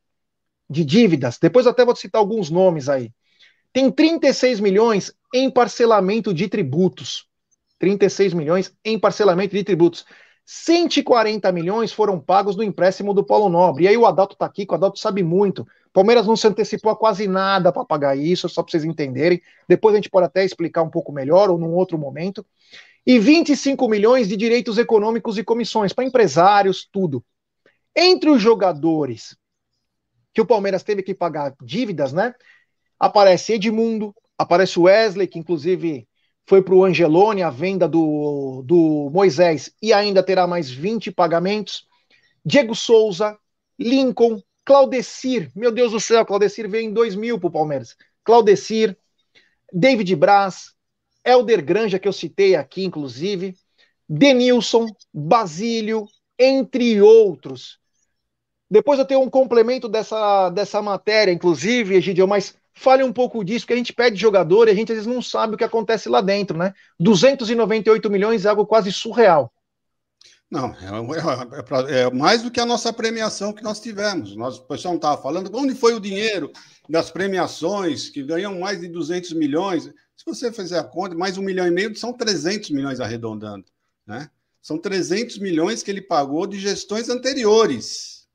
de 0.69 0.83
dívidas. 0.83 1.37
Depois 1.41 1.65
até 1.65 1.83
vou 1.83 1.95
citar 1.95 2.19
alguns 2.19 2.49
nomes 2.49 2.89
aí. 2.89 3.11
Tem 3.71 3.91
36 3.91 4.59
milhões 4.59 5.13
em 5.33 5.49
parcelamento 5.49 6.33
de 6.33 6.47
tributos. 6.47 7.27
36 7.79 8.33
milhões 8.33 8.73
em 8.83 8.99
parcelamento 8.99 9.55
de 9.55 9.63
tributos. 9.63 10.05
140 10.45 11.51
milhões 11.51 11.91
foram 11.91 12.19
pagos 12.19 12.55
no 12.55 12.63
empréstimo 12.63 13.13
do 13.13 13.23
Paulo 13.23 13.49
Nobre. 13.49 13.83
E 13.83 13.87
aí 13.87 13.95
o 13.95 14.07
Adalto 14.07 14.33
está 14.33 14.47
aqui, 14.47 14.65
o 14.67 14.73
Adalto 14.73 14.99
sabe 14.99 15.21
muito. 15.21 15.65
Palmeiras 15.93 16.25
não 16.25 16.35
se 16.35 16.47
antecipou 16.47 16.91
a 16.91 16.95
quase 16.95 17.27
nada 17.27 17.71
para 17.71 17.85
pagar 17.85 18.17
isso, 18.17 18.49
só 18.49 18.63
para 18.63 18.71
vocês 18.71 18.83
entenderem. 18.83 19.39
Depois 19.67 19.93
a 19.93 19.97
gente 19.97 20.09
pode 20.09 20.25
até 20.25 20.43
explicar 20.43 20.81
um 20.81 20.89
pouco 20.89 21.11
melhor 21.11 21.51
ou 21.51 21.57
num 21.59 21.73
outro 21.73 21.99
momento. 21.99 22.43
E 23.09 23.17
25 23.17 23.89
milhões 23.89 24.27
de 24.27 24.37
direitos 24.37 24.77
econômicos 24.77 25.35
e 25.35 25.43
comissões 25.43 25.91
para 25.91 26.05
empresários, 26.05 26.87
tudo. 26.91 27.25
Entre 27.95 28.29
os 28.29 28.39
jogadores 28.39 29.35
que 30.31 30.39
o 30.39 30.45
Palmeiras 30.45 30.83
teve 30.83 31.01
que 31.01 31.15
pagar 31.15 31.55
dívidas, 31.59 32.13
né? 32.13 32.35
Aparece 32.99 33.53
Edmundo, 33.53 34.13
aparece 34.37 34.79
Wesley, 34.79 35.25
que 35.25 35.39
inclusive 35.39 36.07
foi 36.45 36.61
para 36.61 36.75
o 36.75 36.85
Angelone 36.85 37.41
a 37.41 37.49
venda 37.49 37.87
do, 37.87 38.61
do 38.63 39.09
Moisés 39.11 39.73
e 39.81 39.91
ainda 39.91 40.21
terá 40.21 40.45
mais 40.45 40.69
20 40.69 41.11
pagamentos. 41.11 41.87
Diego 42.45 42.75
Souza, 42.75 43.35
Lincoln, 43.79 44.39
Claudecir, 44.63 45.51
meu 45.55 45.71
Deus 45.71 45.93
do 45.93 45.99
céu, 45.99 46.23
Claudecir 46.23 46.69
veio 46.69 46.87
em 46.87 46.93
2000 46.93 47.39
para 47.39 47.47
o 47.47 47.51
Palmeiras. 47.51 47.95
Claudecir, 48.23 48.95
David 49.73 50.15
Braz, 50.15 50.75
Elder 51.25 51.63
Granja, 51.63 51.99
que 51.99 52.07
eu 52.07 52.13
citei 52.13 52.55
aqui, 52.55 52.83
inclusive, 52.83 53.55
Denilson, 54.07 54.87
Basílio, 55.13 56.05
entre 56.37 57.01
outros. 57.01 57.77
Depois 58.69 58.99
eu 58.99 59.05
tenho 59.05 59.21
um 59.21 59.29
complemento 59.29 59.89
dessa, 59.89 60.49
dessa 60.49 60.81
matéria, 60.81 61.31
inclusive, 61.31 61.95
Egidio, 61.95 62.27
mas 62.27 62.55
fale 62.73 63.03
um 63.03 63.11
pouco 63.11 63.43
disso, 63.43 63.67
que 63.67 63.73
a 63.73 63.75
gente 63.75 63.91
pede 63.91 64.15
jogador 64.15 64.67
e 64.67 64.71
a 64.71 64.75
gente 64.75 64.91
às 64.91 64.99
vezes 64.99 65.13
não 65.13 65.21
sabe 65.21 65.55
o 65.55 65.57
que 65.57 65.63
acontece 65.63 66.07
lá 66.07 66.21
dentro, 66.21 66.57
né? 66.57 66.73
298 66.99 68.09
milhões 68.09 68.45
é 68.45 68.49
algo 68.49 68.65
quase 68.65 68.91
surreal. 68.91 69.51
Não, 70.49 70.73
é, 70.73 71.97
é, 71.97 72.01
é, 72.01 72.11
mais 72.11 72.41
do 72.41 72.49
que 72.49 72.59
a 72.59 72.65
nossa 72.65 72.91
premiação 72.91 73.53
que 73.53 73.63
nós 73.63 73.79
tivemos. 73.79 74.35
Nós, 74.35 74.57
o 74.57 74.63
pessoal 74.63 74.95
estava 74.95 75.21
falando, 75.21 75.51
onde 75.53 75.75
foi 75.75 75.93
o 75.93 75.99
dinheiro 75.99 76.51
das 76.87 77.11
premiações, 77.11 78.09
que 78.09 78.23
ganham 78.23 78.59
mais 78.59 78.79
de 78.79 78.87
200 78.87 79.33
milhões? 79.33 79.91
Se 80.19 80.25
você 80.25 80.51
fizer 80.51 80.77
a 80.77 80.83
conta, 80.83 81.15
mais 81.15 81.37
um 81.37 81.41
milhão 81.41 81.65
e 81.65 81.71
meio, 81.71 81.95
são 81.95 82.11
300 82.11 82.71
milhões 82.71 82.99
arredondando, 82.99 83.63
né? 84.05 84.29
São 84.61 84.77
300 84.77 85.37
milhões 85.37 85.81
que 85.81 85.89
ele 85.89 86.01
pagou 86.01 86.45
de 86.45 86.59
gestões 86.59 87.07
anteriores. 87.07 88.27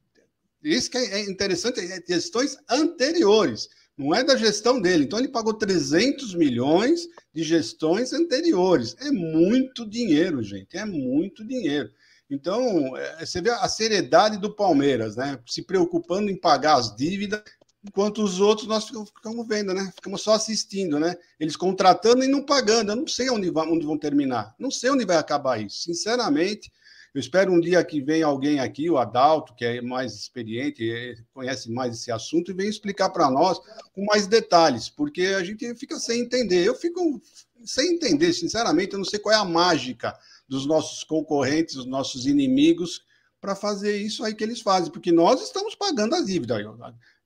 Isso 0.62 0.90
que 0.90 0.96
é 0.96 1.20
interessante, 1.28 1.80
é 1.80 2.02
gestões 2.08 2.56
anteriores 2.70 3.68
não 3.98 4.14
é 4.14 4.24
da 4.24 4.34
gestão 4.34 4.80
dele. 4.80 5.04
Então 5.04 5.18
ele 5.18 5.28
pagou 5.28 5.52
300 5.52 6.34
milhões 6.34 7.06
de 7.34 7.42
gestões 7.42 8.14
anteriores. 8.14 8.96
É 9.00 9.10
muito 9.10 9.86
dinheiro, 9.86 10.42
gente, 10.42 10.78
é 10.78 10.86
muito 10.86 11.46
dinheiro. 11.46 11.90
Então, 12.30 12.96
é, 12.96 13.26
você 13.26 13.42
vê 13.42 13.50
a 13.50 13.68
seriedade 13.68 14.38
do 14.38 14.56
Palmeiras, 14.56 15.16
né? 15.16 15.38
Se 15.46 15.60
preocupando 15.60 16.30
em 16.30 16.40
pagar 16.40 16.78
as 16.78 16.96
dívidas, 16.96 17.42
enquanto 17.84 18.22
os 18.22 18.40
outros 18.40 18.66
nós 18.66 18.88
ficamos 18.88 19.46
vendo, 19.46 19.74
né? 19.74 19.92
Ficamos 19.94 20.22
só 20.22 20.32
assistindo, 20.32 20.98
né? 20.98 21.16
Eles 21.38 21.56
contratando 21.56 22.24
e 22.24 22.28
não 22.28 22.42
pagando. 22.42 22.92
Eu 22.92 22.96
não 22.96 23.06
sei 23.06 23.28
onde, 23.30 23.50
onde 23.50 23.84
vão 23.84 23.98
terminar. 23.98 24.54
Não 24.58 24.70
sei 24.70 24.90
onde 24.90 25.04
vai 25.04 25.16
acabar 25.16 25.60
isso. 25.60 25.82
Sinceramente, 25.82 26.72
eu 27.14 27.20
espero 27.20 27.52
um 27.52 27.60
dia 27.60 27.84
que 27.84 28.00
venha 28.00 28.26
alguém 28.26 28.58
aqui, 28.58 28.90
o 28.90 28.98
Adalto, 28.98 29.54
que 29.54 29.64
é 29.64 29.80
mais 29.80 30.14
experiente, 30.14 31.24
conhece 31.32 31.70
mais 31.70 31.94
esse 31.94 32.10
assunto, 32.10 32.50
e 32.50 32.54
venha 32.54 32.68
explicar 32.68 33.10
para 33.10 33.30
nós 33.30 33.60
com 33.92 34.04
mais 34.04 34.26
detalhes, 34.26 34.88
porque 34.88 35.26
a 35.26 35.44
gente 35.44 35.74
fica 35.76 35.96
sem 35.96 36.22
entender. 36.22 36.66
Eu 36.66 36.74
fico 36.74 37.22
sem 37.64 37.94
entender, 37.94 38.32
sinceramente, 38.32 38.94
eu 38.94 38.98
não 38.98 39.04
sei 39.04 39.20
qual 39.20 39.32
é 39.32 39.38
a 39.38 39.44
mágica 39.44 40.18
dos 40.48 40.66
nossos 40.66 41.04
concorrentes, 41.04 41.76
dos 41.76 41.86
nossos 41.86 42.26
inimigos, 42.26 43.02
para 43.40 43.54
fazer 43.54 43.96
isso 43.98 44.24
aí 44.24 44.34
que 44.34 44.42
eles 44.42 44.60
fazem, 44.60 44.90
porque 44.90 45.12
nós 45.12 45.40
estamos 45.40 45.74
pagando 45.74 46.14
a 46.14 46.24
dívida. 46.24 46.56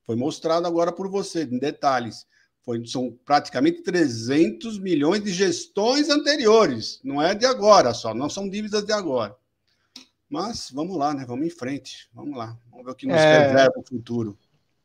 Foi 0.08 0.16
mostrado 0.16 0.66
agora 0.66 0.90
por 0.90 1.06
você, 1.06 1.42
em 1.42 1.58
detalhes. 1.58 2.26
Foi, 2.62 2.82
são 2.86 3.14
praticamente 3.26 3.82
300 3.82 4.78
milhões 4.78 5.22
de 5.22 5.30
gestões 5.30 6.08
anteriores, 6.08 6.98
não 7.04 7.20
é 7.20 7.34
de 7.34 7.44
agora 7.44 7.92
só, 7.92 8.14
não 8.14 8.30
são 8.30 8.48
dívidas 8.48 8.86
de 8.86 8.92
agora. 8.94 9.36
Mas 10.26 10.70
vamos 10.72 10.96
lá, 10.96 11.12
né? 11.12 11.26
Vamos 11.26 11.46
em 11.46 11.50
frente. 11.50 12.08
Vamos 12.10 12.38
lá. 12.38 12.56
Vamos 12.70 12.86
ver 12.86 12.92
o 12.92 12.94
que 12.94 13.06
nos 13.06 13.16
é... 13.18 13.48
reserva 13.48 13.74
o 13.76 13.86
futuro. 13.86 14.38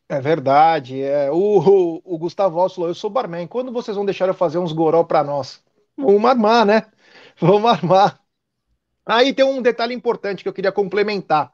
É 0.10 0.20
verdade. 0.20 1.02
É. 1.02 1.32
O, 1.32 1.36
o, 1.36 2.02
o 2.04 2.18
Gustavo 2.18 2.60
Alves 2.60 2.76
falou: 2.76 2.90
eu 2.90 2.96
sou 2.96 3.10
barman. 3.10 3.48
Quando 3.48 3.72
vocês 3.72 3.96
vão 3.96 4.06
deixar 4.06 4.28
eu 4.28 4.34
fazer 4.34 4.58
uns 4.58 4.74
goró 4.74 5.06
para 5.06 5.24
nós? 5.24 5.64
Vamos 5.96 6.26
armar, 6.26 6.66
né? 6.66 6.86
Vamos 7.40 7.72
armar. 7.72 8.20
Aí 9.06 9.34
tem 9.34 9.46
um 9.46 9.62
detalhe 9.62 9.94
importante 9.94 10.44
que 10.44 10.50
eu 10.50 10.54
queria 10.54 10.72
complementar. 10.72 11.54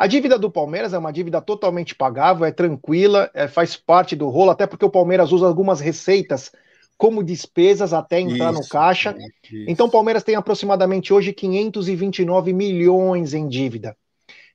A 0.00 0.06
dívida 0.06 0.38
do 0.38 0.50
Palmeiras 0.50 0.94
é 0.94 0.98
uma 0.98 1.12
dívida 1.12 1.42
totalmente 1.42 1.94
pagável, 1.94 2.46
é 2.46 2.50
tranquila, 2.50 3.30
é, 3.34 3.46
faz 3.46 3.76
parte 3.76 4.16
do 4.16 4.30
rolo, 4.30 4.50
até 4.50 4.66
porque 4.66 4.86
o 4.86 4.88
Palmeiras 4.88 5.30
usa 5.30 5.46
algumas 5.46 5.78
receitas 5.78 6.50
como 6.96 7.22
despesas 7.22 7.92
até 7.92 8.18
entrar 8.18 8.50
isso, 8.50 8.62
no 8.62 8.66
caixa. 8.66 9.14
Isso. 9.44 9.66
Então, 9.68 9.88
o 9.88 9.90
Palmeiras 9.90 10.24
tem 10.24 10.36
aproximadamente 10.36 11.12
hoje 11.12 11.34
529 11.34 12.50
milhões 12.54 13.34
em 13.34 13.46
dívida. 13.46 13.94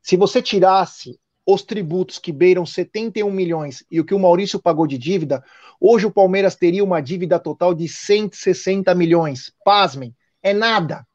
Se 0.02 0.18
você 0.18 0.41
tirasse 0.41 1.16
os 1.46 1.62
tributos 1.62 2.18
que 2.18 2.32
beiram 2.32 2.66
71 2.66 3.30
milhões 3.30 3.86
e 3.91 4.00
o 4.00 4.04
que 4.04 4.16
o 4.16 4.20
Maurício 4.20 4.60
pagou 4.60 4.88
de 4.88 4.98
dívida, 4.98 5.43
hoje 5.80 6.08
o 6.08 6.12
Palmeiras 6.12 6.56
teria 6.56 6.84
uma 6.84 7.00
dívida 7.00 7.38
total 7.38 7.76
de 7.76 7.88
160 7.88 8.96
milhões. 8.96 9.54
Pasmem, 9.64 10.12
é 10.41 10.56
nada. 10.56 11.06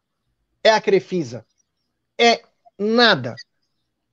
É 0.62 0.70
a 0.70 0.80
Crefisa. 0.80 1.44
É 2.16 2.42
nada. 2.78 3.34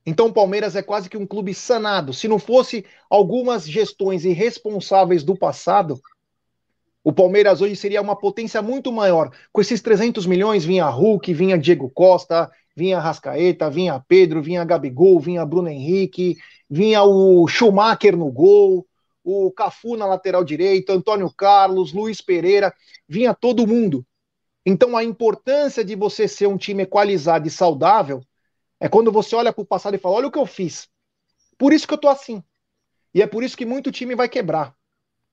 Então 0.08 0.28
o 0.28 0.32
Palmeiras 0.32 0.74
é 0.74 0.80
quase 0.80 1.10
que 1.10 1.18
um 1.18 1.26
clube 1.26 1.52
sanado. 1.52 2.14
Se 2.14 2.26
não 2.26 2.38
fosse 2.38 2.82
algumas 3.10 3.68
gestões 3.68 4.24
irresponsáveis 4.24 5.22
do 5.22 5.36
passado, 5.36 6.00
o 7.04 7.12
Palmeiras 7.12 7.60
hoje 7.60 7.76
seria 7.76 8.00
uma 8.00 8.16
potência 8.16 8.62
muito 8.62 8.90
maior. 8.90 9.30
Com 9.52 9.60
esses 9.60 9.82
300 9.82 10.24
milhões 10.24 10.64
vinha 10.64 10.88
Hulk, 10.88 11.34
vinha 11.34 11.58
Diego 11.58 11.90
Costa, 11.90 12.50
vinha 12.74 12.98
Rascaeta, 12.98 13.68
vinha 13.68 14.02
Pedro, 14.08 14.40
vinha 14.40 14.64
Gabigol, 14.64 15.20
vinha 15.20 15.44
Bruno 15.44 15.68
Henrique, 15.68 16.38
vinha 16.70 17.02
o 17.02 17.46
Schumacher 17.46 18.16
no 18.16 18.32
gol, 18.32 18.86
o 19.22 19.52
Cafu 19.52 19.94
na 19.94 20.06
lateral 20.06 20.42
direita, 20.42 20.94
Antônio 20.94 21.30
Carlos, 21.36 21.92
Luiz 21.92 22.22
Pereira, 22.22 22.72
vinha 23.06 23.34
todo 23.34 23.66
mundo. 23.66 24.02
Então 24.64 24.96
a 24.96 25.04
importância 25.04 25.84
de 25.84 25.94
você 25.94 26.26
ser 26.26 26.46
um 26.46 26.56
time 26.56 26.84
equalizado 26.84 27.46
e 27.46 27.50
saudável 27.50 28.22
é 28.80 28.88
quando 28.88 29.10
você 29.10 29.34
olha 29.34 29.52
para 29.52 29.62
o 29.62 29.66
passado 29.66 29.94
e 29.94 29.98
fala: 29.98 30.16
olha 30.16 30.28
o 30.28 30.32
que 30.32 30.38
eu 30.38 30.46
fiz. 30.46 30.88
Por 31.56 31.72
isso 31.72 31.86
que 31.86 31.94
eu 31.94 31.98
tô 31.98 32.08
assim. 32.08 32.42
E 33.14 33.22
é 33.22 33.26
por 33.26 33.42
isso 33.42 33.56
que 33.56 33.66
muito 33.66 33.90
time 33.90 34.14
vai 34.14 34.28
quebrar. 34.28 34.74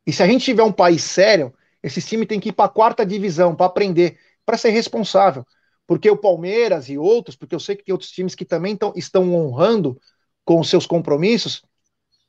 E 0.06 0.14
se 0.14 0.24
a 0.24 0.28
gente 0.28 0.46
tiver 0.46 0.64
um 0.64 0.72
país 0.72 1.04
sério, 1.04 1.54
esse 1.84 2.02
time 2.02 2.26
tem 2.26 2.40
que 2.40 2.50
ir 2.50 2.54
para 2.54 2.66
a 2.66 2.70
quarta 2.70 3.06
divisão 3.06 3.56
para 3.56 3.66
aprender, 3.66 4.18
para 4.46 4.58
ser 4.58 4.70
responsável. 4.70 5.46
Porque 5.86 6.10
o 6.10 6.18
Palmeiras 6.18 6.90
e 6.90 6.98
outros, 6.98 7.36
porque 7.36 7.54
eu 7.54 7.60
sei 7.60 7.76
que 7.76 7.84
tem 7.84 7.94
outros 7.94 8.12
times 8.12 8.34
que 8.34 8.46
também 8.46 8.76
tão, 8.76 8.92
estão 8.96 9.34
honrando 9.36 10.00
com 10.44 10.60
os 10.60 10.70
seus 10.70 10.88
compromissos, 10.88 11.64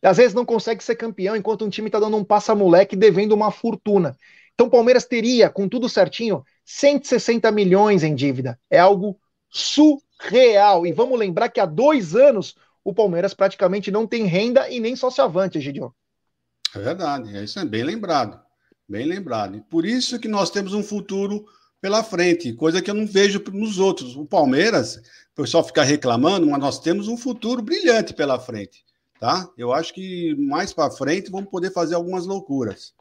às 0.02 0.18
vezes 0.18 0.34
não 0.34 0.44
consegue 0.44 0.84
ser 0.84 0.96
campeão 0.96 1.34
enquanto 1.34 1.64
um 1.64 1.70
time 1.70 1.88
está 1.88 1.98
dando 1.98 2.16
um 2.16 2.24
passa-moleque 2.24 2.94
devendo 2.94 3.32
uma 3.32 3.50
fortuna. 3.50 4.16
Então 4.54 4.66
o 4.66 4.70
Palmeiras 4.70 5.04
teria, 5.04 5.50
com 5.50 5.68
tudo 5.68 5.88
certinho, 5.88 6.44
160 6.64 7.50
milhões 7.50 8.02
em 8.02 8.14
dívida. 8.14 8.58
É 8.70 8.78
algo 8.78 9.18
surreal. 9.50 10.86
E 10.86 10.92
vamos 10.92 11.18
lembrar 11.18 11.48
que 11.48 11.60
há 11.60 11.66
dois 11.66 12.14
anos 12.14 12.54
o 12.84 12.94
Palmeiras 12.94 13.34
praticamente 13.34 13.90
não 13.90 14.06
tem 14.06 14.24
renda 14.24 14.68
e 14.70 14.78
nem 14.78 14.94
sócio-avante. 14.94 15.58
É 16.74 16.78
verdade, 16.78 17.36
é 17.36 17.42
isso 17.42 17.58
é 17.58 17.64
bem 17.64 17.82
lembrado. 17.82 18.40
Bem 18.88 19.04
lembrado. 19.04 19.60
Por 19.68 19.84
isso 19.84 20.18
que 20.20 20.28
nós 20.28 20.50
temos 20.50 20.72
um 20.72 20.82
futuro 20.82 21.44
pela 21.80 22.02
frente, 22.02 22.52
coisa 22.52 22.80
que 22.80 22.90
eu 22.90 22.94
não 22.94 23.06
vejo 23.06 23.42
nos 23.52 23.78
outros. 23.78 24.16
O 24.16 24.24
Palmeiras, 24.24 24.96
o 24.96 25.42
pessoal 25.42 25.64
fica 25.64 25.82
reclamando, 25.82 26.46
mas 26.46 26.60
nós 26.60 26.78
temos 26.78 27.08
um 27.08 27.16
futuro 27.16 27.62
brilhante 27.62 28.14
pela 28.14 28.38
frente, 28.38 28.84
tá? 29.18 29.48
Eu 29.56 29.72
acho 29.72 29.92
que 29.92 30.34
mais 30.36 30.72
para 30.72 30.90
frente 30.90 31.30
vamos 31.30 31.50
poder 31.50 31.72
fazer 31.72 31.94
algumas 31.94 32.26
loucuras. 32.26 32.94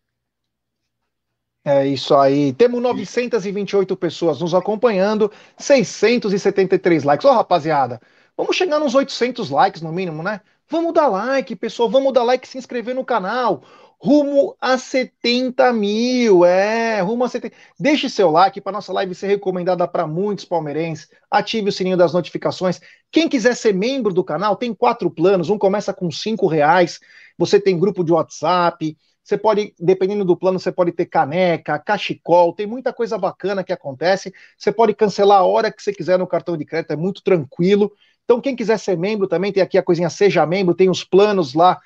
É 1.68 1.86
isso 1.88 2.16
aí. 2.16 2.54
Temos 2.54 2.82
928 2.82 3.98
pessoas 3.98 4.40
nos 4.40 4.54
acompanhando, 4.54 5.32
673 5.58 7.04
likes. 7.04 7.26
Ô, 7.26 7.32
rapaziada, 7.34 8.00
vamos 8.38 8.56
chegar 8.56 8.80
nos 8.80 8.94
800 8.94 9.50
likes 9.50 9.82
no 9.82 9.92
mínimo, 9.92 10.22
né? 10.22 10.42
Vamos 10.70 10.94
dar 10.94 11.08
like, 11.08 11.56
pessoal. 11.56 11.90
Vamos 11.90 12.14
dar 12.14 12.24
like 12.24 12.48
e 12.48 12.50
se 12.50 12.58
inscrever 12.58 12.94
no 12.94 13.04
canal 13.04 13.64
rumo 13.98 14.56
a 14.62 14.78
70 14.78 15.74
mil. 15.74 16.46
É, 16.46 17.02
rumo 17.02 17.24
a 17.24 17.30
70. 17.30 17.56
Deixe 17.80 18.10
seu 18.10 18.30
like 18.30 18.62
para 18.62 18.74
nossa 18.74 18.94
live 18.94 19.16
ser 19.16 19.28
recomendada 19.28 19.88
para 19.88 20.06
muitos 20.06 20.46
palmeirenses. 20.46 21.10
Ative 21.30 21.70
o 21.70 21.72
sininho 21.72 21.98
das 21.98 22.14
notificações. 22.14 22.80
Quem 23.12 23.28
quiser 23.28 23.56
ser 23.56 23.74
membro 23.74 24.14
do 24.14 24.24
canal, 24.24 24.56
tem 24.56 24.74
quatro 24.74 25.10
planos. 25.10 25.50
Um 25.50 25.58
começa 25.58 25.94
com 25.94 26.12
cinco 26.12 26.48
reais. 26.48 27.00
Você 27.38 27.60
tem 27.60 27.80
grupo 27.80 28.04
de 28.04 28.12
WhatsApp. 28.12 28.96
Você 29.26 29.40
pode, 29.40 29.74
dependendo 29.80 30.24
do 30.24 30.38
plano, 30.38 30.60
você 30.60 30.72
pode 30.72 30.92
ter 30.92 31.08
caneca, 31.08 31.80
cachecol, 31.80 32.54
tem 32.54 32.68
muita 32.68 32.94
coisa 32.94 33.18
bacana 33.18 33.64
que 33.64 33.74
acontece. 33.74 34.32
Você 34.56 34.72
pode 34.72 34.94
cancelar 34.94 35.40
a 35.40 35.44
hora 35.44 35.72
que 35.72 35.82
você 35.82 35.92
quiser 35.92 36.20
no 36.20 36.28
cartão 36.28 36.56
de 36.56 36.64
crédito, 36.64 36.92
é 36.92 36.96
muito 36.96 37.24
tranquilo. 37.24 37.92
Então, 38.24 38.40
quem 38.40 38.56
quiser 38.56 38.78
ser 38.78 38.96
membro 38.96 39.28
também, 39.28 39.52
tem 39.52 39.64
aqui 39.64 39.80
a 39.80 39.84
coisinha 39.84 40.12
Seja 40.12 40.46
Membro, 40.46 40.76
tem 40.76 40.92
os 40.92 41.04
planos 41.04 41.56
lá 41.56 41.80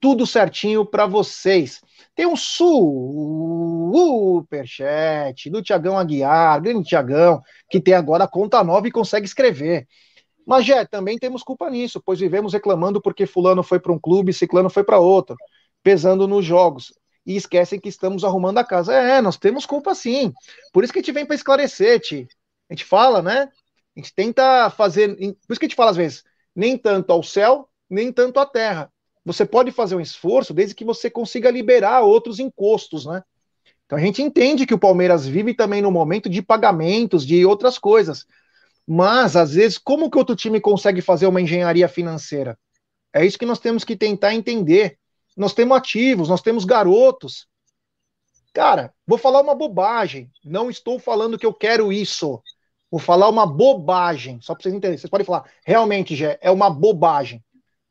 tudo 0.00 0.26
certinho 0.26 0.86
para 0.86 1.06
vocês. 1.06 1.82
Tem 2.14 2.26
um 2.26 2.36
superchat 4.46 4.48
do 5.50 5.62
Tiagão 5.62 5.98
Aguiar, 5.98 6.62
grande 6.62 6.88
Tiagão, 6.88 7.42
que 7.68 7.78
tem 7.78 7.92
agora 7.92 8.26
conta 8.26 8.64
nova 8.64 8.88
e 8.88 8.92
consegue 8.92 9.26
escrever. 9.26 9.86
Mas, 10.46 10.64
Jé, 10.64 10.84
também 10.86 11.18
temos 11.18 11.42
culpa 11.42 11.68
nisso, 11.68 12.00
pois 12.02 12.20
vivemos 12.20 12.54
reclamando 12.54 13.02
porque 13.02 13.26
fulano 13.26 13.62
foi 13.62 13.80
para 13.80 13.92
um 13.92 13.98
clube 13.98 14.32
ciclano 14.32 14.70
foi 14.70 14.84
para 14.84 14.98
outro, 14.98 15.36
pesando 15.86 16.26
nos 16.26 16.44
jogos. 16.44 16.92
E 17.24 17.36
esquecem 17.36 17.78
que 17.78 17.88
estamos 17.88 18.24
arrumando 18.24 18.58
a 18.58 18.64
casa. 18.64 18.92
É, 18.92 19.20
nós 19.20 19.36
temos 19.36 19.64
culpa 19.64 19.94
sim. 19.94 20.32
Por 20.72 20.82
isso 20.82 20.92
que 20.92 20.98
a 20.98 21.02
gente 21.02 21.12
vem 21.12 21.24
para 21.24 21.36
esclarecer, 21.36 22.00
Ti. 22.00 22.28
A 22.68 22.74
gente 22.74 22.84
fala, 22.84 23.22
né? 23.22 23.48
A 23.96 24.00
gente 24.00 24.12
tenta 24.12 24.68
fazer. 24.70 25.14
Por 25.14 25.52
isso 25.52 25.60
que 25.60 25.66
a 25.66 25.68
gente 25.68 25.76
fala 25.76 25.92
às 25.92 25.96
vezes, 25.96 26.24
nem 26.54 26.76
tanto 26.76 27.12
ao 27.12 27.22
céu, 27.22 27.68
nem 27.88 28.12
tanto 28.12 28.40
à 28.40 28.46
terra 28.46 28.90
você 29.24 29.44
pode 29.44 29.72
fazer 29.72 29.96
um 29.96 30.00
esforço 30.00 30.54
desde 30.54 30.72
que 30.72 30.84
você 30.84 31.10
consiga 31.10 31.50
liberar 31.50 32.02
outros 32.02 32.38
encostos, 32.38 33.06
né? 33.06 33.24
Então 33.84 33.98
a 33.98 34.00
gente 34.00 34.22
entende 34.22 34.64
que 34.64 34.74
o 34.74 34.78
Palmeiras 34.78 35.26
vive 35.26 35.52
também 35.52 35.82
no 35.82 35.90
momento 35.90 36.30
de 36.30 36.40
pagamentos, 36.40 37.26
de 37.26 37.44
outras 37.44 37.76
coisas. 37.76 38.24
Mas, 38.86 39.34
às 39.34 39.54
vezes, 39.54 39.78
como 39.78 40.08
que 40.08 40.16
outro 40.16 40.36
time 40.36 40.60
consegue 40.60 41.00
fazer 41.00 41.26
uma 41.26 41.40
engenharia 41.40 41.88
financeira? 41.88 42.56
É 43.12 43.26
isso 43.26 43.36
que 43.36 43.44
nós 43.44 43.58
temos 43.58 43.82
que 43.82 43.96
tentar 43.96 44.32
entender. 44.32 44.96
Nós 45.36 45.52
temos 45.52 45.76
ativos, 45.76 46.28
nós 46.28 46.40
temos 46.40 46.64
garotos. 46.64 47.46
Cara, 48.54 48.92
vou 49.06 49.18
falar 49.18 49.42
uma 49.42 49.54
bobagem. 49.54 50.30
Não 50.44 50.70
estou 50.70 50.98
falando 50.98 51.38
que 51.38 51.44
eu 51.44 51.52
quero 51.52 51.92
isso. 51.92 52.42
Vou 52.90 52.98
falar 52.98 53.28
uma 53.28 53.46
bobagem. 53.46 54.40
Só 54.40 54.54
para 54.54 54.62
vocês 54.62 54.74
entenderem. 54.74 54.96
Vocês 54.96 55.10
podem 55.10 55.26
falar, 55.26 55.44
realmente, 55.64 56.16
Gé, 56.16 56.38
é 56.40 56.50
uma 56.50 56.70
bobagem. 56.70 57.44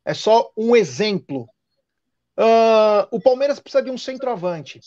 É 0.03 0.13
só 0.13 0.51
um 0.57 0.75
exemplo. 0.75 1.47
Uh, 2.37 3.07
o 3.11 3.19
Palmeiras 3.19 3.59
precisa 3.59 3.83
de 3.83 3.91
um 3.91 3.97
centroavante. 3.97 4.81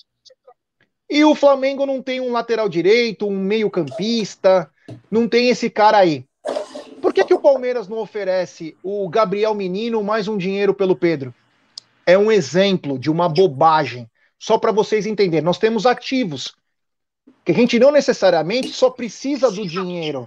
E 1.09 1.25
o 1.25 1.35
Flamengo 1.35 1.87
não 1.87 2.03
tem 2.03 2.21
um 2.21 2.33
lateral 2.33 2.69
direito, 2.69 3.27
um 3.27 3.39
meio-campista, 3.39 4.71
não 5.11 5.27
tem 5.27 5.49
esse 5.49 5.71
cara 5.71 5.99
aí. 5.99 6.27
Por 7.01 7.15
que, 7.15 7.25
que 7.25 7.33
o 7.33 7.41
Palmeiras 7.41 7.89
não 7.89 7.99
oferece 7.99 8.77
o 8.83 9.09
Gabriel 9.09 9.55
Menino 9.55 10.03
mais 10.03 10.29
um 10.29 10.37
dinheiro 10.37 10.75
pelo 10.75 10.95
Pedro? 10.95 11.33
É 12.09 12.17
um 12.17 12.33
exemplo 12.33 12.99
de 12.99 13.11
uma 13.11 13.29
bobagem. 13.29 14.11
Só 14.39 14.57
para 14.57 14.73
vocês 14.73 15.05
entenderem, 15.05 15.45
nós 15.45 15.59
temos 15.59 15.85
ativos 15.85 16.55
que 17.45 17.53
a 17.53 17.55
gente 17.55 17.79
não 17.79 17.93
necessariamente 17.93 18.69
só 18.69 18.89
precisa 18.89 19.51
do 19.51 19.69
dinheiro. 19.69 20.27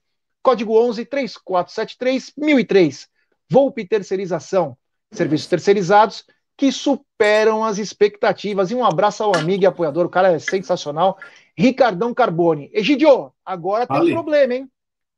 código 0.44 0.78
11 0.78 1.06
3473 1.06 2.34
1003. 2.38 3.08
Volpe 3.50 3.88
Terceirização, 3.88 4.78
serviços 5.12 5.48
terceirizados 5.48 6.26
que 6.56 6.72
superam 6.72 7.64
as 7.64 7.78
expectativas. 7.78 8.70
E 8.70 8.76
um 8.76 8.86
abraço 8.86 9.24
ao 9.24 9.36
amigo 9.36 9.64
e 9.64 9.66
apoiador, 9.66 10.06
o 10.06 10.10
cara 10.10 10.34
é 10.34 10.40
sensacional, 10.40 11.18
Ricardão 11.58 12.14
Carbone. 12.14 12.70
Egidio, 12.74 13.32
agora 13.46 13.88
tem 13.88 14.02
um 14.02 14.12
problema, 14.12 14.54
hein? 14.54 14.70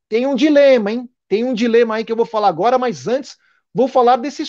Tem 0.08 0.28
um 0.28 0.36
dilema, 0.36 0.92
hein? 0.92 1.10
Tem 1.28 1.44
um 1.44 1.54
dilema 1.54 1.96
aí 1.96 2.06
que 2.06 2.12
eu 2.12 2.16
vou 2.16 2.26
falar 2.26 2.48
agora, 2.48 2.78
mas 2.78 3.08
antes 3.08 3.38
vou 3.74 3.88
falar 3.88 4.18
desse 4.18 4.46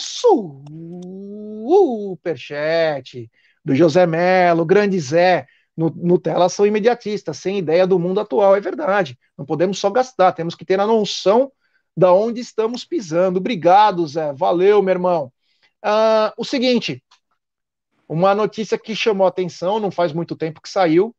superchat 1.67 3.31
do 3.65 3.75
José 3.75 4.07
Melo, 4.07 4.65
grande 4.65 5.01
Zé. 5.01 5.47
No, 5.77 6.19
tela 6.19 6.49
são 6.49 6.67
imediatistas, 6.67 7.37
sem 7.37 7.59
ideia 7.59 7.87
do 7.87 7.99
mundo 7.99 8.19
atual, 8.19 8.57
é 8.57 8.61
verdade. 8.61 9.19
Não 9.37 9.45
podemos 9.45 9.79
só 9.79 9.91
gastar, 9.91 10.33
temos 10.33 10.55
que 10.55 10.65
ter 10.65 10.81
a 10.81 10.87
noção 10.87 11.53
da 11.95 12.13
onde 12.15 12.41
estamos 12.41 12.83
pisando. 12.85 13.39
Obrigado, 13.39 14.07
Zé. 14.07 14.33
Valeu, 14.33 14.83
meu 14.83 14.93
irmão. 14.93 15.31
Uh, 15.85 16.33
o 16.39 16.45
seguinte, 16.45 17.03
uma 18.09 18.35
notícia 18.35 18.79
que 18.79 18.95
chamou 18.97 19.27
atenção, 19.27 19.79
não 19.79 19.91
faz 19.91 20.13
muito 20.13 20.35
tempo 20.35 20.63
que 20.63 20.69
saiu, 20.69 21.15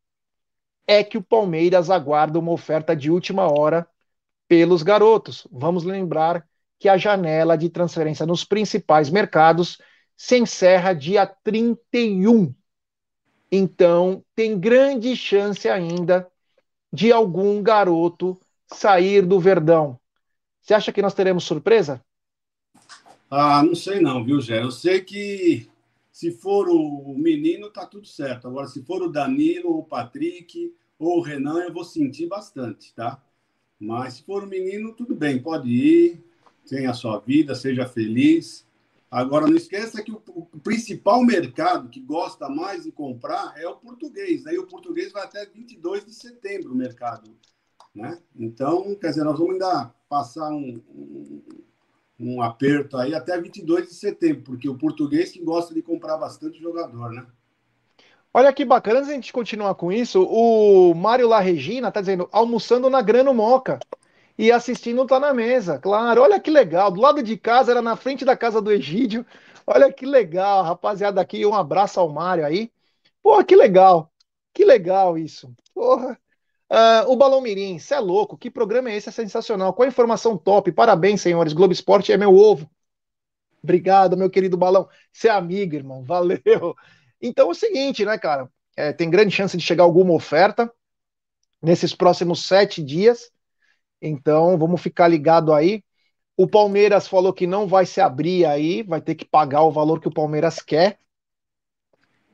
é 0.87 1.03
que 1.03 1.17
o 1.17 1.23
Palmeiras 1.23 1.89
aguarda 1.89 2.39
uma 2.39 2.51
oferta 2.51 2.95
de 2.95 3.11
última 3.11 3.51
hora 3.51 3.87
pelos 4.47 4.83
garotos. 4.83 5.47
Vamos 5.51 5.83
lembrar 5.83 6.47
que 6.79 6.87
a 6.87 6.97
janela 6.97 7.57
de 7.57 7.69
transferência 7.69 8.25
nos 8.25 8.43
principais 8.43 9.09
mercados 9.09 9.79
se 10.15 10.37
encerra 10.37 10.93
dia 10.93 11.25
31. 11.25 12.53
Então, 13.51 14.23
tem 14.35 14.59
grande 14.59 15.15
chance 15.15 15.67
ainda 15.69 16.27
de 16.91 17.11
algum 17.11 17.61
garoto 17.61 18.39
sair 18.67 19.25
do 19.25 19.39
Verdão. 19.39 19.99
Você 20.61 20.73
acha 20.73 20.91
que 20.91 21.01
nós 21.01 21.13
teremos 21.13 21.43
surpresa? 21.43 22.03
Ah, 23.29 23.61
não 23.63 23.75
sei 23.75 23.99
não, 23.99 24.23
viu, 24.23 24.41
Gé? 24.41 24.61
Eu 24.61 24.71
sei 24.71 25.01
que 25.01 25.69
se 26.11 26.31
for 26.31 26.67
o 26.67 27.13
menino, 27.17 27.69
tá 27.69 27.85
tudo 27.85 28.07
certo. 28.07 28.47
Agora, 28.47 28.67
se 28.67 28.83
for 28.83 29.01
o 29.01 29.11
Danilo, 29.11 29.77
o 29.77 29.83
Patrick 29.83 30.73
ou 30.97 31.19
o 31.19 31.21
Renan, 31.21 31.59
eu 31.59 31.73
vou 31.73 31.83
sentir 31.83 32.27
bastante, 32.27 32.93
tá? 32.93 33.21
Mas 33.79 34.15
se 34.15 34.23
for 34.23 34.43
o 34.43 34.47
menino, 34.47 34.93
tudo 34.93 35.15
bem, 35.15 35.41
pode 35.41 35.69
ir, 35.69 36.23
tenha 36.67 36.91
a 36.91 36.93
sua 36.93 37.19
vida, 37.19 37.55
seja 37.55 37.87
feliz. 37.87 38.65
Agora, 39.09 39.47
não 39.47 39.55
esqueça 39.55 40.03
que 40.03 40.11
o, 40.11 40.21
o, 40.27 40.59
principal 40.59 41.23
mercado 41.23 41.89
que 41.89 41.99
gosta 41.99 42.49
mais 42.49 42.83
de 42.83 42.91
comprar 42.91 43.53
é 43.57 43.67
o 43.67 43.75
português. 43.75 44.45
Aí 44.45 44.57
o 44.57 44.67
português 44.67 45.11
vai 45.11 45.23
até 45.23 45.45
22 45.45 46.05
de 46.05 46.13
setembro 46.13 46.73
o 46.73 46.75
mercado. 46.75 47.29
Né? 47.95 48.19
Então, 48.35 48.95
quer 48.95 49.09
dizer, 49.09 49.23
nós 49.23 49.37
vamos 49.37 49.53
ainda 49.53 49.93
passar 50.09 50.49
um, 50.49 50.81
um 50.89 51.41
um 52.19 52.41
aperto 52.41 52.97
aí 52.97 53.13
até 53.13 53.39
22 53.39 53.89
de 53.89 53.93
setembro, 53.93 54.41
porque 54.43 54.67
o 54.67 54.77
português 54.77 55.31
que 55.31 55.43
gosta 55.43 55.73
de 55.73 55.81
comprar 55.81 56.17
bastante 56.17 56.59
jogador, 56.59 57.11
né? 57.11 57.25
Olha 58.37 58.53
que 58.53 58.63
bacana, 58.63 58.99
antes 58.99 59.07
de 59.07 59.13
a 59.13 59.15
gente 59.15 59.33
continuar 59.33 59.73
com 59.73 59.91
isso, 59.91 60.21
o 60.23 60.93
Mário 60.93 61.27
La 61.27 61.39
Regina 61.39 61.91
tá 61.91 61.99
dizendo, 62.01 62.29
almoçando 62.31 62.87
na 62.87 63.01
Grano 63.01 63.33
Moca 63.33 63.79
e 64.37 64.51
assistindo 64.51 65.07
Tá 65.07 65.19
na 65.19 65.33
Mesa. 65.33 65.79
Claro, 65.79 66.21
olha 66.21 66.39
que 66.39 66.51
legal, 66.51 66.91
do 66.91 67.01
lado 67.01 67.23
de 67.23 67.35
casa, 67.35 67.71
era 67.71 67.81
na 67.81 67.95
frente 67.95 68.23
da 68.23 68.37
casa 68.37 68.61
do 68.61 68.71
Egídio. 68.71 69.25
Olha 69.65 69.91
que 69.91 70.05
legal, 70.05 70.63
rapaziada 70.63 71.19
aqui, 71.19 71.47
um 71.47 71.55
abraço 71.55 71.99
ao 71.99 72.09
Mário 72.09 72.45
aí. 72.45 72.71
Porra, 73.23 73.43
que 73.43 73.55
legal, 73.55 74.11
que 74.53 74.63
legal 74.63 75.17
isso. 75.17 75.51
Porra, 75.73 76.15
Uh, 76.69 77.09
o 77.09 77.15
Balão 77.15 77.39
Mirim, 77.39 77.79
você 77.79 77.93
é 77.93 77.99
louco, 77.99 78.37
que 78.37 78.51
programa 78.51 78.89
é 78.89 78.97
esse? 78.97 79.07
É 79.07 79.11
sensacional. 79.13 79.73
Qual 79.73 79.85
a 79.85 79.87
informação 79.89 80.37
top? 80.37 80.69
Parabéns, 80.73 81.21
senhores. 81.21 81.53
Globo 81.53 81.71
Esporte 81.71 82.11
é 82.11 82.17
meu 82.17 82.35
ovo. 82.35 82.69
Obrigado, 83.63 84.17
meu 84.17 84.29
querido 84.29 84.57
Balão. 84.57 84.89
Você 85.09 85.29
é 85.29 85.31
amigo, 85.31 85.75
irmão. 85.75 86.03
Valeu. 86.03 86.75
Então 87.21 87.47
é 87.47 87.51
o 87.51 87.55
seguinte, 87.55 88.05
né, 88.05 88.17
cara? 88.17 88.49
É, 88.75 88.93
tem 88.93 89.09
grande 89.09 89.31
chance 89.31 89.57
de 89.57 89.63
chegar 89.63 89.83
alguma 89.83 90.13
oferta 90.13 90.71
nesses 91.61 91.93
próximos 91.95 92.45
sete 92.45 92.83
dias. 92.83 93.31
Então 94.01 94.57
vamos 94.57 94.81
ficar 94.81 95.07
ligado 95.07 95.53
aí. 95.53 95.83
O 96.35 96.47
Palmeiras 96.47 97.07
falou 97.07 97.33
que 97.33 97.47
não 97.47 97.67
vai 97.67 97.85
se 97.85 97.99
abrir 97.99 98.45
aí, 98.45 98.83
vai 98.83 99.01
ter 99.01 99.15
que 99.15 99.25
pagar 99.25 99.63
o 99.63 99.71
valor 99.71 99.99
que 99.99 100.07
o 100.07 100.13
Palmeiras 100.13 100.59
quer. 100.59 100.99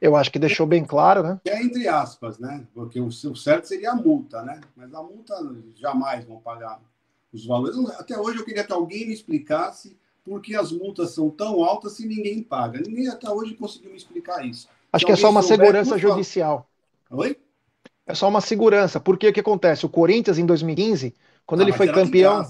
Eu 0.01 0.17
acho 0.17 0.29
que 0.29 0.37
deixou 0.37 0.67
bem 0.67 0.83
claro, 0.83 1.23
né? 1.23 1.39
É 1.45 1.63
entre 1.63 1.87
aspas, 1.87 2.37
né? 2.37 2.67
Porque 2.73 2.99
o 2.99 3.09
certo 3.09 3.65
seria 3.65 3.91
a 3.91 3.95
multa, 3.95 4.41
né? 4.43 4.59
Mas 4.75 4.93
a 4.93 5.01
multa 5.01 5.33
jamais 5.75 6.25
vão 6.25 6.41
pagar 6.41 6.81
os 7.31 7.45
valores. 7.45 7.77
Até 7.91 8.19
hoje 8.19 8.39
eu 8.39 8.45
queria 8.45 8.65
que 8.65 8.73
alguém 8.73 9.07
me 9.07 9.13
explicasse 9.13 9.97
por 10.25 10.41
que 10.41 10.55
as 10.55 10.73
multas 10.73 11.11
são 11.11 11.29
tão 11.29 11.63
altas 11.63 11.93
se 11.93 12.05
ninguém 12.05 12.43
paga. 12.43 12.81
Ninguém 12.81 13.07
até 13.07 13.29
hoje 13.29 13.55
conseguiu 13.55 13.91
me 13.91 13.97
explicar 13.97 14.45
isso. 14.45 14.67
Acho 14.93 15.05
que 15.07 15.11
é 15.11 15.15
só 15.15 15.31
uma 15.31 15.41
segurança 15.41 15.97
judicial. 15.97 16.69
Oi? 17.09 17.35
É 18.05 18.13
só 18.13 18.27
uma 18.27 18.41
segurança. 18.41 18.99
Porque 18.99 19.27
o 19.27 19.33
que 19.33 19.39
acontece? 19.39 19.85
O 19.85 19.89
Corinthians, 19.89 20.37
em 20.37 20.45
2015, 20.45 21.15
quando 21.47 21.61
ah, 21.61 21.63
ele 21.63 21.73
foi 21.73 21.91
campeão. 21.91 22.45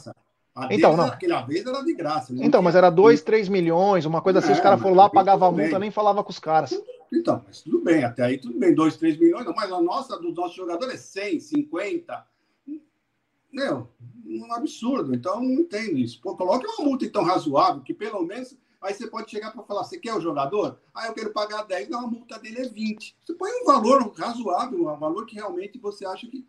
então, 0.69 0.97
não. 0.97 1.05
Aquela 1.05 1.41
vez 1.43 1.65
era 1.65 1.81
de 1.81 1.93
graça. 1.93 2.33
Então, 2.35 2.61
mas 2.61 2.75
era 2.75 2.89
2, 2.89 3.21
3 3.21 3.47
milhões, 3.47 4.05
uma 4.05 4.21
coisa 4.21 4.39
assim. 4.39 4.51
os 4.51 4.59
caras 4.59 4.81
foram 4.81 4.95
lá, 4.95 5.09
pagavam 5.09 5.47
a 5.47 5.51
multa, 5.51 5.79
nem 5.79 5.89
falava 5.89 6.21
com 6.21 6.31
os 6.31 6.39
caras. 6.39 6.77
Então, 7.11 7.41
mas 7.47 7.61
tudo 7.61 7.79
bem, 7.79 8.03
até 8.03 8.23
aí 8.23 8.37
tudo 8.39 8.57
bem, 8.59 8.73
2, 8.73 8.97
3 8.97 9.17
milhões, 9.19 9.45
mas 9.55 9.71
a 9.71 9.79
nossa, 9.79 10.19
dos 10.19 10.35
nossos 10.35 10.55
jogadores 10.55 10.95
é 10.95 10.97
100, 10.97 11.39
50. 11.39 12.25
Meu, 13.51 13.87
um 14.25 14.51
absurdo. 14.51 15.13
Então, 15.13 15.39
não 15.39 15.61
entendo 15.61 15.97
isso. 15.97 16.19
Pô, 16.19 16.35
coloque 16.35 16.65
uma 16.65 16.85
multa 16.85 17.05
então 17.05 17.23
razoável, 17.23 17.83
que 17.83 17.93
pelo 17.93 18.23
menos 18.23 18.57
aí 18.83 18.93
você 18.93 19.07
pode 19.07 19.31
chegar 19.31 19.51
para 19.51 19.63
falar: 19.63 19.83
você 19.83 19.97
quer 19.97 20.13
o 20.13 20.21
jogador? 20.21 20.79
Ah, 20.93 21.07
eu 21.07 21.13
quero 21.13 21.31
pagar 21.31 21.63
10, 21.63 21.89
não, 21.89 22.05
a 22.05 22.07
multa 22.07 22.37
dele 22.37 22.61
é 22.61 22.69
20. 22.69 23.15
Você 23.25 23.33
põe 23.33 23.49
um 23.61 23.65
valor 23.65 24.13
razoável, 24.15 24.87
um 24.87 24.97
valor 24.97 25.25
que 25.25 25.35
realmente 25.35 25.79
você 25.79 26.05
acha 26.05 26.27
que 26.27 26.45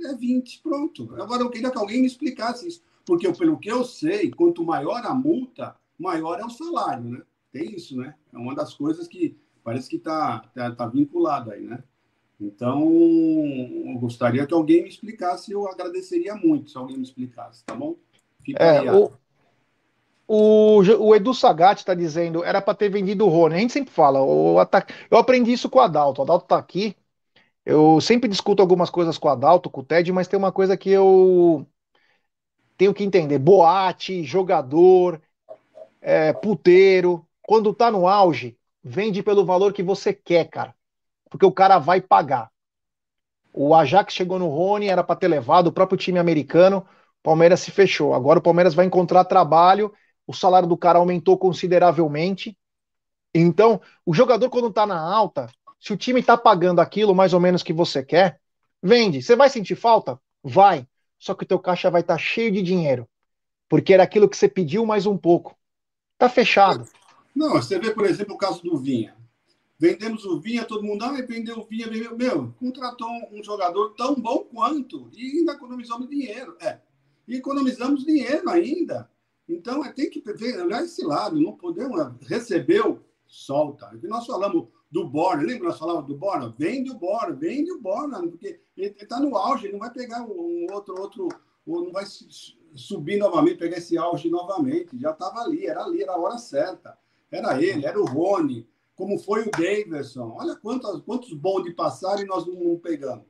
é 0.00 0.14
20, 0.14 0.60
pronto. 0.62 1.14
Agora, 1.20 1.42
eu 1.42 1.50
queria 1.50 1.70
que 1.70 1.78
alguém 1.78 2.00
me 2.00 2.06
explicasse 2.06 2.68
isso. 2.68 2.82
Porque, 3.04 3.30
pelo 3.32 3.58
que 3.58 3.70
eu 3.70 3.84
sei, 3.84 4.30
quanto 4.30 4.62
maior 4.62 5.04
a 5.04 5.14
multa, 5.14 5.74
maior 5.98 6.38
é 6.38 6.44
o 6.44 6.50
salário, 6.50 7.04
né? 7.04 7.22
Tem 7.50 7.74
isso, 7.74 7.96
né? 7.96 8.14
É 8.32 8.36
uma 8.36 8.54
das 8.54 8.74
coisas 8.74 9.08
que 9.08 9.36
parece 9.64 9.88
que 9.88 9.96
está 9.96 10.40
tá, 10.54 10.70
tá 10.72 10.86
vinculado 10.86 11.50
aí, 11.50 11.62
né? 11.62 11.82
Então, 12.40 12.84
eu 12.84 13.98
gostaria 13.98 14.46
que 14.46 14.54
alguém 14.54 14.82
me 14.82 14.88
explicasse, 14.88 15.50
eu 15.50 15.66
agradeceria 15.68 16.36
muito 16.36 16.70
se 16.70 16.78
alguém 16.78 16.96
me 16.96 17.02
explicasse, 17.02 17.64
tá 17.64 17.74
bom? 17.74 17.96
Fica 18.44 18.62
é, 18.62 18.78
aí, 18.78 18.90
o, 18.90 19.10
o, 20.28 20.80
o, 20.80 21.14
Edu 21.16 21.32
Sagat 21.32 21.78
está 21.78 21.94
dizendo, 21.94 22.44
era 22.44 22.60
para 22.60 22.74
ter 22.74 22.90
vendido 22.90 23.26
o 23.26 23.30
Rony. 23.30 23.54
A 23.54 23.58
gente 23.58 23.72
sempre 23.72 23.92
fala, 23.92 24.20
o 24.22 24.58
ataque... 24.58 24.92
eu 25.10 25.16
aprendi 25.16 25.52
isso 25.52 25.70
com 25.70 25.78
o 25.78 25.82
Adalto. 25.82 26.20
O 26.20 26.24
Adalto 26.24 26.44
está 26.44 26.58
aqui. 26.58 26.94
Eu 27.64 28.00
sempre 28.00 28.28
discuto 28.28 28.62
algumas 28.62 28.90
coisas 28.90 29.16
com 29.18 29.28
o 29.28 29.30
Adalto, 29.30 29.70
com 29.70 29.80
o 29.80 29.84
Ted, 29.84 30.12
mas 30.12 30.28
tem 30.28 30.38
uma 30.38 30.52
coisa 30.52 30.76
que 30.76 30.90
eu 30.90 31.66
tenho 32.76 32.92
que 32.94 33.04
entender. 33.04 33.38
Boate, 33.38 34.22
jogador, 34.22 35.20
é, 36.00 36.32
puteiro, 36.32 37.26
quando 37.42 37.74
tá 37.74 37.90
no 37.90 38.06
auge, 38.06 38.56
vende 38.84 39.22
pelo 39.22 39.44
valor 39.46 39.72
que 39.72 39.82
você 39.82 40.12
quer, 40.12 40.48
cara. 40.48 40.74
Porque 41.30 41.46
o 41.46 41.52
cara 41.52 41.78
vai 41.78 42.00
pagar. 42.00 42.50
O 43.52 43.74
Ajax 43.74 44.12
chegou 44.14 44.38
no 44.38 44.48
Rony, 44.48 44.88
era 44.88 45.02
para 45.02 45.16
ter 45.16 45.28
levado, 45.28 45.68
o 45.68 45.72
próprio 45.72 45.98
time 45.98 46.18
americano, 46.18 46.86
Palmeiras 47.22 47.60
se 47.60 47.70
fechou. 47.70 48.14
Agora 48.14 48.38
o 48.38 48.42
Palmeiras 48.42 48.74
vai 48.74 48.86
encontrar 48.86 49.24
trabalho, 49.24 49.92
o 50.28 50.34
salário 50.34 50.68
do 50.68 50.76
cara 50.76 50.98
aumentou 50.98 51.38
consideravelmente. 51.38 52.54
Então, 53.34 53.80
o 54.04 54.12
jogador, 54.12 54.50
quando 54.50 54.70
tá 54.70 54.86
na 54.86 55.00
alta, 55.00 55.50
se 55.80 55.90
o 55.90 55.96
time 55.96 56.22
tá 56.22 56.36
pagando 56.36 56.80
aquilo 56.80 57.14
mais 57.14 57.32
ou 57.32 57.40
menos 57.40 57.62
que 57.62 57.72
você 57.72 58.04
quer, 58.04 58.38
vende. 58.82 59.22
Você 59.22 59.34
vai 59.34 59.48
sentir 59.48 59.74
falta? 59.74 60.20
Vai. 60.44 60.86
Só 61.18 61.34
que 61.34 61.44
o 61.44 61.46
teu 61.46 61.58
caixa 61.58 61.90
vai 61.90 62.02
estar 62.02 62.14
tá 62.14 62.18
cheio 62.18 62.52
de 62.52 62.62
dinheiro. 62.62 63.08
Porque 63.70 63.94
era 63.94 64.02
aquilo 64.02 64.28
que 64.28 64.36
você 64.36 64.48
pediu 64.48 64.84
mais 64.84 65.06
um 65.06 65.16
pouco. 65.16 65.56
Tá 66.18 66.28
fechado. 66.28 66.86
Não, 67.34 67.52
você 67.52 67.78
vê, 67.78 67.90
por 67.90 68.04
exemplo, 68.04 68.34
o 68.34 68.38
caso 68.38 68.62
do 68.62 68.76
Vinha. 68.76 69.16
Vendemos 69.78 70.26
o 70.26 70.38
Vinha, 70.38 70.64
todo 70.64 70.82
mundo, 70.82 71.04
ah, 71.04 71.22
vendeu 71.22 71.58
o 71.58 71.64
Vinha, 71.64 71.88
vendeu. 71.88 72.18
Meu, 72.18 72.52
contratou 72.58 73.08
um 73.32 73.42
jogador 73.42 73.94
tão 73.94 74.14
bom 74.14 74.40
quanto 74.40 75.08
e 75.14 75.38
ainda 75.38 75.52
economizamos 75.52 76.06
dinheiro. 76.06 76.54
É, 76.60 76.80
economizamos 77.26 78.04
dinheiro 78.04 78.50
ainda. 78.50 79.08
Então, 79.48 79.84
é, 79.84 79.92
tem 79.92 80.10
que 80.10 80.20
ver, 80.34 80.62
olhar 80.62 80.82
esse 80.82 81.04
lado, 81.04 81.40
não 81.40 81.56
podemos. 81.56 81.98
Recebeu, 82.26 83.02
solta. 83.26 83.90
E 84.02 84.06
nós 84.06 84.26
falamos 84.26 84.68
do 84.90 85.08
Borna, 85.08 85.42
lembra? 85.42 85.68
Nós 85.68 85.78
falávamos 85.78 86.08
do 86.08 86.16
Borna? 86.16 86.54
Vende 86.58 86.90
o 86.90 86.98
Borna, 86.98 87.34
vende 87.34 87.72
o 87.72 87.80
Borna, 87.80 88.20
porque 88.20 88.60
ele 88.76 88.94
está 89.00 89.20
no 89.20 89.36
auge, 89.36 89.66
ele 89.66 89.72
não 89.72 89.80
vai 89.80 89.90
pegar 89.90 90.22
um 90.22 90.66
outro, 90.72 91.00
outro, 91.00 91.28
ou 91.66 91.84
não 91.84 91.92
vai 91.92 92.04
subir 92.74 93.16
novamente, 93.18 93.58
pegar 93.58 93.78
esse 93.78 93.96
auge 93.96 94.30
novamente. 94.30 94.98
Já 94.98 95.12
estava 95.12 95.40
ali, 95.40 95.66
era 95.66 95.82
ali, 95.82 96.02
era 96.02 96.12
a 96.12 96.18
hora 96.18 96.38
certa. 96.38 96.98
Era 97.30 97.62
ele, 97.62 97.84
era 97.84 98.00
o 98.00 98.06
Rony, 98.06 98.66
como 98.94 99.18
foi 99.18 99.42
o 99.42 99.50
Davidson. 99.50 100.36
Olha 100.38 100.56
quantos, 100.56 101.02
quantos 101.02 101.32
bondes 101.34 101.74
passaram 101.74 102.22
e 102.22 102.26
nós 102.26 102.46
não, 102.46 102.76
pegamos. 102.78 103.24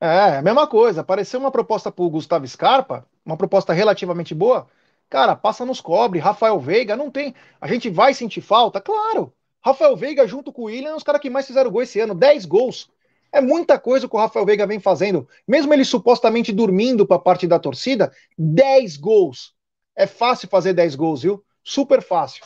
É, 0.00 0.40
mesma 0.42 0.66
coisa. 0.66 1.00
Apareceu 1.00 1.40
uma 1.40 1.50
proposta 1.50 1.90
pro 1.90 2.08
Gustavo 2.08 2.46
Scarpa, 2.46 3.06
uma 3.24 3.36
proposta 3.36 3.72
relativamente 3.72 4.34
boa. 4.34 4.68
Cara, 5.08 5.36
passa 5.36 5.64
nos 5.64 5.80
cobre. 5.80 6.18
Rafael 6.18 6.58
Veiga, 6.58 6.96
não 6.96 7.10
tem. 7.10 7.34
A 7.60 7.66
gente 7.66 7.88
vai 7.88 8.12
sentir 8.12 8.40
falta? 8.40 8.80
Claro. 8.80 9.32
Rafael 9.64 9.96
Veiga 9.96 10.26
junto 10.26 10.52
com 10.52 10.62
o 10.62 10.64
William, 10.66 10.96
os 10.96 11.02
caras 11.02 11.20
que 11.20 11.30
mais 11.30 11.46
fizeram 11.46 11.70
gol 11.70 11.82
esse 11.82 12.00
ano. 12.00 12.14
10 12.14 12.44
gols. 12.46 12.90
É 13.32 13.40
muita 13.40 13.78
coisa 13.78 14.08
que 14.08 14.14
o 14.14 14.18
Rafael 14.18 14.46
Veiga 14.46 14.66
vem 14.66 14.80
fazendo. 14.80 15.28
Mesmo 15.46 15.72
ele 15.72 15.84
supostamente 15.84 16.52
dormindo 16.52 17.06
para 17.06 17.18
parte 17.18 17.46
da 17.46 17.58
torcida, 17.58 18.12
10 18.38 18.96
gols. 18.96 19.54
É 19.96 20.06
fácil 20.06 20.48
fazer 20.48 20.72
10 20.72 20.94
gols, 20.94 21.22
viu? 21.22 21.44
Super 21.62 22.02
fácil. 22.02 22.44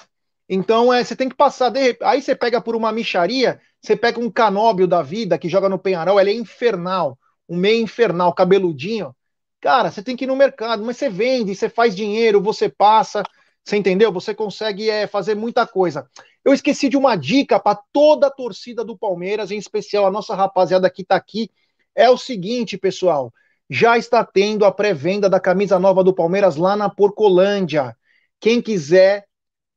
Então, 0.49 0.93
é, 0.93 1.05
você 1.05 1.15
tem 1.15 1.29
que 1.29 1.37
passar. 1.37 1.71
De... 1.71 1.97
Aí 2.03 2.21
você 2.21 2.35
pega 2.35 2.61
por 2.61 2.75
uma 2.75 2.91
micharia, 2.91 3.61
você 3.81 3.95
pega 3.95 4.19
um 4.19 4.31
canóbio 4.31 4.87
da 4.87 5.03
vida 5.03 5.39
que 5.39 5.49
joga 5.49 5.69
no 5.69 5.79
Penharol, 5.79 6.21
ele 6.21 6.31
é 6.31 6.35
infernal 6.35 7.19
um 7.51 7.57
meio 7.57 7.83
infernal, 7.83 8.33
cabeludinho, 8.33 9.15
cara, 9.61 9.91
você 9.91 10.03
tem 10.03 10.17
que 10.17 10.25
ir 10.25 10.27
no 10.27 10.37
mercado, 10.37 10.85
mas 10.85 10.97
você 10.97 11.09
vende, 11.09 11.55
você 11.55 11.69
faz 11.69 11.95
dinheiro, 11.95 12.41
você 12.41 12.69
passa, 12.69 13.23
você 13.65 13.77
entendeu? 13.77 14.13
Você 14.13 14.35
consegue 14.35 14.89
é, 14.89 15.07
fazer 15.07 15.35
muita 15.35 15.67
coisa. 15.67 16.09
Eu 16.45 16.55
esqueci 16.55 16.89
de 16.89 16.97
uma 16.97 17.17
dica 17.17 17.61
para 17.61 17.79
toda 17.93 18.29
a 18.29 18.31
torcida 18.31 18.85
do 18.85 18.97
Palmeiras, 18.97 19.51
em 19.51 19.59
especial 19.59 20.07
a 20.07 20.11
nossa 20.11 20.35
rapaziada 20.35 20.91
que 20.91 21.03
está 21.03 21.17
aqui. 21.17 21.51
É 21.95 22.09
o 22.09 22.17
seguinte, 22.17 22.79
pessoal, 22.79 23.33
já 23.69 23.99
está 23.99 24.25
tendo 24.25 24.65
a 24.65 24.73
pré-venda 24.73 25.29
da 25.29 25.39
camisa 25.39 25.79
nova 25.79 26.03
do 26.03 26.15
Palmeiras 26.15 26.57
lá 26.57 26.77
na 26.77 26.89
Porcolândia. 26.89 27.97
Quem 28.41 28.63
quiser, 28.63 29.27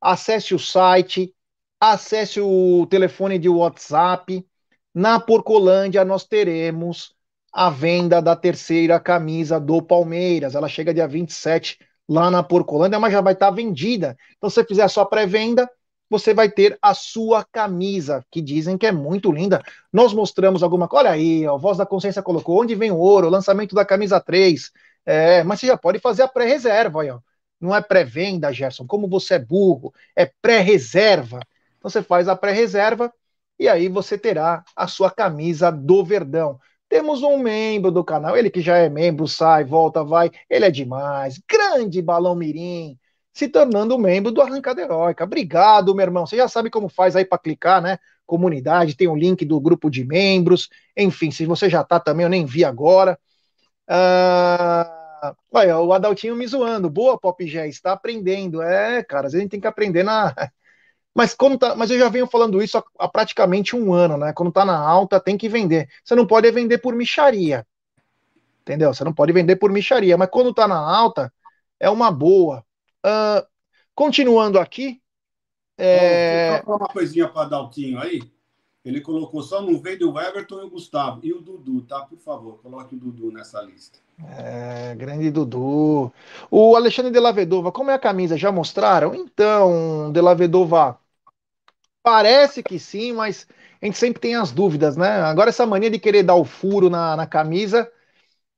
acesse 0.00 0.54
o 0.54 0.58
site, 0.58 1.34
acesse 1.78 2.40
o 2.40 2.86
telefone 2.88 3.38
de 3.38 3.48
WhatsApp. 3.48 4.44
Na 4.94 5.20
Porcolândia 5.20 6.04
nós 6.04 6.24
teremos 6.24 7.14
a 7.54 7.70
venda 7.70 8.20
da 8.20 8.34
terceira 8.34 8.98
camisa 8.98 9.60
do 9.60 9.80
Palmeiras. 9.80 10.56
Ela 10.56 10.68
chega 10.68 10.92
dia 10.92 11.06
27 11.06 11.78
lá 12.08 12.28
na 12.28 12.42
Porcolândia, 12.42 12.98
mas 12.98 13.12
já 13.12 13.20
vai 13.20 13.32
estar 13.32 13.50
vendida. 13.52 14.16
Então, 14.36 14.50
se 14.50 14.56
você 14.56 14.64
fizer 14.64 14.82
a 14.82 14.88
sua 14.88 15.06
pré-venda, 15.06 15.70
você 16.10 16.34
vai 16.34 16.50
ter 16.50 16.76
a 16.82 16.92
sua 16.94 17.44
camisa, 17.44 18.24
que 18.30 18.42
dizem 18.42 18.76
que 18.76 18.86
é 18.86 18.92
muito 18.92 19.30
linda. 19.30 19.62
Nós 19.92 20.12
mostramos 20.12 20.64
alguma 20.64 20.88
coisa. 20.88 21.08
Olha 21.08 21.14
aí, 21.14 21.46
a 21.46 21.52
Voz 21.52 21.78
da 21.78 21.86
Consciência 21.86 22.22
colocou 22.22 22.60
onde 22.60 22.74
vem 22.74 22.90
o 22.90 22.98
ouro, 22.98 23.28
lançamento 23.30 23.74
da 23.74 23.84
camisa 23.84 24.20
3. 24.20 24.72
É, 25.06 25.44
mas 25.44 25.60
você 25.60 25.68
já 25.68 25.76
pode 25.76 26.00
fazer 26.00 26.22
a 26.22 26.28
pré-reserva, 26.28 27.04
ó. 27.06 27.20
Não 27.60 27.74
é 27.74 27.80
pré-venda, 27.80 28.52
Gerson. 28.52 28.86
Como 28.86 29.08
você 29.08 29.34
é 29.34 29.38
burro, 29.38 29.92
é 30.16 30.26
pré-reserva. 30.42 31.40
Então 31.78 31.88
você 31.88 32.02
faz 32.02 32.28
a 32.28 32.36
pré-reserva 32.36 33.12
e 33.58 33.68
aí 33.68 33.88
você 33.88 34.18
terá 34.18 34.64
a 34.74 34.88
sua 34.88 35.10
camisa 35.10 35.70
do 35.70 36.04
Verdão. 36.04 36.58
Temos 36.94 37.24
um 37.24 37.38
membro 37.38 37.90
do 37.90 38.04
canal, 38.04 38.36
ele 38.36 38.48
que 38.48 38.60
já 38.60 38.76
é 38.78 38.88
membro, 38.88 39.26
sai, 39.26 39.64
volta, 39.64 40.04
vai, 40.04 40.30
ele 40.48 40.64
é 40.64 40.70
demais. 40.70 41.42
Grande 41.50 42.00
Balão 42.00 42.36
Mirim, 42.36 42.96
se 43.32 43.48
tornando 43.48 43.98
membro 43.98 44.30
do 44.30 44.40
Arrancada 44.40 44.80
Heróica. 44.80 45.24
Obrigado, 45.24 45.92
meu 45.92 46.04
irmão. 46.04 46.24
Você 46.24 46.36
já 46.36 46.46
sabe 46.46 46.70
como 46.70 46.88
faz 46.88 47.16
aí 47.16 47.24
para 47.24 47.36
clicar, 47.36 47.82
né? 47.82 47.98
Comunidade, 48.24 48.96
tem 48.96 49.08
o 49.08 49.14
um 49.14 49.16
link 49.16 49.44
do 49.44 49.60
grupo 49.60 49.90
de 49.90 50.04
membros. 50.04 50.68
Enfim, 50.96 51.32
se 51.32 51.44
você 51.44 51.68
já 51.68 51.82
tá 51.82 51.98
também, 51.98 52.22
eu 52.22 52.30
nem 52.30 52.46
vi 52.46 52.64
agora. 52.64 53.18
Ah, 53.88 55.34
olha, 55.50 55.80
o 55.80 55.92
Adaltinho 55.92 56.36
me 56.36 56.46
zoando. 56.46 56.88
Boa, 56.88 57.18
Pop 57.18 57.44
Gé, 57.44 57.66
está 57.66 57.92
aprendendo. 57.92 58.62
É, 58.62 59.02
cara, 59.02 59.26
a 59.26 59.30
gente 59.30 59.48
tem 59.48 59.60
que 59.60 59.66
aprender 59.66 60.04
na 60.04 60.32
mas, 61.14 61.34
quando 61.34 61.56
tá, 61.56 61.76
mas 61.76 61.90
eu 61.90 61.98
já 61.98 62.08
venho 62.08 62.26
falando 62.26 62.62
isso 62.62 62.76
há, 62.76 62.84
há 62.98 63.08
praticamente 63.08 63.76
um 63.76 63.92
ano, 63.92 64.16
né? 64.16 64.32
Quando 64.32 64.50
tá 64.50 64.64
na 64.64 64.76
alta, 64.76 65.20
tem 65.20 65.36
que 65.36 65.48
vender. 65.48 65.88
Você 66.04 66.14
não 66.14 66.26
pode 66.26 66.50
vender 66.50 66.78
por 66.78 66.94
micharia. 66.94 67.64
Entendeu? 68.62 68.92
Você 68.92 69.04
não 69.04 69.12
pode 69.12 69.32
vender 69.32 69.56
por 69.56 69.70
micharia. 69.70 70.16
Mas 70.16 70.28
quando 70.30 70.52
tá 70.52 70.66
na 70.66 70.78
alta, 70.78 71.32
é 71.78 71.88
uma 71.88 72.10
boa. 72.10 72.64
Uh, 73.04 73.46
continuando 73.94 74.58
aqui. 74.58 75.00
É... 75.78 76.62
Oh, 76.66 76.76
uma 76.76 76.88
coisinha 76.88 77.28
para 77.28 77.48
Daltinho 77.48 78.00
aí. 78.00 78.20
Ele 78.84 79.00
colocou 79.00 79.42
só 79.42 79.62
não 79.62 79.80
vende 79.80 80.04
o 80.04 80.18
Everton 80.18 80.60
e 80.60 80.64
o 80.64 80.70
Gustavo. 80.70 81.20
E 81.22 81.32
o 81.32 81.40
Dudu, 81.40 81.82
tá? 81.82 82.00
Por 82.00 82.18
favor, 82.18 82.58
coloque 82.60 82.94
o 82.94 82.98
Dudu 82.98 83.30
nessa 83.30 83.62
lista. 83.62 83.98
É, 84.38 84.94
grande 84.94 85.30
Dudu. 85.30 86.12
O 86.50 86.76
Alexandre 86.76 87.10
de 87.10 87.18
Lavedova, 87.18 87.72
como 87.72 87.90
é 87.90 87.94
a 87.94 87.98
camisa? 87.98 88.36
Já 88.36 88.52
mostraram? 88.52 89.14
Então, 89.14 90.12
de 90.12 90.20
Lavedova, 90.20 90.98
Parece 92.04 92.62
que 92.62 92.78
sim, 92.78 93.14
mas 93.14 93.48
a 93.82 93.86
gente 93.86 93.98
sempre 93.98 94.20
tem 94.20 94.36
as 94.36 94.52
dúvidas, 94.52 94.96
né? 94.96 95.08
Agora, 95.22 95.48
essa 95.50 95.66
mania 95.66 95.90
de 95.90 95.98
querer 95.98 96.22
dar 96.22 96.36
o 96.36 96.44
furo 96.44 96.90
na, 96.90 97.16
na 97.16 97.26
camisa, 97.26 97.90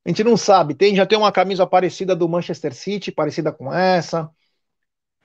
a 0.05 0.09
gente 0.09 0.25
não 0.25 0.37
sabe. 0.37 0.75
Tem, 0.75 0.97
já 0.97 1.07
tem 1.07 1.19
uma 1.19 1.33
camisa 1.33 1.67
parecida 1.67 2.17
do 2.17 2.29
Manchester 2.29 2.75
City, 2.75 3.13
parecida 3.13 3.53
com 3.53 3.73
essa. 3.73 4.31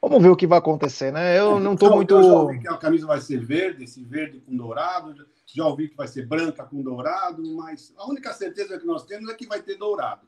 Vamos 0.02 0.22
ver 0.24 0.30
o 0.30 0.36
que 0.36 0.48
vai 0.48 0.60
acontecer, 0.60 1.12
né? 1.12 1.40
Eu 1.40 1.60
não 1.60 1.74
estou 1.74 1.92
muito. 1.92 2.16
Eu 2.16 2.24
já 2.24 2.34
ouvi 2.34 2.60
que 2.60 2.68
a 2.68 2.78
camisa 2.78 3.08
vai 3.08 3.22
ser 3.22 3.44
verde, 3.46 3.84
esse 3.86 4.04
verde 4.04 4.40
com 4.42 4.56
dourado. 4.56 5.16
Já 5.46 5.66
ouvi 5.66 5.90
que 5.90 5.96
vai 5.98 6.08
ser 6.08 6.26
branca 6.28 6.64
com 6.64 6.82
dourado, 6.82 7.44
mas 7.56 7.94
a 7.98 8.08
única 8.08 8.34
certeza 8.34 8.80
que 8.80 8.86
nós 8.86 9.06
temos 9.06 9.30
é 9.30 9.36
que 9.36 9.48
vai 9.48 9.62
ter 9.62 9.76
dourado. 9.76 10.28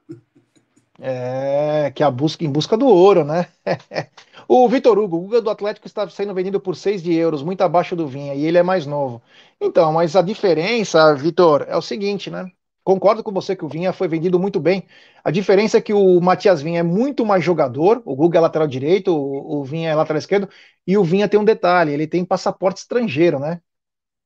É, 0.99 1.91
que 1.91 2.03
é 2.03 2.05
a 2.05 2.11
busca 2.11 2.43
em 2.45 2.51
busca 2.51 2.77
do 2.77 2.85
ouro, 2.87 3.23
né? 3.25 3.47
o 4.47 4.69
Vitor 4.69 4.97
Hugo, 4.99 5.17
o 5.17 5.21
Guga 5.21 5.41
do 5.41 5.49
Atlético 5.49 5.87
está 5.87 6.07
sendo 6.09 6.33
vendido 6.35 6.59
por 6.61 6.75
6 6.75 7.01
de 7.01 7.11
euros, 7.13 7.41
muito 7.41 7.61
abaixo 7.61 7.95
do 7.95 8.07
Vinha, 8.07 8.35
e 8.35 8.45
ele 8.45 8.57
é 8.59 8.63
mais 8.63 8.85
novo. 8.85 9.21
Então, 9.59 9.91
mas 9.91 10.15
a 10.15 10.21
diferença, 10.21 11.13
Vitor, 11.15 11.65
é 11.67 11.75
o 11.75 11.81
seguinte, 11.81 12.29
né? 12.29 12.51
Concordo 12.83 13.23
com 13.23 13.31
você 13.31 13.55
que 13.55 13.65
o 13.65 13.67
Vinha 13.69 13.91
foi 13.93 14.07
vendido 14.07 14.39
muito 14.39 14.59
bem. 14.59 14.85
A 15.23 15.31
diferença 15.31 15.77
é 15.77 15.81
que 15.81 15.93
o 15.93 16.19
Matias 16.21 16.61
Vinha 16.61 16.81
é 16.81 16.83
muito 16.83 17.25
mais 17.25 17.43
jogador, 17.43 18.01
o 18.05 18.15
Guga 18.15 18.37
é 18.37 18.41
lateral 18.41 18.67
direito, 18.67 19.15
o, 19.15 19.61
o 19.61 19.63
Vinha 19.63 19.89
é 19.89 19.95
lateral 19.95 20.19
esquerdo, 20.19 20.47
e 20.85 20.95
o 20.97 21.03
Vinha 21.03 21.27
tem 21.29 21.39
um 21.39 21.45
detalhe, 21.45 21.91
ele 21.93 22.05
tem 22.07 22.23
passaporte 22.25 22.81
estrangeiro, 22.81 23.39
né? 23.39 23.61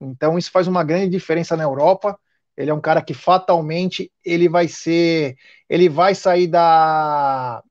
Então 0.01 0.37
isso 0.37 0.51
faz 0.51 0.67
uma 0.67 0.83
grande 0.83 1.09
diferença 1.09 1.55
na 1.57 1.63
Europa. 1.63 2.19
Ele 2.57 2.71
é 2.71 2.73
um 2.73 2.81
cara 2.81 3.01
que 3.01 3.13
fatalmente 3.13 4.11
ele 4.25 4.49
vai 4.49 4.67
ser, 4.67 5.35
ele 5.69 5.87
vai 5.89 6.15
sair 6.15 6.47
da, 6.47 7.63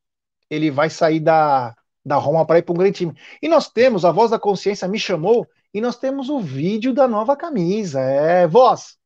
ele 0.51 0.71
vai 0.71 0.91
sair 0.91 1.21
da, 1.21 1.75
da 2.05 2.17
Roma 2.17 2.47
para 2.47 2.59
ir 2.59 2.63
para 2.63 2.73
um 2.73 2.79
grande 2.79 2.99
time. 2.99 3.15
E 3.43 3.49
nós 3.49 3.69
temos, 3.69 4.05
a 4.05 4.13
voz 4.13 4.31
da 4.31 4.39
consciência 4.39 4.89
me 4.89 4.99
chamou 4.99 5.47
e 5.75 5.81
nós 5.81 5.97
temos 5.99 6.29
o 6.31 6.41
vídeo 6.41 6.95
da 6.95 7.09
nova 7.09 7.37
camisa. 7.37 8.01
É, 8.01 8.47
voz. 8.47 8.97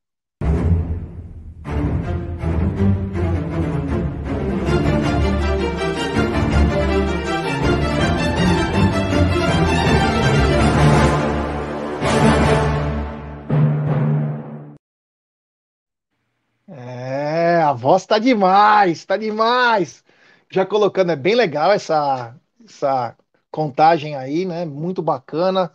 É, 16.93 17.63
a 17.63 17.73
voz 17.73 18.05
tá 18.05 18.19
demais, 18.19 19.05
tá 19.05 19.17
demais. 19.17 20.05
Já 20.51 20.67
colocando, 20.67 21.13
é 21.13 21.17
bem 21.17 21.37
legal 21.37 21.71
essa, 21.71 22.37
essa 22.65 23.17
contagem 23.51 24.17
aí, 24.17 24.45
né? 24.45 24.65
Muito 24.65 25.01
bacana. 25.01 25.73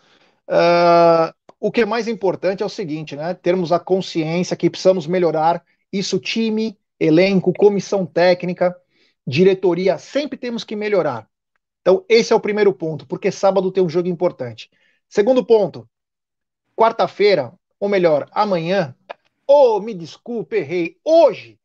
Uh, 0.48 1.34
o 1.60 1.72
que 1.72 1.82
é 1.82 1.86
mais 1.86 2.08
importante 2.10 2.62
é 2.64 2.66
o 2.66 2.70
seguinte, 2.70 3.16
né? 3.16 3.34
Termos 3.34 3.72
a 3.72 3.80
consciência 3.80 4.58
que 4.58 4.70
precisamos 4.70 5.08
melhorar 5.08 5.64
isso, 5.92 6.20
time, 6.20 6.78
elenco, 7.00 7.54
comissão 7.54 8.06
técnica, 8.06 8.76
diretoria, 9.26 9.98
sempre 9.98 10.38
temos 10.38 10.66
que 10.66 10.76
melhorar. 10.76 11.30
Então, 11.82 12.04
esse 12.10 12.34
é 12.34 12.36
o 12.36 12.42
primeiro 12.42 12.74
ponto, 12.74 13.08
porque 13.08 13.32
sábado 13.32 13.72
tem 13.72 13.84
um 13.84 13.90
jogo 13.90 14.10
importante. 14.10 14.70
Segundo 15.08 15.46
ponto, 15.46 15.88
quarta-feira, 16.76 17.54
ou 17.80 17.88
melhor, 17.88 18.28
amanhã, 18.34 18.94
Oh, 19.48 19.80
me 19.80 19.94
desculpe, 19.94 20.58
errei. 20.58 20.98
Hoje, 21.04 21.60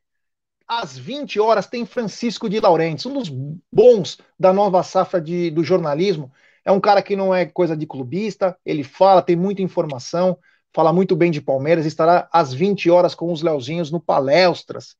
às 0.66 0.97
20 0.99 1.41
horas, 1.41 1.66
tem 1.66 1.87
Francisco 1.87 2.49
de 2.49 2.61
Laurentiis, 2.61 3.07
um 3.07 3.14
dos 3.14 3.28
bons 3.72 4.18
da 4.39 4.53
nova 4.53 4.83
safra 4.83 5.20
de, 5.20 5.51
do 5.51 5.64
jornalismo. 5.64 6.33
É 6.64 6.70
um 6.72 6.81
cara 6.81 7.03
que 7.03 7.16
não 7.16 7.35
é 7.35 7.47
coisa 7.47 7.76
de 7.76 7.87
clubista, 7.87 8.59
ele 8.64 8.85
fala, 8.85 9.22
tem 9.22 9.37
muita 9.37 9.62
informação, 9.62 10.39
fala 10.72 10.93
muito 10.93 11.16
bem 11.16 11.31
de 11.31 11.41
Palmeiras, 11.41 11.87
estará 11.87 12.28
às 12.33 12.53
20 12.53 12.91
horas 12.91 13.14
com 13.14 13.33
os 13.33 13.43
Leozinhos 13.43 13.91
no 13.91 14.01
Palestras. 14.01 14.97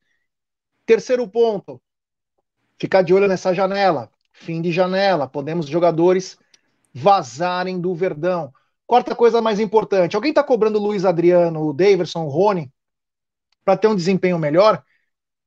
Terceiro 0.85 1.27
ponto, 1.27 1.81
ficar 2.79 3.01
de 3.03 3.13
olho 3.13 3.27
nessa 3.27 3.53
janela. 3.53 4.09
Fim 4.33 4.61
de 4.61 4.71
janela, 4.71 5.27
podemos 5.27 5.67
jogadores 5.67 6.37
vazarem 6.93 7.79
do 7.79 7.93
Verdão. 7.93 8.51
Quarta 8.91 9.15
coisa 9.15 9.41
mais 9.41 9.57
importante: 9.57 10.17
alguém 10.17 10.31
está 10.31 10.43
cobrando 10.43 10.77
o 10.77 10.81
Luiz 10.81 11.05
Adriano, 11.05 11.65
o 11.65 11.71
Daverson, 11.71 12.25
o 12.25 12.27
Rony, 12.27 12.69
para 13.63 13.77
ter 13.77 13.87
um 13.87 13.95
desempenho 13.95 14.37
melhor 14.37 14.83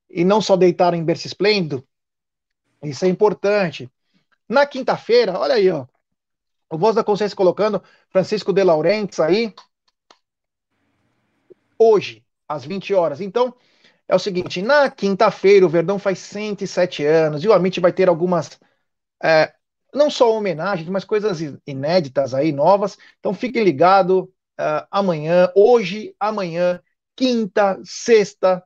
e 0.09 0.24
não 0.24 0.40
só 0.40 0.57
deitar 0.57 0.95
em 0.95 1.05
berço 1.05 1.26
esplêndido? 1.26 1.86
Isso 2.82 3.05
é 3.05 3.09
importante. 3.09 3.92
Na 4.49 4.64
quinta-feira, 4.64 5.38
olha 5.38 5.57
aí, 5.57 5.70
ó. 5.70 5.86
O 6.70 6.78
Voz 6.78 6.95
da 6.97 7.05
Consciência 7.05 7.36
colocando 7.36 7.82
Francisco 8.09 8.51
de 8.51 8.64
Laurentiis 8.64 9.20
aí. 9.20 9.55
Hoje, 11.78 12.24
às 12.49 12.64
20 12.64 12.95
horas. 12.95 13.20
Então, 13.20 13.55
é 14.09 14.14
o 14.16 14.18
seguinte: 14.18 14.62
na 14.62 14.90
quinta-feira, 14.90 15.66
o 15.66 15.68
Verdão 15.68 15.99
faz 15.99 16.18
107 16.18 17.05
anos 17.05 17.45
e 17.45 17.49
o 17.49 17.53
Amit 17.53 17.78
vai 17.78 17.92
ter 17.92 18.09
algumas. 18.09 18.59
É, 19.22 19.53
não 19.95 20.11
só 20.11 20.36
homenagens, 20.36 20.88
mas 20.88 21.05
coisas 21.05 21.40
inéditas 21.66 22.34
aí, 22.34 22.53
novas. 22.53 22.99
Então 23.18 23.32
fiquem 23.32 23.62
ligados 23.62 24.22
uh, 24.24 24.86
amanhã, 24.90 25.51
hoje, 25.55 26.14
amanhã, 26.18 26.80
quinta, 27.16 27.80
sexta. 27.84 28.62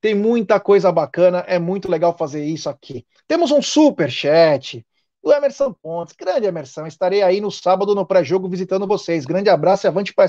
Tem 0.00 0.14
muita 0.14 0.58
coisa 0.58 0.90
bacana, 0.90 1.44
é 1.46 1.58
muito 1.58 1.90
legal 1.90 2.16
fazer 2.16 2.44
isso 2.44 2.68
aqui. 2.68 3.06
Temos 3.26 3.50
um 3.50 3.62
super 3.62 4.10
chat 4.10 4.84
do 5.22 5.32
Emerson 5.32 5.72
Pontes. 5.72 6.14
Grande 6.16 6.46
Emerson, 6.46 6.86
estarei 6.86 7.22
aí 7.22 7.40
no 7.40 7.50
sábado 7.50 7.94
no 7.94 8.06
pré-jogo 8.06 8.48
visitando 8.48 8.86
vocês. 8.86 9.24
Grande 9.24 9.48
abraço 9.48 9.86
e 9.86 9.88
avante 9.88 10.12
para 10.12 10.26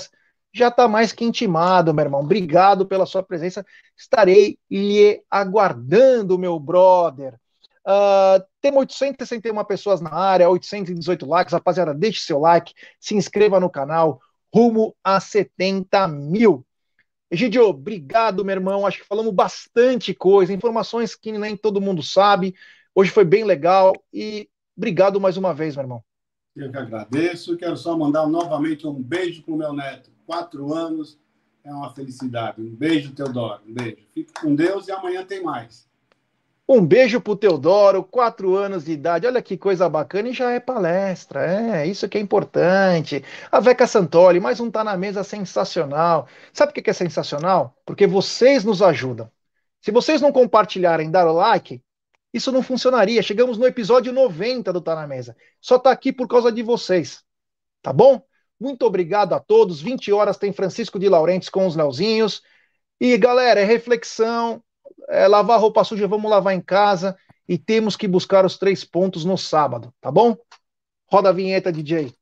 já 0.54 0.68
está 0.68 0.88
mais 0.88 1.12
que 1.12 1.26
intimado, 1.26 1.94
meu 1.94 2.06
irmão. 2.06 2.22
Obrigado 2.22 2.86
pela 2.86 3.08
sua 3.08 3.24
presença. 3.24 3.66
Estarei 3.98 4.60
lhe 4.70 5.22
aguardando, 5.30 6.38
meu 6.38 6.60
brother. 6.60 7.40
Uh, 7.86 8.44
temos 8.62 8.80
861 8.80 9.64
pessoas 9.66 10.02
na 10.02 10.14
área, 10.14 10.50
818 10.50 11.26
likes. 11.26 11.54
Rapaziada, 11.54 11.94
deixe 11.94 12.22
seu 12.22 12.40
like, 12.40 12.74
se 13.00 13.16
inscreva 13.16 13.60
no 13.60 13.70
canal, 13.70 14.22
rumo 14.54 14.96
a 15.04 15.20
70 15.20 16.08
mil. 16.08 16.66
Egidio, 17.30 17.68
obrigado, 17.68 18.46
meu 18.46 18.56
irmão. 18.56 18.86
Acho 18.86 19.00
que 19.00 19.08
falamos 19.08 19.34
bastante 19.34 20.14
coisa, 20.14 20.54
informações 20.54 21.16
que 21.16 21.32
nem 21.32 21.58
todo 21.58 21.82
mundo 21.82 22.04
sabe. 22.04 22.56
Hoje 22.96 23.10
foi 23.10 23.26
bem 23.26 23.44
legal 23.44 23.94
e 24.14 24.48
obrigado 24.78 25.20
mais 25.20 25.36
uma 25.36 25.54
vez, 25.54 25.76
meu 25.76 25.84
irmão. 25.84 26.04
Eu 26.56 26.72
que 26.72 26.78
agradeço. 26.78 27.58
Quero 27.58 27.76
só 27.76 27.98
mandar 27.98 28.28
novamente 28.28 28.86
um 28.86 28.94
beijo 28.94 29.42
para 29.42 29.54
o 29.54 29.58
meu 29.58 29.74
neto 29.74 30.14
quatro 30.26 30.74
anos 30.74 31.20
é 31.64 31.72
uma 31.72 31.94
felicidade. 31.94 32.62
Um 32.62 32.76
beijo, 32.76 33.14
Teodoro. 33.14 33.62
Um 33.66 33.74
beijo. 33.74 34.06
Fique 34.14 34.34
com 34.34 34.54
Deus 34.54 34.88
e 34.88 34.92
amanhã 34.92 35.24
tem 35.24 35.42
mais. 35.42 35.88
Um 36.68 36.86
beijo 36.86 37.20
pro 37.20 37.36
Teodoro, 37.36 38.04
quatro 38.04 38.56
anos 38.56 38.86
de 38.86 38.94
idade. 38.94 39.28
Olha 39.28 39.42
que 39.42 39.58
coisa 39.58 39.90
bacana 39.90 40.30
e 40.30 40.34
já 40.34 40.52
é 40.52 40.60
palestra. 40.60 41.46
É, 41.46 41.86
isso 41.86 42.08
que 42.08 42.18
é 42.18 42.22
importante. 42.22 43.24
A 43.52 43.60
Veca 43.60 43.86
Santoli, 43.86 44.40
mais 44.40 44.60
um 44.62 44.72
Tá 44.72 44.84
na 44.84 44.96
Mesa 44.96 45.24
sensacional. 45.24 46.28
Sabe 46.54 46.72
o 46.72 46.74
que 46.74 46.90
é 46.90 46.94
sensacional? 46.94 47.76
Porque 47.86 48.08
vocês 48.08 48.64
nos 48.64 48.82
ajudam. 48.82 49.30
Se 49.82 49.92
vocês 49.92 50.22
não 50.22 50.32
compartilharem, 50.32 51.12
dar 51.12 51.28
o 51.28 51.34
like, 51.34 51.82
isso 52.34 52.52
não 52.52 52.64
funcionaria. 52.64 53.22
Chegamos 53.22 53.58
no 53.58 53.68
episódio 53.68 54.14
90 54.14 54.72
do 54.72 54.82
Tá 54.82 54.96
na 54.96 55.06
Mesa. 55.06 55.36
Só 55.60 55.78
tá 55.78 55.92
aqui 55.92 56.14
por 56.14 56.28
causa 56.30 56.52
de 56.52 56.64
vocês. 56.64 57.24
Tá 57.82 57.92
bom? 57.92 58.22
Muito 58.60 58.86
obrigado 58.86 59.34
a 59.34 59.40
todos. 59.40 59.82
20 59.82 60.12
horas 60.14 60.38
tem 60.38 60.54
Francisco 60.54 60.98
de 60.98 61.10
Laurentes 61.10 61.50
com 61.50 61.68
os 61.68 61.76
Leozinhos. 61.76 62.42
E 63.00 63.18
galera, 63.18 63.60
é 63.60 63.66
reflexão, 63.66 64.64
é 65.10 65.28
lavar 65.28 65.60
roupa 65.60 65.84
suja, 65.84 66.08
vamos 66.08 66.30
lavar 66.30 66.54
em 66.54 66.62
casa 66.62 67.18
e 67.48 67.58
temos 67.58 67.96
que 67.96 68.08
buscar 68.08 68.46
os 68.46 68.58
três 68.58 68.84
pontos 68.84 69.26
no 69.26 69.38
sábado, 69.38 69.94
tá 70.00 70.12
bom? 70.12 70.36
Roda 71.12 71.30
a 71.30 71.34
vinheta, 71.34 71.72
DJ. 71.72 72.14